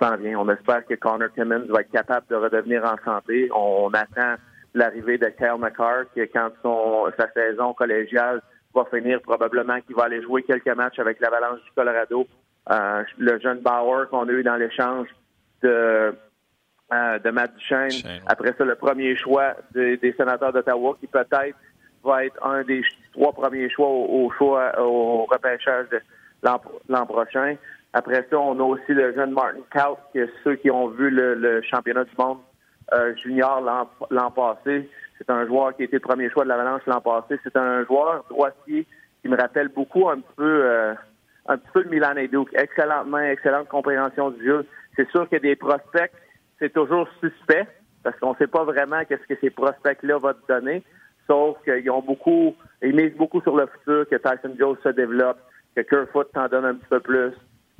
s'en 0.00 0.16
vient. 0.16 0.38
On 0.38 0.48
espère 0.48 0.86
que 0.86 0.94
Connor 0.94 1.32
Timmons 1.34 1.66
va 1.68 1.80
être 1.80 1.90
capable 1.90 2.26
de 2.28 2.36
redevenir 2.36 2.84
en 2.84 2.96
santé. 3.04 3.50
on 3.54 3.90
attend 3.92 4.36
l'arrivée 4.74 5.18
de 5.18 5.26
Kyle 5.26 5.58
McCarr, 5.58 6.04
quand 6.32 6.50
son, 6.62 7.10
sa 7.18 7.30
saison 7.32 7.72
collégiale 7.74 8.42
va 8.74 8.84
finir, 8.86 9.20
probablement 9.22 9.80
qu'il 9.80 9.94
va 9.94 10.04
aller 10.04 10.22
jouer 10.22 10.42
quelques 10.42 10.74
matchs 10.76 10.98
avec 10.98 11.20
l'Avalanche 11.20 11.62
du 11.64 11.70
Colorado. 11.74 12.26
Euh, 12.70 13.04
le 13.18 13.38
jeune 13.40 13.60
Bauer 13.60 14.08
qu'on 14.10 14.28
a 14.28 14.32
eu 14.32 14.42
dans 14.42 14.56
l'échange 14.56 15.08
de, 15.62 15.68
euh, 15.68 16.12
de 16.90 17.30
Matt 17.30 17.54
Duchesne. 17.56 18.20
Après 18.26 18.54
ça, 18.56 18.64
le 18.64 18.74
premier 18.74 19.16
choix 19.16 19.54
des, 19.72 20.14
sénateurs 20.16 20.52
d'Ottawa, 20.52 20.96
qui 21.00 21.06
peut-être 21.06 21.56
va 22.04 22.24
être 22.24 22.46
un 22.46 22.62
des 22.62 22.82
trois 23.12 23.32
premiers 23.32 23.70
choix 23.70 23.88
au, 23.88 24.30
choix 24.36 24.78
au 24.80 25.24
repêchage 25.24 25.88
de 25.90 26.00
l'an 26.42 27.06
prochain. 27.06 27.56
Après 27.92 28.26
ça, 28.28 28.38
on 28.38 28.58
a 28.58 28.62
aussi 28.62 28.92
le 28.92 29.14
jeune 29.14 29.32
Martin 29.32 29.60
Kaut, 29.72 29.98
qui 30.12 30.18
est 30.18 30.30
ceux 30.42 30.56
qui 30.56 30.70
ont 30.70 30.88
vu 30.88 31.10
le 31.10 31.62
championnat 31.62 32.04
du 32.04 32.12
monde 32.18 32.38
euh, 32.92 33.14
junior 33.16 33.60
l'an 34.10 34.30
passé. 34.30 34.88
C'est 35.16 35.30
un 35.30 35.46
joueur 35.46 35.74
qui 35.74 35.82
a 35.82 35.84
été 35.86 35.96
le 35.96 36.00
premier 36.00 36.28
choix 36.30 36.44
de 36.44 36.48
l'Avalanche 36.48 36.82
l'an 36.86 37.00
passé. 37.00 37.40
C'est 37.42 37.56
un 37.56 37.84
joueur 37.84 38.24
droitier 38.28 38.86
qui 39.22 39.28
me 39.28 39.36
rappelle 39.36 39.68
beaucoup 39.68 40.08
un 40.08 40.16
petit 40.16 40.34
peu 40.36 40.64
euh, 40.64 40.94
un 41.46 41.56
petit 41.56 41.70
peu 41.72 41.84
de 41.84 41.88
Milan 41.88 42.16
et 42.16 42.28
Duke. 42.28 42.50
Excellente 42.52 43.06
main, 43.06 43.30
excellente 43.30 43.68
compréhension 43.68 44.30
du 44.30 44.44
jeu. 44.44 44.66
C'est 44.96 45.08
sûr 45.10 45.28
que 45.28 45.36
des 45.36 45.56
prospects, 45.56 46.12
c'est 46.58 46.72
toujours 46.72 47.08
suspect 47.20 47.66
parce 48.02 48.18
qu'on 48.20 48.32
ne 48.32 48.36
sait 48.36 48.46
pas 48.46 48.64
vraiment 48.64 49.04
qu'est-ce 49.04 49.26
que 49.26 49.40
ces 49.40 49.50
prospects-là 49.50 50.18
vont 50.18 50.34
te 50.34 50.52
donner. 50.52 50.82
Sauf 51.26 51.56
qu'ils 51.64 51.90
ont 51.90 52.02
beaucoup, 52.02 52.54
ils 52.82 52.94
misent 52.94 53.16
beaucoup 53.16 53.40
sur 53.40 53.56
le 53.56 53.66
futur, 53.66 54.06
que 54.08 54.16
Tyson 54.16 54.54
Jones 54.58 54.76
se 54.82 54.90
développe, 54.90 55.38
que 55.74 55.80
Kerfoot 55.80 56.30
t'en 56.32 56.48
donne 56.48 56.66
un 56.66 56.74
petit 56.74 56.88
peu 56.88 57.00
plus, 57.00 57.32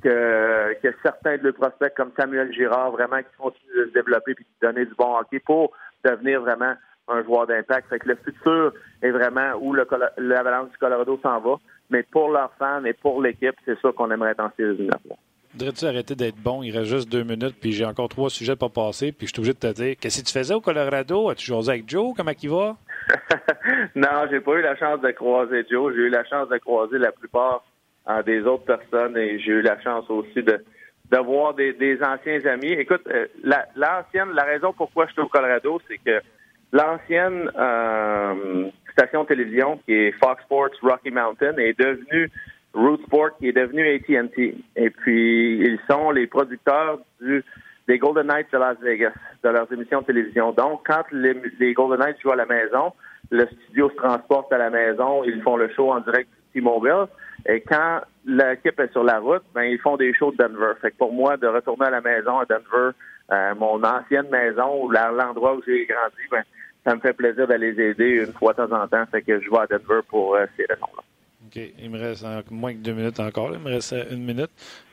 que, 0.03 0.95
certains 1.03 1.37
de 1.37 1.43
leurs 1.45 1.55
prospects 1.55 1.93
comme 1.95 2.11
Samuel 2.17 2.53
Girard, 2.53 2.93
vraiment, 2.93 3.19
qui 3.19 3.37
continuent 3.39 3.81
de 3.81 3.87
se 3.87 3.93
développer 3.93 4.33
et 4.33 4.35
de 4.35 4.67
donner 4.67 4.87
du 4.87 4.95
bon 4.95 5.15
hockey 5.19 5.41
pour 5.41 5.73
devenir 6.05 6.41
vraiment 6.41 6.75
un 7.09 7.23
joueur 7.23 7.47
d'impact. 7.47 7.89
Fait 7.89 7.99
que 7.99 8.09
le 8.09 8.17
futur 8.17 8.73
est 9.03 9.11
vraiment 9.11 9.53
où 9.61 9.75
l'Avalanche 9.75 10.71
du 10.71 10.79
Colorado 10.79 11.19
s'en 11.23 11.39
va. 11.41 11.57
Mais 11.91 12.03
pour 12.03 12.31
leurs 12.31 12.53
fans 12.59 12.85
et 12.85 12.95
pour 12.95 13.21
l'équipe, 13.21 13.57
c'est 13.67 13.79
ça 13.81 13.93
qu'on 13.93 14.11
aimerait 14.11 14.31
être 14.31 14.41
en 14.41 14.51
éliminatoires. 14.59 15.19
Voudrais-tu 15.55 15.85
arrêter 15.85 16.17
d'être 16.17 16.37
bon? 16.37 16.65
Il 16.65 16.77
reste 16.77 16.91
juste 16.91 17.09
deux 17.09 17.23
minutes, 17.23 17.55
puis 17.61 17.71
j'ai 17.71 17.85
encore 17.85 18.09
trois 18.09 18.29
sujets 18.29 18.57
pas 18.57 18.69
passer, 18.69 19.13
puis 19.13 19.29
je 19.29 19.33
suis 19.33 19.39
obligé 19.39 19.53
de 19.53 19.59
te 19.61 19.73
dire 19.73 19.95
Qu'est-ce 20.01 20.21
que 20.21 20.27
tu 20.27 20.33
faisais 20.33 20.53
au 20.53 20.61
Colorado? 20.61 21.31
As-tu 21.31 21.47
joué 21.47 21.69
avec 21.69 21.89
Joe? 21.89 22.13
Comment 22.17 22.33
il 22.43 22.51
va? 22.51 22.77
non, 23.95 24.27
j'ai 24.33 24.41
pas 24.41 24.55
eu 24.55 24.63
la 24.63 24.75
chance 24.77 25.01
de 25.01 25.13
croiser 25.13 25.65
Joe. 25.71 25.95
J'ai 25.95 26.03
eu 26.03 26.09
la 26.09 26.25
chance 26.25 26.49
de 26.49 26.59
croiser 26.59 26.99
la 26.99 27.13
plupart 27.13 27.65
à 28.05 28.25
des 28.25 28.41
autres 28.43 28.65
personnes 28.65 29.17
et 29.17 29.39
j'ai 29.39 29.53
eu 29.53 29.63
la 29.63 29.81
chance 29.81 30.11
aussi 30.11 30.43
de, 30.43 30.61
voir 31.25 31.55
des, 31.55 31.99
anciens 32.03 32.45
amis. 32.47 32.73
Écoute, 32.73 33.07
euh, 33.07 33.27
l'ancienne, 33.77 34.33
la, 34.33 34.43
raison 34.43 34.73
pourquoi 34.73 35.07
je 35.07 35.13
suis 35.13 35.23
au 35.23 35.29
Colorado, 35.29 35.81
c'est 35.87 35.99
que 35.99 36.21
l'ancienne 36.73 37.49
euh, 37.57 38.71
station 38.91 39.23
de 39.23 39.29
télévision 39.29 39.79
qui 39.87 39.93
est 39.93 40.13
Fox 40.19 40.43
Sports 40.43 40.71
Rocky 40.83 41.13
Mountain 41.13 41.57
est 41.59 41.79
devenue 41.79 42.29
Root 42.75 42.99
Sport 43.07 43.37
qui 43.39 43.49
est 43.49 43.53
devenu 43.53 43.87
AT&T. 43.87 44.57
Et 44.77 44.91
puis, 44.91 45.59
ils 45.61 45.79
sont 45.89 46.11
les 46.11 46.27
producteurs 46.27 46.99
du, 47.21 47.45
des 47.87 47.99
Golden 47.99 48.27
Knights 48.27 48.53
de 48.53 48.59
Las 48.59 48.79
Vegas, 48.81 49.13
de 49.43 49.49
leurs 49.49 49.73
émissions 49.73 50.01
de 50.01 50.07
télévision. 50.07 50.53
Donc, 50.53 50.83
quand 50.87 51.05
les, 51.13 51.73
Golden 51.75 52.01
Knights 52.01 52.21
jouent 52.21 52.33
à 52.33 52.37
la 52.37 52.47
maison, 52.47 52.93
le 53.31 53.47
studio 53.47 53.91
se 53.91 53.97
transporte 53.97 54.53
à 54.53 54.59
la 54.59 54.71
maison, 54.71 55.25
ils 55.25 55.41
font 55.43 55.57
le 55.57 55.69
show 55.71 55.93
en 55.93 56.01
direct 56.01 56.29
du 56.31 56.61
T-Mobile. 56.61 57.07
Et 57.47 57.61
quand 57.61 58.01
l'équipe 58.27 58.79
est 58.81 58.93
sur 58.93 59.05
la 59.05 59.19
route, 59.19 59.43
ben 59.55 59.65
ils 59.65 59.79
font 59.79 59.97
des 59.97 60.15
shows 60.15 60.33
de 60.33 60.37
Denver. 60.39 60.73
Fait 60.81 60.91
que 60.91 60.97
pour 60.97 61.13
moi, 61.13 61.37
de 61.37 61.47
retourner 61.47 61.87
à 61.87 61.91
la 61.91 62.01
maison 62.01 62.39
à 62.39 62.45
Denver, 62.47 62.97
euh, 63.33 63.55
mon 63.55 63.83
ancienne 63.85 64.29
maison 64.31 64.83
ou 64.83 64.91
l'endroit 64.91 65.55
où 65.55 65.63
j'ai 65.67 65.87
grandi, 65.87 66.23
ben 66.31 66.43
ça 66.87 66.95
me 66.95 67.01
fait 67.01 67.13
plaisir 67.13 67.47
d'aller 67.47 67.73
les 67.73 67.91
aider 67.91 68.25
une 68.27 68.33
fois 68.33 68.53
de 68.53 68.65
temps 68.65 68.83
en 68.83 68.87
temps. 68.89 69.05
Fait 69.11 69.23
que 69.23 69.41
je 69.41 69.51
vais 69.51 69.59
à 69.59 69.67
Denver 69.67 70.01
pour 70.09 70.37
euh, 70.37 70.47
ces 70.57 70.65
raisons-là. 70.67 71.03
OK. 71.47 71.61
Il 71.79 71.91
me 71.91 71.99
reste 71.99 72.25
moins 72.51 72.73
que 72.73 72.79
deux 72.79 72.93
minutes 72.93 73.21
encore. 73.21 73.51
Il 73.53 73.59
me 73.59 73.71
reste 73.71 73.95
une 74.11 74.25
minute. 74.25 74.51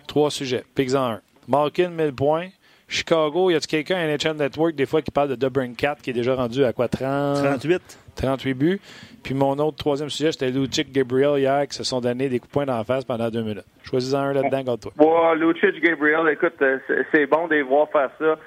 Trois 0.07 0.31
sujets. 0.31 0.63
Pigs 0.75 0.95
en 0.95 1.11
un. 1.11 1.21
Malkin, 1.47 1.89
1000 1.89 2.13
points. 2.13 2.49
Chicago, 2.87 3.49
y 3.49 3.55
a-tu 3.55 3.67
quelqu'un 3.67 3.95
à 3.95 4.05
NHL 4.05 4.35
Network 4.35 4.75
des 4.75 4.85
fois 4.85 5.01
qui 5.01 5.11
parle 5.11 5.37
de 5.37 5.47
4 5.47 6.01
qui 6.01 6.09
est 6.09 6.13
déjà 6.13 6.35
rendu 6.35 6.65
à 6.65 6.73
quoi 6.73 6.89
30... 6.89 7.37
38. 7.37 7.81
38 8.15 8.53
buts. 8.53 8.81
Puis 9.23 9.33
mon 9.33 9.57
autre 9.59 9.77
troisième 9.77 10.09
sujet, 10.09 10.33
c'était 10.33 10.49
Lucic 10.51 10.91
Gabriel 10.91 11.39
hier 11.39 11.65
qui 11.67 11.75
se 11.75 11.85
sont 11.85 12.01
donné 12.01 12.27
des 12.27 12.39
coups 12.39 12.49
de 12.49 12.53
poing 12.53 12.65
d'en 12.65 12.83
face 12.83 13.05
pendant 13.05 13.29
deux 13.29 13.43
minutes. 13.43 13.63
Choisis-en 13.83 14.19
un 14.19 14.33
là-dedans, 14.33 14.63
contre 14.65 14.91
toi. 14.91 15.31
Ouais, 15.31 15.37
Lucic 15.37 15.81
Gabriel, 15.81 16.27
écoute, 16.33 16.61
euh, 16.61 16.79
c'est 17.13 17.25
bon 17.27 17.47
de 17.47 17.55
les 17.55 17.61
voir 17.61 17.89
faire 17.91 18.09
ça. 18.19 18.37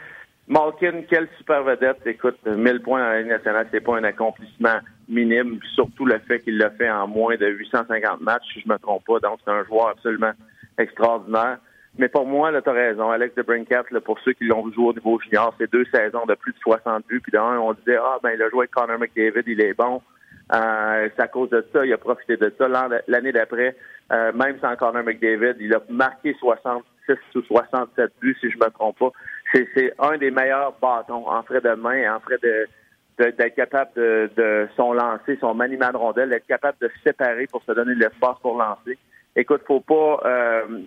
Malkin, 0.47 1.03
quelle 1.09 1.29
super 1.39 1.63
vedette. 1.63 2.01
Écoute, 2.05 2.39
1000 2.45 2.81
points 2.83 3.01
dans 3.01 3.09
la 3.09 3.21
Ligue 3.21 3.31
nationale, 3.31 3.67
c'est 3.71 3.81
pas 3.81 3.97
un 3.97 4.05
accomplissement 4.05 4.79
minime. 5.09 5.61
Surtout 5.75 6.07
le 6.07 6.19
fait 6.21 6.41
qu'il 6.41 6.59
l'a 6.59 6.71
fait 6.71 6.91
en 6.91 7.07
moins 7.07 7.37
de 7.37 7.47
850 7.47 8.21
matchs, 8.21 8.45
si 8.53 8.61
je 8.61 8.69
me 8.69 8.79
trompe 8.79 9.05
pas. 9.05 9.19
Donc, 9.21 9.41
c'est 9.45 9.51
un 9.51 9.65
joueur 9.65 9.89
absolument 9.89 10.33
extraordinaire. 10.79 11.59
Mais 11.97 12.09
pour 12.09 12.27
moi, 12.27 12.51
là, 12.51 12.61
t'as 12.61 12.73
raison. 12.73 13.11
Alex 13.11 13.35
de 13.37 13.43
Brincat, 13.43 13.85
pour 14.05 14.19
ceux 14.25 14.33
qui 14.33 14.45
l'ont 14.45 14.71
joué 14.73 14.87
au 14.87 14.93
niveau 14.93 15.21
junior, 15.21 15.55
c'est 15.59 15.71
deux 15.71 15.85
saisons 15.95 16.27
de 16.27 16.35
plus 16.35 16.53
de 16.53 16.59
60 16.59 17.07
buts. 17.07 17.21
Puis 17.21 17.33
d'un, 17.33 17.59
on 17.59 17.73
disait, 17.73 17.97
ah, 17.97 18.19
ben, 18.23 18.33
il 18.35 18.43
a 18.43 18.51
joué 18.51 18.61
avec 18.61 18.73
Connor 18.73 18.99
McDavid, 18.99 19.45
il 19.47 19.61
est 19.61 19.75
bon. 19.75 20.03
Euh, 20.53 21.09
c'est 21.15 21.23
à 21.23 21.29
cause 21.29 21.51
de 21.51 21.65
ça, 21.73 21.87
il 21.87 21.93
a 21.93 21.99
profité 21.99 22.37
de 22.37 22.53
ça. 22.59 22.67
L'année 23.07 23.33
d'après, 23.33 23.77
euh, 24.13 24.33
même 24.33 24.59
sans 24.61 24.75
Connor 24.77 25.05
McDavid, 25.05 25.55
il 25.61 25.73
a 25.73 25.83
marqué 25.89 26.35
66 26.39 27.17
ou 27.37 27.43
67 27.43 28.13
buts, 28.21 28.37
si 28.41 28.51
je 28.51 28.57
me 28.57 28.69
trompe 28.71 28.99
pas. 28.99 29.13
C'est 29.53 29.95
un 30.01 30.19
des 30.19 30.33
meilleurs 30.33 30.75
bâtons 30.83 31.29
en 31.29 31.43
frais 31.45 31.61
de 31.61 31.75
main, 31.75 32.17
en 32.17 32.19
frais 32.19 32.39
de 32.43 32.67
d'être 33.19 33.55
capable 33.55 33.91
de, 33.97 34.31
de, 34.37 34.69
son 34.77 34.93
lancer, 34.93 35.39
son 35.41 35.55
maniement 35.55 35.91
de 35.93 35.97
rondelle, 35.97 36.31
d'être 36.31 36.47
capable 36.47 36.79
de 36.81 36.89
se 36.89 37.03
séparer 37.11 37.47
pour 37.47 37.63
se 37.63 37.73
donner 37.73 37.95
de 37.95 38.01
l'espace 38.01 38.37
pour 38.43 38.59
lancer. 38.59 38.99
Écoute, 39.37 39.63
faut 39.67 39.81
pas 39.81 40.21
euh, 40.25 40.81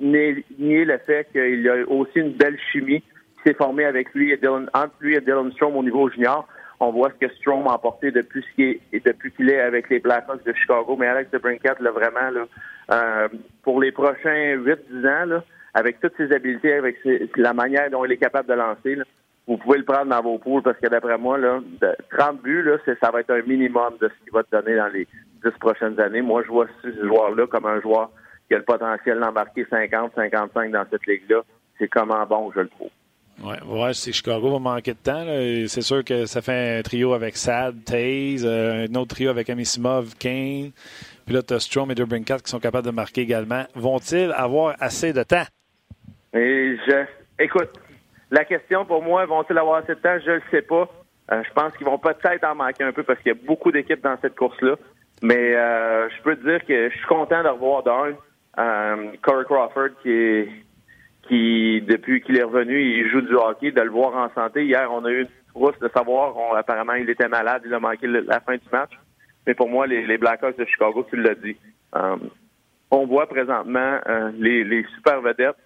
nier, 0.00 0.84
le 0.84 0.98
fait 0.98 1.28
qu'il 1.32 1.68
a 1.68 1.88
aussi 1.88 2.18
une 2.18 2.32
belle 2.32 2.58
chimie 2.72 3.00
qui 3.00 3.42
s'est 3.46 3.54
formée 3.54 3.84
avec 3.84 4.12
lui 4.14 4.32
et 4.32 4.36
Dylan, 4.36 4.68
entre 4.74 4.94
lui 5.00 5.14
et 5.14 5.20
Dylan 5.20 5.52
Strom 5.52 5.76
au 5.76 5.82
niveau 5.82 6.08
junior. 6.10 6.46
On 6.80 6.90
voit 6.90 7.10
ce 7.10 7.26
que 7.26 7.32
Strom 7.34 7.66
a 7.68 7.74
apporté 7.74 8.10
depuis 8.10 8.44
qu'il 8.54 8.78
est, 8.92 9.06
depuis 9.06 9.32
qu'il 9.32 9.50
est 9.50 9.60
avec 9.60 9.88
les 9.90 10.00
Blackhawks 10.00 10.44
de 10.44 10.52
Chicago. 10.52 10.96
Mais 10.98 11.06
Alex 11.06 11.30
de 11.30 11.38
Brincat, 11.38 11.76
là, 11.80 11.90
vraiment, 11.90 12.30
là, 12.30 12.46
euh, 12.90 13.28
pour 13.62 13.80
les 13.80 13.92
prochains 13.92 14.56
8-10 14.56 15.06
ans, 15.06 15.26
là, 15.26 15.44
avec 15.72 16.00
toutes 16.00 16.16
ses 16.16 16.32
habiletés, 16.32 16.72
avec 16.72 16.96
la 17.36 17.52
manière 17.52 17.90
dont 17.90 18.04
il 18.04 18.12
est 18.12 18.16
capable 18.16 18.48
de 18.48 18.54
lancer, 18.54 18.96
là, 18.96 19.04
vous 19.46 19.58
pouvez 19.58 19.78
le 19.78 19.84
prendre 19.84 20.06
dans 20.06 20.22
vos 20.22 20.38
poules 20.38 20.62
parce 20.62 20.78
que 20.78 20.88
d'après 20.88 21.18
moi, 21.18 21.36
là, 21.38 21.60
30 22.16 22.42
buts, 22.42 22.62
là, 22.62 22.78
ça 23.00 23.10
va 23.10 23.20
être 23.20 23.30
un 23.30 23.42
minimum 23.42 23.94
de 24.00 24.08
ce 24.08 24.24
qu'il 24.24 24.32
va 24.32 24.42
te 24.42 24.50
donner 24.50 24.76
dans 24.76 24.88
les 24.88 25.06
10 25.44 25.50
prochaines 25.60 26.00
années. 26.00 26.22
Moi, 26.22 26.42
je 26.44 26.48
vois 26.48 26.66
ce 26.82 27.06
joueur-là 27.06 27.46
comme 27.46 27.66
un 27.66 27.80
joueur 27.80 28.10
qui 28.48 28.54
a 28.54 28.58
le 28.58 28.64
potentiel 28.64 29.20
d'embarquer 29.20 29.66
50, 29.68 30.12
55 30.14 30.70
dans 30.70 30.84
cette 30.90 31.06
ligue-là. 31.06 31.42
C'est 31.78 31.88
comment 31.88 32.24
bon, 32.26 32.50
je 32.54 32.60
le 32.60 32.68
trouve. 32.68 32.90
Oui, 33.42 33.56
ouais, 33.66 33.92
c'est 33.94 34.12
Chicago 34.12 34.52
va 34.52 34.58
manquer 34.60 34.92
de 34.92 34.98
temps. 34.98 35.24
C'est 35.66 35.82
sûr 35.82 36.04
que 36.04 36.24
ça 36.24 36.40
fait 36.40 36.78
un 36.78 36.82
trio 36.82 37.14
avec 37.14 37.36
Sad, 37.36 37.84
Taze, 37.84 38.46
euh, 38.46 38.86
un 38.88 38.94
autre 38.94 39.16
trio 39.16 39.28
avec 39.28 39.50
Amisimov, 39.50 40.14
Kane. 40.16 40.70
Puis 41.26 41.34
là, 41.34 41.42
tu 41.42 41.54
as 41.54 41.60
Strom 41.60 41.90
et 41.90 41.94
Dubrinkat 41.94 42.38
qui 42.38 42.50
sont 42.50 42.60
capables 42.60 42.86
de 42.86 42.92
marquer 42.92 43.22
également. 43.22 43.64
Vont-ils 43.74 44.32
avoir 44.36 44.76
assez 44.78 45.12
de 45.12 45.22
temps? 45.24 45.44
Et 46.32 46.76
je, 46.86 47.04
écoute, 47.40 47.70
la 48.34 48.44
question 48.44 48.84
pour 48.84 49.00
moi, 49.00 49.24
vont-ils 49.26 49.56
avoir 49.56 49.76
assez 49.76 49.94
de 49.94 50.00
temps? 50.00 50.18
Je 50.18 50.30
ne 50.32 50.36
le 50.36 50.42
sais 50.50 50.62
pas. 50.62 50.88
Euh, 51.30 51.42
je 51.46 51.52
pense 51.52 51.74
qu'ils 51.76 51.86
vont 51.86 51.98
peut-être 51.98 52.42
en 52.44 52.56
manquer 52.56 52.82
un 52.82 52.92
peu 52.92 53.04
parce 53.04 53.20
qu'il 53.20 53.32
y 53.32 53.34
a 53.34 53.46
beaucoup 53.46 53.70
d'équipes 53.70 54.02
dans 54.02 54.18
cette 54.20 54.34
course-là. 54.34 54.74
Mais 55.22 55.54
euh, 55.54 56.08
je 56.10 56.22
peux 56.22 56.36
te 56.36 56.42
dire 56.44 56.66
que 56.66 56.90
je 56.90 56.96
suis 56.96 57.06
content 57.06 57.44
de 57.44 57.48
revoir 57.48 57.84
d'un 57.84 58.16
euh, 58.58 59.12
Corey 59.22 59.44
Crawford 59.44 59.90
qui 60.02 60.10
est 60.10 60.48
qui 61.28 61.80
depuis 61.82 62.20
qu'il 62.22 62.36
est 62.36 62.42
revenu, 62.42 62.82
il 62.82 63.08
joue 63.08 63.22
du 63.22 63.34
hockey, 63.34 63.70
de 63.70 63.80
le 63.80 63.90
voir 63.90 64.14
en 64.16 64.28
santé. 64.34 64.64
Hier, 64.64 64.90
on 64.92 65.04
a 65.04 65.10
eu 65.10 65.22
une 65.22 65.28
trousse 65.54 65.78
de 65.78 65.88
savoir, 65.88 66.34
apparemment 66.56 66.94
il 66.94 67.08
était 67.08 67.28
malade, 67.28 67.62
il 67.64 67.72
a 67.72 67.78
manqué 67.78 68.08
la 68.08 68.40
fin 68.40 68.56
du 68.56 68.68
match. 68.70 68.90
Mais 69.46 69.54
pour 69.54 69.70
moi, 69.70 69.86
les, 69.86 70.18
Blackhawks 70.18 70.58
de 70.58 70.66
Chicago, 70.66 71.06
tu 71.08 71.16
l'as 71.16 71.34
dit. 71.36 71.56
On 72.90 73.06
voit 73.06 73.26
présentement 73.26 74.00
les 74.36 74.84
super 74.96 75.22
vedettes 75.22 75.56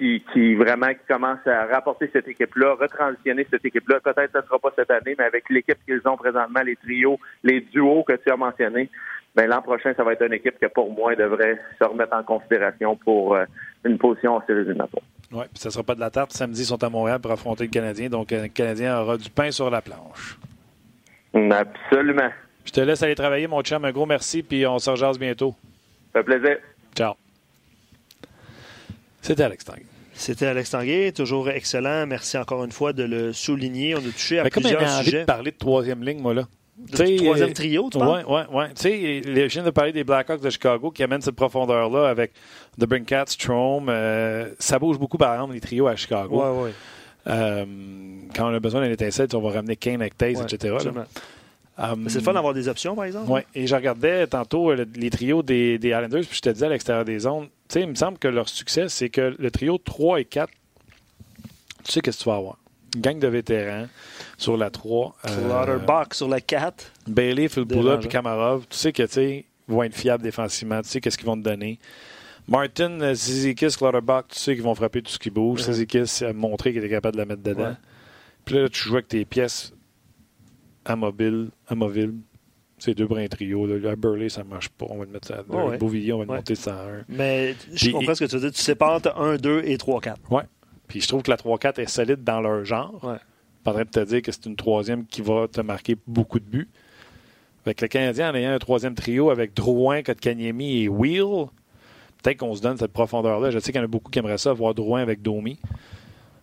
qui, 0.00 0.24
qui 0.32 0.54
vraiment 0.54 0.88
qui 0.88 1.06
commencent 1.06 1.46
à 1.46 1.66
rapporter 1.66 2.08
cette 2.10 2.26
équipe-là, 2.26 2.74
retransitionner 2.80 3.46
cette 3.50 3.64
équipe-là. 3.64 4.00
Peut-être 4.00 4.32
que 4.32 4.38
ce 4.38 4.38
ne 4.38 4.42
sera 4.44 4.58
pas 4.58 4.72
cette 4.74 4.90
année, 4.90 5.14
mais 5.18 5.24
avec 5.24 5.44
l'équipe 5.50 5.76
qu'ils 5.84 6.00
ont 6.06 6.16
présentement, 6.16 6.62
les 6.64 6.76
trios, 6.76 7.20
les 7.44 7.60
duos 7.60 8.02
que 8.04 8.14
tu 8.14 8.30
as 8.30 8.36
mentionnés, 8.36 8.88
ben, 9.36 9.46
l'an 9.46 9.60
prochain, 9.60 9.92
ça 9.94 10.02
va 10.02 10.14
être 10.14 10.24
une 10.24 10.32
équipe 10.32 10.58
qui, 10.58 10.66
pour 10.74 10.90
moi, 10.90 11.14
devrait 11.14 11.60
se 11.78 11.84
remettre 11.84 12.14
en 12.14 12.22
considération 12.22 12.96
pour 12.96 13.34
euh, 13.34 13.44
une 13.84 13.98
position 13.98 14.36
en 14.36 14.46
série 14.46 14.60
éliminatoire. 14.60 15.04
Oui, 15.32 15.44
puis 15.52 15.60
ça 15.60 15.68
ne 15.68 15.72
sera 15.72 15.84
pas 15.84 15.94
de 15.94 16.00
la 16.00 16.10
tarte. 16.10 16.32
Samedi, 16.32 16.62
ils 16.62 16.66
sont 16.66 16.82
à 16.82 16.88
Montréal 16.88 17.20
pour 17.20 17.30
affronter 17.30 17.64
le 17.64 17.70
Canadien. 17.70 18.08
Donc, 18.08 18.32
euh, 18.32 18.44
le 18.44 18.48
Canadien 18.48 18.98
aura 18.98 19.18
du 19.18 19.28
pain 19.28 19.50
sur 19.50 19.70
la 19.70 19.82
planche. 19.82 20.38
Absolument. 21.34 22.30
Je 22.64 22.72
te 22.72 22.80
laisse 22.80 23.02
aller 23.02 23.14
travailler, 23.14 23.46
mon 23.46 23.62
chum. 23.62 23.84
Un 23.84 23.92
gros 23.92 24.06
merci, 24.06 24.42
puis 24.42 24.66
on 24.66 24.78
se 24.78 24.90
rejase 24.90 25.18
bientôt. 25.18 25.54
Ça 26.12 26.20
fait 26.20 26.24
plaisir. 26.24 26.56
Ciao. 26.96 27.14
C'était 29.20 29.44
Alex 29.44 29.64
Tanguay. 29.64 29.89
C'était 30.20 30.44
Alex 30.44 30.68
Tanguay, 30.68 31.12
toujours 31.12 31.48
excellent. 31.48 32.06
Merci 32.06 32.36
encore 32.36 32.62
une 32.62 32.72
fois 32.72 32.92
de 32.92 33.04
le 33.04 33.32
souligner. 33.32 33.94
On 33.94 34.00
a 34.00 34.02
touché 34.02 34.38
à 34.38 34.44
Mais 34.44 34.50
plusieurs 34.50 34.78
comme 34.78 34.88
envie 34.88 35.12
de 35.12 35.24
parler 35.24 35.50
de 35.50 35.56
troisième 35.56 36.04
ligne, 36.04 36.20
moi, 36.20 36.34
là. 36.34 36.46
Troisième 36.92 37.54
trio, 37.54 37.88
tu 37.90 37.96
vois? 37.96 38.18
Oui, 38.18 38.24
oui, 38.28 38.40
oui. 38.52 38.64
Tu 38.74 38.82
sais, 38.82 39.22
je 39.24 39.46
viens 39.46 39.62
de 39.62 39.70
parler 39.70 39.92
des 39.92 40.04
Blackhawks 40.04 40.42
de 40.42 40.50
Chicago 40.50 40.90
qui 40.90 41.02
amènent 41.02 41.22
cette 41.22 41.36
profondeur-là 41.36 42.06
avec 42.06 42.32
The 42.78 42.84
Brinkat, 42.84 43.24
Strom. 43.28 43.88
Euh, 43.88 44.50
ça 44.58 44.78
bouge 44.78 44.98
beaucoup, 44.98 45.16
par 45.16 45.32
exemple, 45.32 45.54
les 45.54 45.60
trios 45.60 45.86
à 45.86 45.96
Chicago. 45.96 46.42
Oui, 46.42 46.64
oui. 46.64 46.70
Euh, 47.26 47.64
quand 48.34 48.50
on 48.50 48.54
a 48.54 48.60
besoin 48.60 48.82
d'un 48.82 48.90
étincelle, 48.90 49.28
on 49.32 49.40
va 49.40 49.52
ramener 49.52 49.76
Kane 49.76 50.02
avec 50.02 50.18
Taze, 50.18 50.42
etc. 50.42 50.76
c'est 52.08 52.18
le 52.18 52.24
fun 52.24 52.32
d'avoir 52.32 52.54
des 52.54 52.68
options, 52.68 52.94
par 52.94 53.04
exemple. 53.06 53.30
Oui, 53.30 53.40
et 53.54 53.66
je 53.66 53.74
regardais 53.74 54.26
tantôt 54.26 54.70
euh, 54.70 54.84
les 54.94 55.10
trios 55.10 55.42
des, 55.42 55.78
des 55.78 55.88
Islanders, 55.88 56.24
puis 56.26 56.36
je 56.36 56.40
te 56.42 56.50
disais 56.50 56.66
à 56.66 56.68
l'extérieur 56.68 57.04
des 57.04 57.20
zones, 57.20 57.46
tu 57.46 57.74
sais, 57.74 57.82
il 57.82 57.88
me 57.88 57.94
semble 57.94 58.18
que 58.18 58.28
leur 58.28 58.48
succès, 58.48 58.88
c'est 58.88 59.08
que 59.08 59.34
le 59.38 59.50
trio 59.50 59.78
3 59.78 60.20
et 60.20 60.24
4, 60.24 60.50
tu 61.84 61.92
sais 61.92 62.00
qu'est-ce 62.00 62.18
que 62.18 62.22
tu 62.24 62.28
vas 62.28 62.36
avoir? 62.36 62.58
Une 62.94 63.00
gang 63.00 63.18
de 63.18 63.28
vétérans 63.28 63.86
sur 64.36 64.56
la 64.56 64.70
3. 64.70 65.16
Clutterbuck 65.22 65.88
euh, 65.88 66.14
sur 66.14 66.28
la 66.28 66.40
4. 66.40 66.92
Bailey, 67.06 67.48
Filipula 67.48 67.98
puis 67.98 68.08
Kamarov. 68.08 68.66
Tu 68.68 68.76
sais 68.76 68.92
que 68.92 69.04
tu 69.04 69.44
vont 69.68 69.84
être 69.84 69.94
fiables 69.94 70.22
défensivement. 70.24 70.82
Tu 70.82 70.88
sais 70.88 71.00
qu'est-ce 71.00 71.16
qu'ils 71.16 71.26
vont 71.26 71.36
te 71.36 71.44
donner. 71.44 71.78
Martin, 72.48 73.00
euh, 73.00 73.14
Zizikis, 73.14 73.76
Clutterbuck, 73.78 74.28
tu 74.28 74.38
sais 74.38 74.54
qu'ils 74.54 74.64
vont 74.64 74.74
frapper 74.74 75.02
tout 75.02 75.12
ce 75.12 75.18
qui 75.18 75.30
bouge. 75.30 75.62
Zizikis 75.62 76.24
a 76.24 76.32
montré 76.32 76.72
qu'il 76.72 76.80
était 76.80 76.90
capable 76.90 77.14
de 77.14 77.20
la 77.20 77.26
mettre 77.26 77.42
dedans. 77.42 77.76
Puis 78.44 78.56
là, 78.56 78.68
tu 78.68 78.80
joues 78.80 78.94
avec 78.94 79.08
tes 79.08 79.24
pièces 79.24 79.72
amovibles. 80.84 81.50
amovibles. 81.68 82.18
C'est 82.78 82.94
deux 82.94 83.06
brins 83.06 83.26
trio. 83.26 83.66
Là. 83.66 83.90
À 83.90 83.96
Burley, 83.96 84.30
ça 84.30 84.42
ne 84.42 84.48
marche 84.48 84.70
pas. 84.70 84.86
On 84.88 84.98
va 84.98 85.04
le 85.04 85.10
mettre 85.10 85.32
à 85.32 85.42
oh, 85.50 85.70
Beauvilliers, 85.78 86.14
on 86.14 86.18
va 86.18 86.24
le 86.24 86.32
monter 86.32 86.54
ça 86.54 86.80
à 86.80 86.86
1. 86.86 87.04
Mais 87.08 87.54
je 87.74 87.90
comprends 87.90 88.14
ce 88.14 88.24
que 88.24 88.30
tu 88.30 88.36
veux 88.36 88.40
dire. 88.40 88.52
Tu 88.52 88.62
sépares 88.62 89.00
1, 89.16 89.36
2 89.36 89.62
et 89.66 89.76
3, 89.76 90.00
4. 90.00 90.20
Oui. 90.30 90.42
Puis 90.88 91.02
je 91.02 91.08
trouve 91.08 91.22
que 91.22 91.30
la 91.30 91.36
3-4 91.36 91.80
est 91.80 91.86
solide 91.86 92.24
dans 92.24 92.40
leur 92.40 92.64
genre. 92.64 92.98
Ouais. 93.04 93.18
Pas 93.62 93.74
de 93.74 93.90
te 93.90 94.00
dire 94.00 94.22
que 94.22 94.32
c'est 94.32 94.46
une 94.46 94.56
troisième 94.56 95.06
qui 95.06 95.20
va 95.20 95.46
te 95.46 95.60
marquer 95.60 95.96
beaucoup 96.06 96.40
de 96.40 96.44
buts. 96.44 96.68
Avec 97.66 97.82
le 97.82 97.88
Canadien, 97.88 98.30
en 98.30 98.34
ayant 98.34 98.52
un 98.52 98.58
troisième 98.58 98.94
trio 98.94 99.30
avec 99.30 99.54
Drouin, 99.54 100.02
Kotkaniemi 100.02 100.84
et 100.84 100.88
Wheel, 100.88 101.46
peut-être 102.22 102.38
qu'on 102.38 102.54
se 102.54 102.62
donne 102.62 102.78
cette 102.78 102.92
profondeur-là. 102.92 103.50
Je 103.50 103.58
sais 103.58 103.72
qu'il 103.72 103.78
y 103.78 103.82
en 103.82 103.84
a 103.84 103.88
beaucoup 103.88 104.10
qui 104.10 104.18
aimeraient 104.18 104.38
ça, 104.38 104.54
voir 104.54 104.74
Drouin 104.74 105.02
avec 105.02 105.20
Domi 105.20 105.58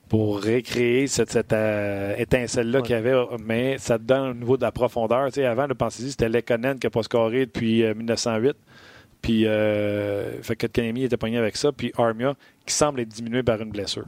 pour 0.09 0.43
recréer 0.43 1.07
cette, 1.07 1.53
euh, 1.53 2.15
étincelle-là 2.17 2.81
qu'il 2.81 2.91
y 2.91 2.97
avait, 2.97 3.13
mais 3.39 3.77
ça 3.77 3.97
te 3.97 4.03
donne 4.03 4.29
au 4.29 4.33
niveau 4.33 4.57
de 4.57 4.61
la 4.61 4.71
profondeur. 4.71 5.27
Tu 5.27 5.33
sais, 5.33 5.45
avant, 5.45 5.67
le 5.67 5.75
pensez 5.75 6.09
c'était 6.09 6.29
Lekonen 6.29 6.79
qui 6.79 6.87
n'a 6.87 6.91
pas 6.91 7.03
scoré 7.03 7.45
depuis 7.45 7.83
1908. 7.83 8.47
Euh, 8.47 8.53
puis, 9.21 9.45
euh, 9.45 10.41
fait 10.41 10.55
que 10.55 10.67
était 10.67 11.17
pogné 11.17 11.37
avec 11.37 11.57
ça. 11.57 11.71
Puis 11.71 11.91
Armia, 11.97 12.35
qui 12.65 12.73
semble 12.73 13.01
être 13.01 13.09
diminué 13.09 13.43
par 13.43 13.61
une 13.61 13.71
blessure. 13.71 14.05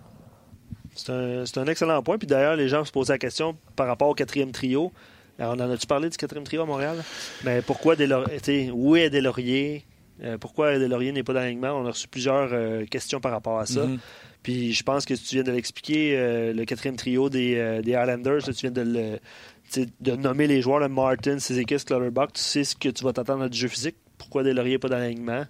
C'est 0.95 1.58
un, 1.58 1.65
excellent 1.67 2.02
point. 2.04 2.17
Puis 2.17 2.27
d'ailleurs, 2.27 2.56
les 2.56 2.67
gens 2.67 2.85
se 2.85 2.91
posent 2.91 3.10
la 3.10 3.17
question 3.17 3.58
par 3.75 3.87
rapport 3.87 4.10
au 4.10 4.13
quatrième 4.13 4.52
trio. 4.52 4.91
Alors, 5.37 5.56
on 5.56 5.60
en 5.60 5.71
a-tu 5.71 5.87
parlé 5.87 6.10
du 6.10 6.17
quatrième 6.17 6.43
trio 6.43 6.62
à 6.62 6.65
Montréal? 6.65 7.04
Mais 7.43 7.62
pourquoi 7.62 7.95
Deslauriers? 7.95 8.71
Où 8.71 8.95
est 8.95 9.10
Deslauriers? 9.10 9.85
Euh, 10.23 10.37
pourquoi 10.37 10.77
Deslauriers 10.77 11.13
n'est 11.13 11.23
pas 11.23 11.33
dans 11.33 11.39
l'alignement? 11.39 11.69
On 11.69 11.85
a 11.85 11.91
reçu 11.91 12.08
plusieurs 12.08 12.50
euh, 12.52 12.85
questions 12.85 13.21
par 13.21 13.31
rapport 13.31 13.60
à 13.60 13.65
ça. 13.65 13.85
Mm-hmm. 13.85 14.00
Puis 14.44 14.73
je 14.73 14.83
pense 14.83 15.06
que 15.06 15.13
tu 15.13 15.35
viens 15.35 15.44
de 15.44 15.52
l'expliquer, 15.52 16.17
euh, 16.17 16.54
le 16.54 16.65
quatrième 16.65 16.96
trio 16.96 17.29
des, 17.29 17.81
des 17.83 17.92
Islanders, 17.92 18.44
tu 18.44 18.52
viens 18.52 18.71
de, 18.71 19.19
de 20.00 20.15
nommer 20.15 20.48
les 20.48 20.62
joueurs, 20.62 20.79
le 20.79 20.90
Martin, 20.90 21.40
Sizekis, 21.40 21.85
Clutterbuck, 21.85 22.33
tu 22.33 22.42
sais 22.42 22.63
ce 22.63 22.75
que 22.75 22.90
tu 22.90 23.04
vas 23.04 23.13
t'attendre 23.13 23.48
du 23.50 23.58
jeu 23.58 23.67
physique? 23.67 23.96
Pourquoi 24.17 24.44
Deslauriers 24.44 24.73
n'est 24.73 24.79
pas 24.79 24.90
dans 24.90 24.98
l'alignement? 24.98 25.46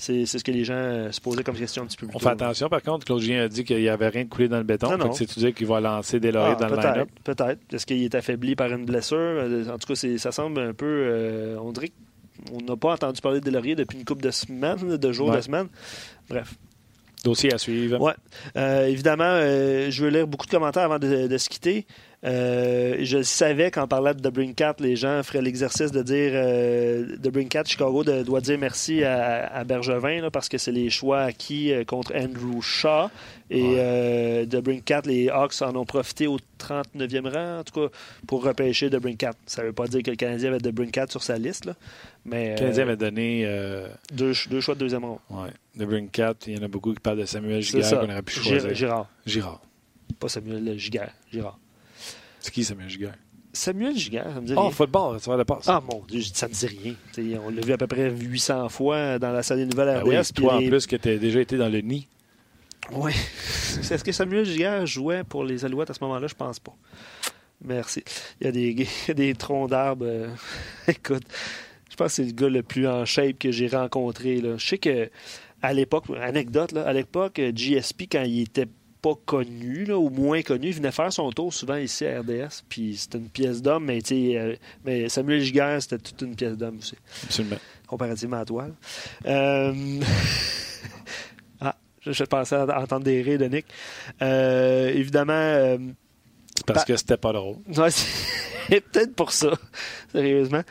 C'est 0.00 0.26
ce 0.26 0.38
que 0.44 0.52
les 0.52 0.62
gens 0.62 0.74
euh, 0.74 1.10
se 1.10 1.20
posaient 1.20 1.42
comme 1.42 1.56
question 1.56 1.82
un 1.82 1.86
petit 1.86 1.96
peu 1.96 2.06
plus 2.06 2.14
On 2.14 2.20
fait 2.20 2.28
attention, 2.28 2.68
par 2.68 2.80
contre, 2.82 3.04
Claude 3.04 3.20
Gien 3.20 3.42
a 3.42 3.48
dit 3.48 3.64
qu'il 3.64 3.78
n'y 3.78 3.88
avait 3.88 4.08
rien 4.08 4.22
de 4.22 4.28
coulé 4.28 4.46
dans 4.46 4.58
le 4.58 4.62
béton. 4.62 4.96
C'est-tu 5.12 5.40
dire 5.40 5.52
qu'il 5.52 5.66
va 5.66 5.80
lancer 5.80 6.20
des 6.20 6.30
lauriers 6.30 6.54
ah, 6.56 6.60
dans 6.60 6.68
le 6.68 6.76
line-up? 6.76 7.08
Peut-être. 7.24 7.58
Est-ce 7.72 7.84
qu'il 7.84 8.04
est 8.04 8.14
affaibli 8.14 8.54
par 8.54 8.72
une 8.72 8.84
blessure? 8.84 9.18
Euh, 9.18 9.68
en 9.68 9.76
tout 9.76 9.92
cas, 9.92 9.96
ça 9.96 10.30
semble 10.30 10.60
un 10.60 10.72
peu... 10.72 10.86
Euh, 10.86 11.56
on 11.60 11.72
dirait 11.72 11.90
qu'on 12.48 12.60
n'a 12.60 12.76
pas 12.76 12.92
entendu 12.92 13.20
parler 13.20 13.40
de 13.40 13.50
lauriers 13.50 13.74
depuis 13.74 13.98
une 13.98 14.04
couple 14.04 14.22
de 14.22 14.30
semaines, 14.30 14.96
de 14.96 15.12
jours, 15.12 15.32
de 15.32 15.40
semaines. 15.40 15.66
Bref. 16.28 16.54
Dossier 17.24 17.52
à 17.52 17.58
suivre. 17.58 17.98
Oui. 18.00 18.12
Euh, 18.56 18.86
évidemment, 18.86 19.24
euh, 19.26 19.90
je 19.90 20.04
veux 20.04 20.10
lire 20.10 20.26
beaucoup 20.26 20.46
de 20.46 20.50
commentaires 20.50 20.84
avant 20.84 21.00
de, 21.00 21.36
se 21.36 21.48
quitter. 21.48 21.84
Euh, 22.24 22.96
je 23.00 23.22
savais 23.22 23.70
qu'en 23.70 23.88
parlant 23.88 24.14
de 24.14 24.20
The 24.20 24.32
Bring 24.32 24.54
Cat, 24.54 24.76
les 24.78 24.94
gens 24.94 25.22
feraient 25.24 25.42
l'exercice 25.42 25.90
de 25.90 26.02
dire 26.02 26.32
The 27.20 27.28
Bring 27.28 27.48
Cat 27.48 27.64
Chicago 27.66 28.04
doit 28.04 28.40
dire 28.40 28.58
merci 28.58 29.02
à, 29.04 29.64
Bergevin 29.64 30.30
parce 30.32 30.48
que 30.48 30.58
c'est 30.58 30.72
les 30.72 30.90
choix 30.90 31.22
acquis 31.22 31.72
contre 31.86 32.14
Andrew 32.14 32.60
Shaw. 32.60 33.08
Et 33.50 33.76
The 34.48 34.56
Bring 34.56 34.82
Cat, 34.82 35.02
les 35.06 35.28
Hawks 35.28 35.60
en 35.62 35.74
ont 35.74 35.86
profité 35.86 36.28
au 36.28 36.38
39e 36.60 37.28
rang, 37.28 37.58
en 37.60 37.64
tout 37.64 37.80
cas, 37.80 37.94
pour 38.26 38.44
repêcher 38.44 38.90
The 38.90 38.96
Bring 38.96 39.16
Cat. 39.16 39.34
Ça 39.46 39.62
ne 39.62 39.68
veut 39.68 39.72
pas 39.72 39.86
dire 39.86 40.02
que 40.02 40.10
le 40.10 40.16
Canadien 40.16 40.50
avait 40.50 40.60
The 40.60 40.72
Bring 40.72 40.90
Cat 40.90 41.06
sur 41.08 41.22
sa 41.22 41.36
liste. 41.36 41.64
Là. 41.64 41.74
Mais, 42.24 42.50
le 42.50 42.58
Canadien 42.58 42.82
avait 42.84 42.96
donné. 42.96 43.44
Deux, 44.12 44.32
deux, 44.50 44.60
choix 44.60 44.74
de 44.74 44.80
deuxième 44.80 45.04
rang. 45.04 45.20
Ouais 45.30 45.50
de 45.78 45.86
Bring 45.86 46.10
Cat, 46.10 46.34
il 46.46 46.56
y 46.56 46.60
en 46.60 46.62
a 46.62 46.68
beaucoup 46.68 46.92
qui 46.92 47.00
parlent 47.00 47.18
de 47.18 47.24
Samuel 47.24 47.62
Giguère 47.62 48.00
qu'on 48.00 48.10
aurait 48.10 48.22
pu 48.22 48.34
choisir. 48.34 48.74
Girard. 48.74 49.08
Girard. 49.24 49.62
Pas 50.18 50.28
Samuel 50.28 50.78
Giguère, 50.78 51.12
Girard. 51.32 51.58
C'est 52.40 52.52
qui 52.52 52.64
Samuel 52.64 52.88
Giguère? 52.88 53.14
Samuel 53.52 53.96
Giguère, 53.96 54.32
ça 54.32 54.40
me 54.40 54.46
dit 54.46 54.54
oh, 54.56 54.62
rien. 54.62 54.70
football, 54.70 55.20
ça 55.20 55.30
va 55.30 55.36
de 55.38 55.42
passe. 55.42 55.68
Ah 55.68 55.80
mon 55.80 56.04
Dieu, 56.06 56.20
ça 56.22 56.48
me 56.48 56.52
dit 56.52 56.94
rien. 57.16 57.40
on 57.44 57.50
l'a 57.50 57.60
vu 57.60 57.72
à 57.72 57.78
peu 57.78 57.86
près 57.86 58.10
800 58.10 58.68
fois 58.68 59.18
dans 59.18 59.32
la 59.32 59.42
salle 59.42 59.58
des 59.58 59.66
nouvelles 59.66 60.02
ben 60.04 60.20
RDS. 60.20 60.32
toi, 60.34 60.56
en 60.56 60.58
plus, 60.58 60.86
que 60.86 60.96
tu 60.96 61.08
as 61.08 61.16
déjà 61.16 61.40
été 61.40 61.56
dans 61.56 61.68
le 61.68 61.80
nid. 61.80 62.06
Oui. 62.92 63.12
Est-ce 63.78 64.04
que 64.04 64.12
Samuel 64.12 64.44
Giguère 64.44 64.86
jouait 64.86 65.24
pour 65.24 65.44
les 65.44 65.64
Alouettes 65.64 65.90
à 65.90 65.94
ce 65.94 66.02
moment-là? 66.04 66.26
Je 66.26 66.34
pense 66.34 66.58
pas. 66.58 66.74
Merci. 67.64 68.04
Il 68.40 68.46
y 68.46 68.48
a 68.48 68.52
des, 68.52 68.86
des 69.14 69.34
troncs 69.34 69.70
d'arbres. 69.70 70.06
Euh, 70.06 70.28
écoute, 70.88 71.24
je 71.90 71.96
pense 71.96 72.08
que 72.08 72.12
c'est 72.12 72.24
le 72.24 72.32
gars 72.32 72.48
le 72.48 72.62
plus 72.62 72.86
en 72.86 73.04
shape 73.04 73.38
que 73.38 73.50
j'ai 73.50 73.68
rencontré. 73.68 74.40
Là. 74.40 74.56
Je 74.56 74.66
sais 74.66 74.78
que 74.78 75.10
à 75.62 75.72
l'époque, 75.72 76.04
anecdote, 76.20 76.72
là, 76.72 76.86
à 76.86 76.92
l'époque, 76.92 77.40
GSP, 77.54 78.02
quand 78.10 78.22
il 78.22 78.42
était 78.42 78.68
pas 79.00 79.14
connu, 79.24 79.84
là, 79.84 79.98
ou 79.98 80.10
moins 80.10 80.42
connu, 80.42 80.68
il 80.68 80.74
venait 80.74 80.92
faire 80.92 81.12
son 81.12 81.30
tour 81.30 81.52
souvent 81.52 81.76
ici 81.76 82.06
à 82.06 82.20
RDS. 82.20 82.62
Puis 82.68 82.96
c'était 82.96 83.18
une 83.18 83.28
pièce 83.28 83.62
d'homme, 83.62 83.84
mais, 83.84 84.00
euh, 84.10 84.56
mais 84.84 85.08
Samuel 85.08 85.40
Giguère, 85.40 85.80
c'était 85.80 85.98
toute 85.98 86.20
une 86.22 86.34
pièce 86.34 86.56
d'homme 86.56 86.78
aussi. 86.78 86.96
Absolument. 87.24 87.56
Comparativement 87.86 88.38
à 88.38 88.44
toi. 88.44 88.66
Euh... 89.26 89.72
ah, 91.60 91.76
je, 92.00 92.24
pensais 92.24 92.56
entendre 92.56 93.04
des 93.04 93.22
rires 93.22 93.38
de 93.38 93.46
Nick. 93.46 93.66
Euh, 94.20 94.88
évidemment. 94.90 95.32
Euh, 95.32 95.78
Parce 96.66 96.84
que 96.84 96.96
c'était 96.96 97.16
pas 97.16 97.32
drôle. 97.32 97.56
Ouais, 97.76 97.90
c'est 97.90 98.80
peut-être 98.92 99.14
pour 99.14 99.32
ça, 99.32 99.52
sérieusement. 100.12 100.62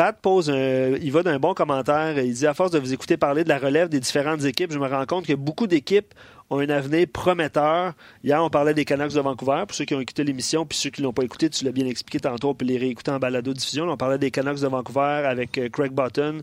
Pat 0.00 0.18
pose 0.18 0.48
un, 0.48 0.96
il 1.02 1.12
va 1.12 1.22
d'un 1.22 1.38
bon 1.38 1.52
commentaire. 1.52 2.18
Il 2.18 2.32
dit 2.32 2.46
À 2.46 2.54
force 2.54 2.70
de 2.70 2.78
vous 2.78 2.94
écouter 2.94 3.18
parler 3.18 3.44
de 3.44 3.50
la 3.50 3.58
relève 3.58 3.90
des 3.90 4.00
différentes 4.00 4.44
équipes, 4.44 4.72
je 4.72 4.78
me 4.78 4.86
rends 4.86 5.04
compte 5.04 5.26
que 5.26 5.34
beaucoup 5.34 5.66
d'équipes 5.66 6.14
ont 6.50 6.58
un 6.58 6.68
avenir 6.68 7.06
prometteur. 7.12 7.94
Hier, 8.24 8.42
on 8.42 8.50
parlait 8.50 8.74
des 8.74 8.84
Canucks 8.84 9.12
de 9.12 9.20
Vancouver. 9.20 9.62
Pour 9.66 9.74
ceux 9.74 9.84
qui 9.84 9.94
ont 9.94 10.00
écouté 10.00 10.24
l'émission, 10.24 10.66
puis 10.66 10.76
ceux 10.76 10.90
qui 10.90 11.00
ne 11.00 11.06
l'ont 11.06 11.12
pas 11.12 11.22
écouté, 11.22 11.48
tu 11.48 11.64
l'as 11.64 11.70
bien 11.70 11.86
expliqué 11.86 12.18
tantôt, 12.18 12.54
peut 12.54 12.64
les 12.64 12.76
réécouter 12.76 13.12
en 13.12 13.18
balado-diffusion. 13.18 13.88
On 13.88 13.96
parlait 13.96 14.18
des 14.18 14.32
Canucks 14.32 14.60
de 14.60 14.66
Vancouver 14.66 15.22
avec 15.24 15.56
euh, 15.58 15.68
Craig 15.68 15.92
Button. 15.92 16.40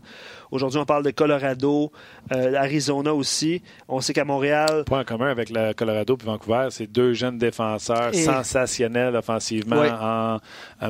Aujourd'hui, 0.50 0.78
on 0.78 0.86
parle 0.86 1.04
de 1.04 1.10
Colorado, 1.10 1.92
euh, 2.32 2.54
Arizona 2.54 3.12
aussi. 3.12 3.62
On 3.86 4.00
sait 4.00 4.14
qu'à 4.14 4.24
Montréal... 4.24 4.84
Point 4.86 5.00
en 5.00 5.04
commun 5.04 5.30
avec 5.30 5.50
le 5.50 5.74
Colorado 5.74 6.16
et 6.18 6.24
Vancouver, 6.24 6.68
c'est 6.70 6.90
deux 6.90 7.12
jeunes 7.12 7.36
défenseurs 7.36 8.14
sensationnels 8.14 9.14
offensivement 9.14 9.84
en, 10.00 10.38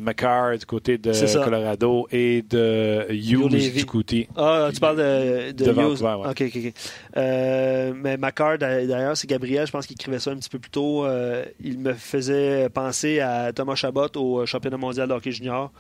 McCarr 0.01 0.57
du 0.59 0.66
côté 0.66 0.97
de 0.97 1.12
Colorado 1.45 2.07
et 2.12 2.43
de 2.43 3.07
Hughes 3.11 3.75
du 3.75 3.85
côté... 3.85 4.29
Ah, 4.37 4.69
tu 4.73 4.79
parles 4.79 4.99
de, 4.99 5.53
de, 5.53 5.71
Vancouver, 5.73 6.16
OK, 6.25 6.43
OK, 6.43 6.57
OK. 6.57 6.73
Euh, 7.16 7.93
mais 7.97 8.16
McCarr, 8.16 8.59
d'ailleurs, 8.59 9.07
c'est 9.14 9.26
Gabriel, 9.26 9.66
je 9.66 9.72
pense 9.72 9.86
qu'il 9.86 9.94
écrivait 9.94 10.18
ça 10.18 10.30
un 10.30 10.36
petit 10.36 10.48
peu 10.48 10.59
plus 10.59 10.70
tôt. 10.70 11.04
Euh, 11.04 11.44
il 11.61 11.78
me 11.78 11.92
faisait 11.94 12.68
penser 12.68 13.20
à 13.20 13.52
Thomas 13.52 13.74
Chabot 13.74 14.09
au 14.16 14.46
championnat 14.46 14.76
mondial 14.76 15.09
de 15.09 15.14
hockey 15.14 15.32
junior. 15.32 15.72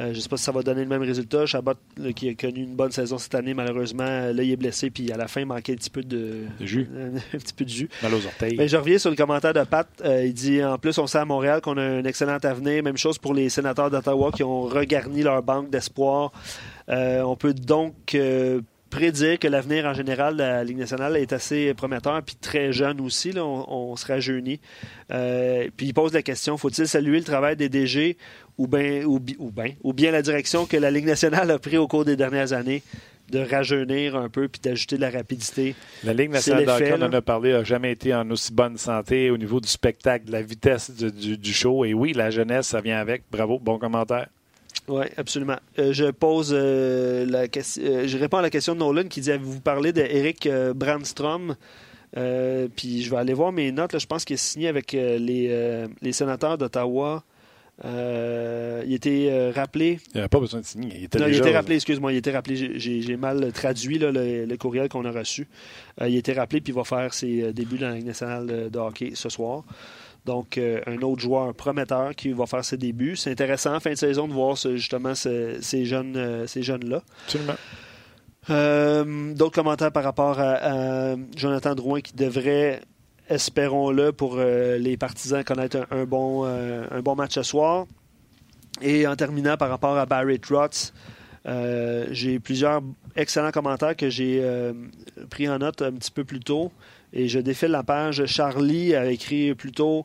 Euh, 0.00 0.10
je 0.10 0.16
ne 0.16 0.20
sais 0.20 0.28
pas 0.28 0.36
si 0.36 0.42
ça 0.42 0.50
va 0.50 0.62
donner 0.62 0.82
le 0.82 0.88
même 0.88 1.02
résultat. 1.02 1.46
Chabot, 1.46 1.74
qui 2.16 2.28
a 2.28 2.34
connu 2.34 2.62
une 2.62 2.74
bonne 2.74 2.90
saison 2.90 3.16
cette 3.16 3.34
année, 3.34 3.54
malheureusement, 3.54 4.04
là, 4.04 4.42
il 4.42 4.50
est 4.50 4.56
blessé, 4.56 4.90
puis 4.90 5.12
à 5.12 5.16
la 5.16 5.28
fin, 5.28 5.42
il 5.42 5.46
manquait 5.46 5.72
un 5.72 5.76
petit 5.76 5.90
peu 5.90 6.02
de, 6.02 6.46
jus. 6.60 6.88
un 7.34 7.38
petit 7.38 7.54
peu 7.54 7.64
de 7.64 7.70
jus. 7.70 7.88
Mal 8.02 8.14
aux 8.14 8.26
orteils. 8.26 8.56
Mais 8.56 8.66
je 8.66 8.76
reviens 8.76 8.98
sur 8.98 9.10
le 9.10 9.16
commentaire 9.16 9.54
de 9.54 9.62
Pat. 9.62 9.86
Euh, 10.04 10.24
il 10.24 10.34
dit 10.34 10.64
En 10.64 10.78
plus, 10.78 10.98
on 10.98 11.06
sait 11.06 11.18
à 11.18 11.24
Montréal 11.24 11.60
qu'on 11.60 11.76
a 11.76 11.82
un 11.82 12.04
excellent 12.04 12.38
avenir. 12.42 12.82
Même 12.82 12.96
chose 12.96 13.18
pour 13.18 13.34
les 13.34 13.48
sénateurs 13.48 13.90
d'Ottawa 13.90 14.32
qui 14.32 14.42
ont 14.42 14.62
regarni 14.62 15.22
leur 15.22 15.42
banque 15.42 15.70
d'espoir. 15.70 16.32
on 16.88 17.36
peut 17.36 17.54
donc 17.54 18.16
prédire 18.94 19.40
que 19.40 19.48
l'avenir 19.48 19.86
en 19.86 19.92
général 19.92 20.34
de 20.34 20.42
la 20.42 20.62
Ligue 20.62 20.78
nationale 20.78 21.16
est 21.16 21.32
assez 21.32 21.74
prometteur, 21.74 22.22
puis 22.22 22.36
très 22.36 22.72
jeune 22.72 23.00
aussi. 23.00 23.32
Là, 23.32 23.44
on, 23.44 23.96
sera 23.96 24.20
se 24.20 24.30
euh, 25.10 25.68
puis 25.76 25.86
il 25.86 25.94
pose 25.94 26.12
la 26.12 26.22
question 26.22 26.56
faut-il 26.56 26.86
saluer 26.86 27.18
le 27.18 27.24
travail 27.24 27.56
des 27.56 27.68
DG 27.68 28.16
ou 28.56 28.68
bien, 28.68 29.04
ou, 29.04 29.20
ou 29.38 29.92
bien 29.92 30.12
la 30.12 30.22
direction 30.22 30.64
que 30.66 30.76
la 30.76 30.92
Ligue 30.92 31.06
nationale 31.06 31.50
a 31.50 31.58
pris 31.58 31.76
au 31.76 31.88
cours 31.88 32.04
des 32.04 32.16
dernières 32.16 32.52
années 32.52 32.82
de 33.30 33.40
rajeunir 33.40 34.16
un 34.16 34.28
peu 34.28 34.48
puis 34.48 34.60
d'ajouter 34.60 34.96
de 34.96 35.00
la 35.00 35.10
rapidité? 35.10 35.74
La 36.04 36.14
Ligue 36.14 36.30
nationale 36.30 36.64
d'hockey, 36.64 36.92
on 36.92 37.02
en 37.02 37.12
a 37.12 37.22
parlé, 37.22 37.52
n'a 37.52 37.64
jamais 37.64 37.90
été 37.90 38.14
en 38.14 38.30
aussi 38.30 38.52
bonne 38.52 38.76
santé 38.76 39.30
au 39.30 39.36
niveau 39.36 39.60
du 39.60 39.68
spectacle, 39.68 40.26
de 40.26 40.32
la 40.32 40.42
vitesse 40.42 40.90
du 40.92 41.52
show. 41.52 41.84
Et 41.84 41.94
oui, 41.94 42.12
la 42.12 42.30
jeunesse, 42.30 42.68
ça 42.68 42.80
vient 42.80 42.98
avec. 42.98 43.24
Bravo, 43.30 43.58
bon 43.58 43.78
commentaire. 43.78 44.28
Oui, 44.88 45.06
absolument. 45.16 45.56
Euh, 45.78 45.92
je 45.92 46.10
pose 46.10 46.50
euh, 46.52 47.24
la 47.26 47.48
question. 47.48 47.82
Euh, 47.84 48.06
je 48.06 48.18
réponds 48.18 48.38
à 48.38 48.42
la 48.42 48.50
question 48.50 48.74
de 48.74 48.80
Nolan 48.80 49.04
qui 49.04 49.20
dit 49.20 49.30
Avez-vous 49.30 49.60
parlé 49.60 49.92
d'Eric 49.92 50.48
Brandstrom? 50.74 51.56
Puis 52.14 53.02
je 53.02 53.10
vais 53.10 53.16
aller 53.16 53.34
voir 53.34 53.50
mes 53.50 53.72
notes. 53.72 53.98
Je 53.98 54.06
pense 54.06 54.24
qu'il 54.24 54.34
est 54.34 54.36
signé 54.36 54.68
avec 54.68 54.92
les, 54.92 55.86
les 56.00 56.12
sénateurs 56.12 56.58
d'Ottawa. 56.58 57.24
il 57.82 58.92
était 58.92 59.50
rappelé. 59.50 59.98
Il 60.12 60.18
n'avait 60.18 60.28
pas 60.28 60.38
besoin 60.38 60.60
de 60.60 60.64
signer. 60.64 60.92
Il 60.96 61.04
était, 61.04 61.18
non, 61.18 61.26
il 61.26 61.36
était 61.36 61.56
rappelé, 61.56 61.74
excuse-moi, 61.74 62.12
il 62.12 62.16
était 62.18 62.30
rappelé. 62.30 62.78
J'ai 62.78 63.16
mal 63.16 63.50
traduit 63.52 63.98
le, 63.98 64.56
courriel 64.56 64.88
qu'on 64.88 65.04
a 65.06 65.10
reçu. 65.10 65.48
il 66.06 66.14
était 66.14 66.34
rappelé, 66.34 66.60
puis 66.60 66.72
il 66.72 66.76
va 66.76 66.84
faire 66.84 67.12
ses 67.14 67.52
débuts 67.52 67.78
dans 67.78 67.88
la 67.88 67.96
Ligue 67.96 68.06
nationale 68.06 68.70
de 68.70 68.78
hockey 68.78 69.12
ce 69.14 69.28
soir. 69.28 69.64
Donc, 70.24 70.56
euh, 70.56 70.80
un 70.86 71.02
autre 71.02 71.20
joueur 71.20 71.54
prometteur 71.54 72.14
qui 72.14 72.32
va 72.32 72.46
faire 72.46 72.64
ses 72.64 72.78
débuts. 72.78 73.16
C'est 73.16 73.30
intéressant, 73.30 73.78
fin 73.80 73.90
de 73.90 73.96
saison, 73.96 74.26
de 74.26 74.32
voir 74.32 74.56
justement 74.56 75.14
ces, 75.14 75.30
euh, 75.30 75.58
ces 75.60 75.84
jeunes-là. 76.62 77.02
Absolument. 77.26 77.54
Euh, 78.50 79.34
d'autres 79.34 79.54
commentaires 79.54 79.92
par 79.92 80.04
rapport 80.04 80.38
à, 80.38 81.14
Jonathan 81.36 81.74
Drouin 81.74 82.00
qui 82.00 82.14
devrait, 82.14 82.80
espérons-le, 83.28 84.12
pour 84.12 84.36
les 84.36 84.96
partisans, 84.96 85.44
connaître 85.44 85.86
un, 85.90 86.04
bon, 86.04 86.44
un 86.44 87.00
bon 87.00 87.14
match 87.14 87.34
ce 87.34 87.42
soir. 87.42 87.86
Et 88.82 89.06
en 89.06 89.16
terminant 89.16 89.56
par 89.56 89.68
rapport 89.70 89.96
à 89.96 90.04
Barry 90.04 90.40
Trotz, 90.40 90.92
j'ai 92.10 92.38
plusieurs 92.38 92.82
excellents 93.16 93.50
commentaires 93.50 93.96
que 93.96 94.10
j'ai 94.10 94.42
pris 95.30 95.48
en 95.48 95.58
note 95.58 95.80
un 95.80 95.92
petit 95.92 96.10
peu 96.10 96.24
plus 96.24 96.40
tôt. 96.40 96.70
Et 97.14 97.28
je 97.28 97.38
défile 97.38 97.70
la 97.70 97.82
page. 97.82 98.26
Charlie 98.26 98.94
a 98.94 99.06
écrit 99.06 99.54
plutôt 99.54 100.04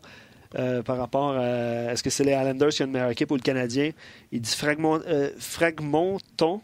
euh, 0.58 0.82
par 0.84 0.98
rapport 0.98 1.32
à 1.32 1.92
est-ce 1.92 2.04
que 2.04 2.10
c'est 2.10 2.24
les 2.24 2.32
Islanders 2.32 2.70
qui 2.70 2.84
ont 2.84 2.86
une 2.86 2.92
meilleure 2.92 3.10
équipe 3.10 3.32
ou 3.32 3.36
le 3.36 3.42
Canadien? 3.42 3.92
Il 4.32 4.42
dit 4.42 4.56
fragment, 4.56 5.00
euh, 5.08 5.32
fragmentons, 5.38 6.62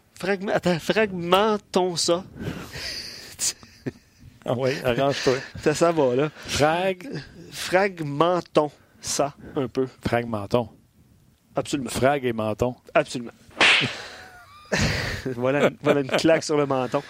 attends, 0.52 0.78
fragmentons 0.78 1.96
ça. 1.96 2.24
ah 4.44 4.54
oui, 4.56 4.70
arrange-toi. 4.84 5.34
ça, 5.60 5.74
ça 5.74 5.92
va, 5.92 6.14
là. 6.14 6.30
Frag... 6.46 7.08
Fragmentons 7.50 8.70
ça 9.00 9.34
un 9.56 9.68
peu. 9.68 9.86
Fragmentons. 10.04 10.68
Absolument. 11.56 11.90
Frag 11.90 12.24
et 12.24 12.32
menton. 12.32 12.76
Absolument. 12.94 13.32
voilà, 15.36 15.70
voilà, 15.82 16.00
une 16.00 16.08
claque 16.08 16.44
sur 16.44 16.56
le 16.56 16.66
menton. 16.66 17.02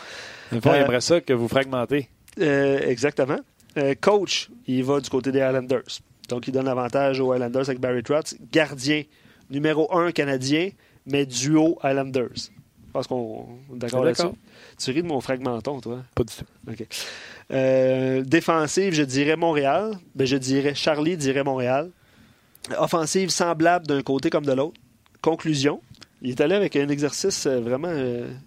Il 0.53 0.59
aimerait 0.59 1.01
ça 1.01 1.21
que 1.21 1.33
vous 1.33 1.49
fragmentez. 1.49 2.09
Euh, 2.41 2.81
exactement. 2.81 3.39
Euh, 3.79 3.95
coach, 4.01 4.51
il 4.67 4.85
va 4.85 5.01
du 5.01 5.11
côté 5.11 5.33
des 5.33 5.41
Islanders. 5.41 6.01
Donc, 6.29 6.49
il 6.49 6.53
donne 6.53 6.67
l'avantage 6.67 7.21
aux 7.21 7.35
Islanders 7.35 7.69
avec 7.69 7.81
Barry 7.81 8.03
Trotz. 8.03 8.37
Gardien, 8.53 9.03
numéro 9.51 9.95
un 9.97 10.13
canadien, 10.13 10.71
mais 11.07 11.27
duo 11.27 11.79
Islanders. 11.85 12.35
Je 12.35 12.93
pense 12.93 13.07
qu'on 13.07 13.47
est 13.75 13.79
d'accord 13.79 14.05
là-dessus. 14.05 14.27
Tu 14.79 14.91
ris 14.91 15.03
de 15.03 15.09
mon 15.09 15.21
fragmenton, 15.21 15.81
toi? 15.81 16.03
Pas 16.15 16.25
du 16.25 16.35
tout. 16.35 16.45
OK. 16.71 16.87
Euh, 17.51 18.23
défensive, 18.23 18.95
je 18.95 19.03
dirais 19.03 19.37
Montréal. 19.37 19.99
Ben, 20.15 20.27
je 20.27 20.37
dirais 20.37 20.75
Charlie 20.75 21.17
dirait 21.17 21.45
Montréal. 21.45 21.91
Offensive, 22.79 23.29
semblable 23.29 23.87
d'un 23.87 24.03
côté 24.03 24.31
comme 24.31 24.47
de 24.47 24.53
l'autre. 24.53 24.81
Conclusion, 25.21 25.81
il 26.23 26.31
est 26.31 26.41
allé 26.41 26.55
avec 26.55 26.75
un 26.75 26.89
exercice 26.89 27.47
vraiment 27.47 27.93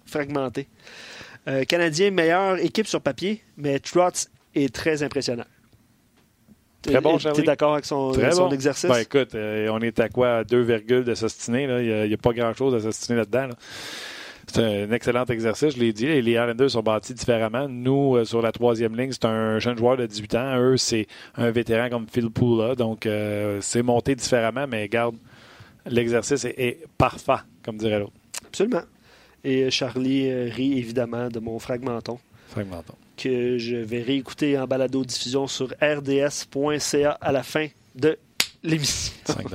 fragmenté. 0.04 0.66
Euh, 1.48 1.64
Canadien, 1.64 2.10
meilleure 2.10 2.58
équipe 2.58 2.86
sur 2.86 3.00
papier, 3.00 3.42
mais 3.56 3.78
Trotz 3.78 4.30
est 4.54 4.74
très 4.74 5.02
impressionnant. 5.02 5.46
Très 6.82 7.00
bon, 7.00 7.18
Charlie. 7.18 7.36
Tu 7.36 7.42
es 7.42 7.46
d'accord 7.46 7.74
avec 7.74 7.84
son, 7.84 8.12
exercice? 8.52 8.88
Ben, 8.88 8.98
écoute, 8.98 9.34
euh, 9.34 9.68
on 9.70 9.80
est 9.80 9.98
à 10.00 10.08
quoi? 10.08 10.38
À 10.38 10.44
2, 10.44 11.02
de 11.02 11.14
s'ostiner. 11.14 11.64
Il 11.64 12.08
n'y 12.08 12.14
a, 12.14 12.16
pas 12.16 12.32
grand-chose 12.32 12.74
à 12.74 12.80
s'ostiner 12.80 13.18
là-dedans. 13.18 13.48
C'est 14.46 14.64
un 14.64 14.90
excellent 14.90 15.24
exercice, 15.26 15.74
je 15.74 15.80
l'ai 15.80 15.92
dit. 15.92 16.06
Les 16.06 16.32
Islanders 16.32 16.70
sont 16.70 16.82
bâtis 16.82 17.14
différemment. 17.14 17.68
Nous, 17.68 18.16
euh, 18.16 18.24
sur 18.24 18.42
la 18.42 18.50
troisième 18.50 18.96
ligne, 18.96 19.12
c'est 19.12 19.26
un 19.26 19.58
jeune 19.58 19.78
joueur 19.78 19.96
de 19.96 20.06
18 20.06 20.34
ans. 20.34 20.58
Eux, 20.58 20.76
c'est 20.76 21.06
un 21.36 21.50
vétéran 21.50 21.88
comme 21.88 22.06
Phil 22.10 22.30
Pula. 22.30 22.74
Donc, 22.74 23.06
euh, 23.06 23.58
c'est 23.60 23.82
monté 23.82 24.14
différemment, 24.14 24.66
mais 24.66 24.88
garde, 24.88 25.16
l'exercice 25.86 26.44
est, 26.44 26.84
parfait, 26.98 27.44
comme 27.62 27.76
dirait 27.76 28.00
l'autre. 28.00 28.12
Absolument. 28.46 28.82
Et 29.44 29.70
Charlie 29.70 30.50
rit 30.50 30.78
évidemment 30.78 31.28
de 31.28 31.40
mon 31.40 31.58
fragmenton. 31.58 32.18
Fragmenton. 32.48 32.94
Que 33.16 33.58
je 33.58 33.76
vais 33.76 34.02
réécouter 34.02 34.58
en 34.58 34.66
balado-diffusion 34.66 35.46
sur 35.46 35.68
rds.ca 35.80 37.18
à 37.20 37.32
la 37.32 37.42
fin 37.42 37.68
de 37.94 38.18
l'émission. 38.62 39.12
5 39.24 39.46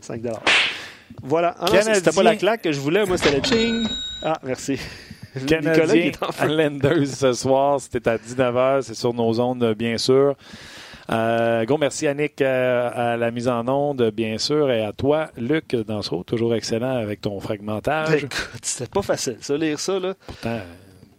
5 0.00 0.22
Voilà. 1.22 1.54
Ah 1.60 1.66
c'était 1.94 2.10
pas 2.10 2.22
la 2.22 2.36
claque 2.36 2.62
que 2.62 2.72
je 2.72 2.80
voulais, 2.80 3.04
moi, 3.04 3.18
c'était 3.18 3.36
le 3.36 3.42
ching. 3.44 3.86
Ah, 4.22 4.38
merci. 4.42 4.78
Canadien 5.46 6.12
Lenders 6.46 7.06
ce 7.06 7.32
soir, 7.32 7.80
c'était 7.80 8.08
à 8.08 8.16
19h, 8.16 8.82
c'est 8.82 8.94
sur 8.94 9.14
nos 9.14 9.40
ondes, 9.40 9.74
bien 9.74 9.98
sûr. 9.98 10.36
Euh, 11.10 11.66
merci 11.78 12.06
Annick 12.06 12.40
euh, 12.40 12.90
à 12.92 13.16
la 13.16 13.30
mise 13.30 13.48
en 13.48 13.66
onde, 13.68 14.10
bien 14.10 14.38
sûr, 14.38 14.70
et 14.70 14.84
à 14.84 14.92
toi, 14.92 15.30
Luc 15.36 15.74
Dansereau, 15.74 16.22
toujours 16.22 16.54
excellent 16.54 16.96
avec 16.96 17.20
ton 17.20 17.38
fragmentage. 17.40 18.24
Écoute, 18.24 18.60
c'était 18.62 18.90
pas 18.90 19.02
facile, 19.02 19.38
ça, 19.40 19.56
lire 19.56 19.78
ça, 19.80 19.98
là. 19.98 20.14
Pourtant, 20.26 20.60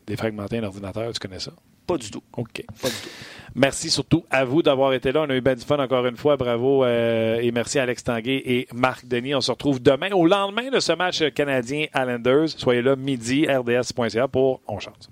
défragmenter 0.07 0.59
un 0.59 0.63
ordinateur, 0.63 1.11
tu 1.11 1.19
connais 1.19 1.39
ça? 1.39 1.51
Pas 1.85 1.97
du 1.97 2.09
tout. 2.09 2.23
OK. 2.37 2.63
Pas 2.81 2.87
du 2.87 2.95
tout. 2.95 3.09
Merci 3.55 3.89
surtout 3.89 4.23
à 4.31 4.45
vous 4.45 4.63
d'avoir 4.63 4.93
été 4.93 5.11
là. 5.11 5.23
On 5.27 5.29
a 5.29 5.35
eu 5.35 5.41
bien 5.41 5.53
du 5.53 5.65
fun 5.65 5.77
encore 5.77 6.05
une 6.05 6.15
fois. 6.15 6.37
Bravo. 6.37 6.85
Euh, 6.85 7.39
et 7.41 7.51
merci 7.51 7.77
à 7.77 7.83
Alex 7.83 8.03
Tanguay 8.03 8.41
et 8.45 8.67
Marc 8.73 9.05
Denis. 9.05 9.35
On 9.35 9.41
se 9.41 9.51
retrouve 9.51 9.81
demain 9.81 10.11
au 10.11 10.25
lendemain 10.25 10.69
de 10.69 10.79
ce 10.79 10.93
match 10.93 11.21
canadien 11.35 11.87
Islanders. 11.93 12.49
Soyez 12.57 12.81
là 12.81 12.95
midi, 12.95 13.45
rds.ca 13.45 14.27
pour 14.27 14.61
On 14.67 14.79
Chance. 14.79 15.09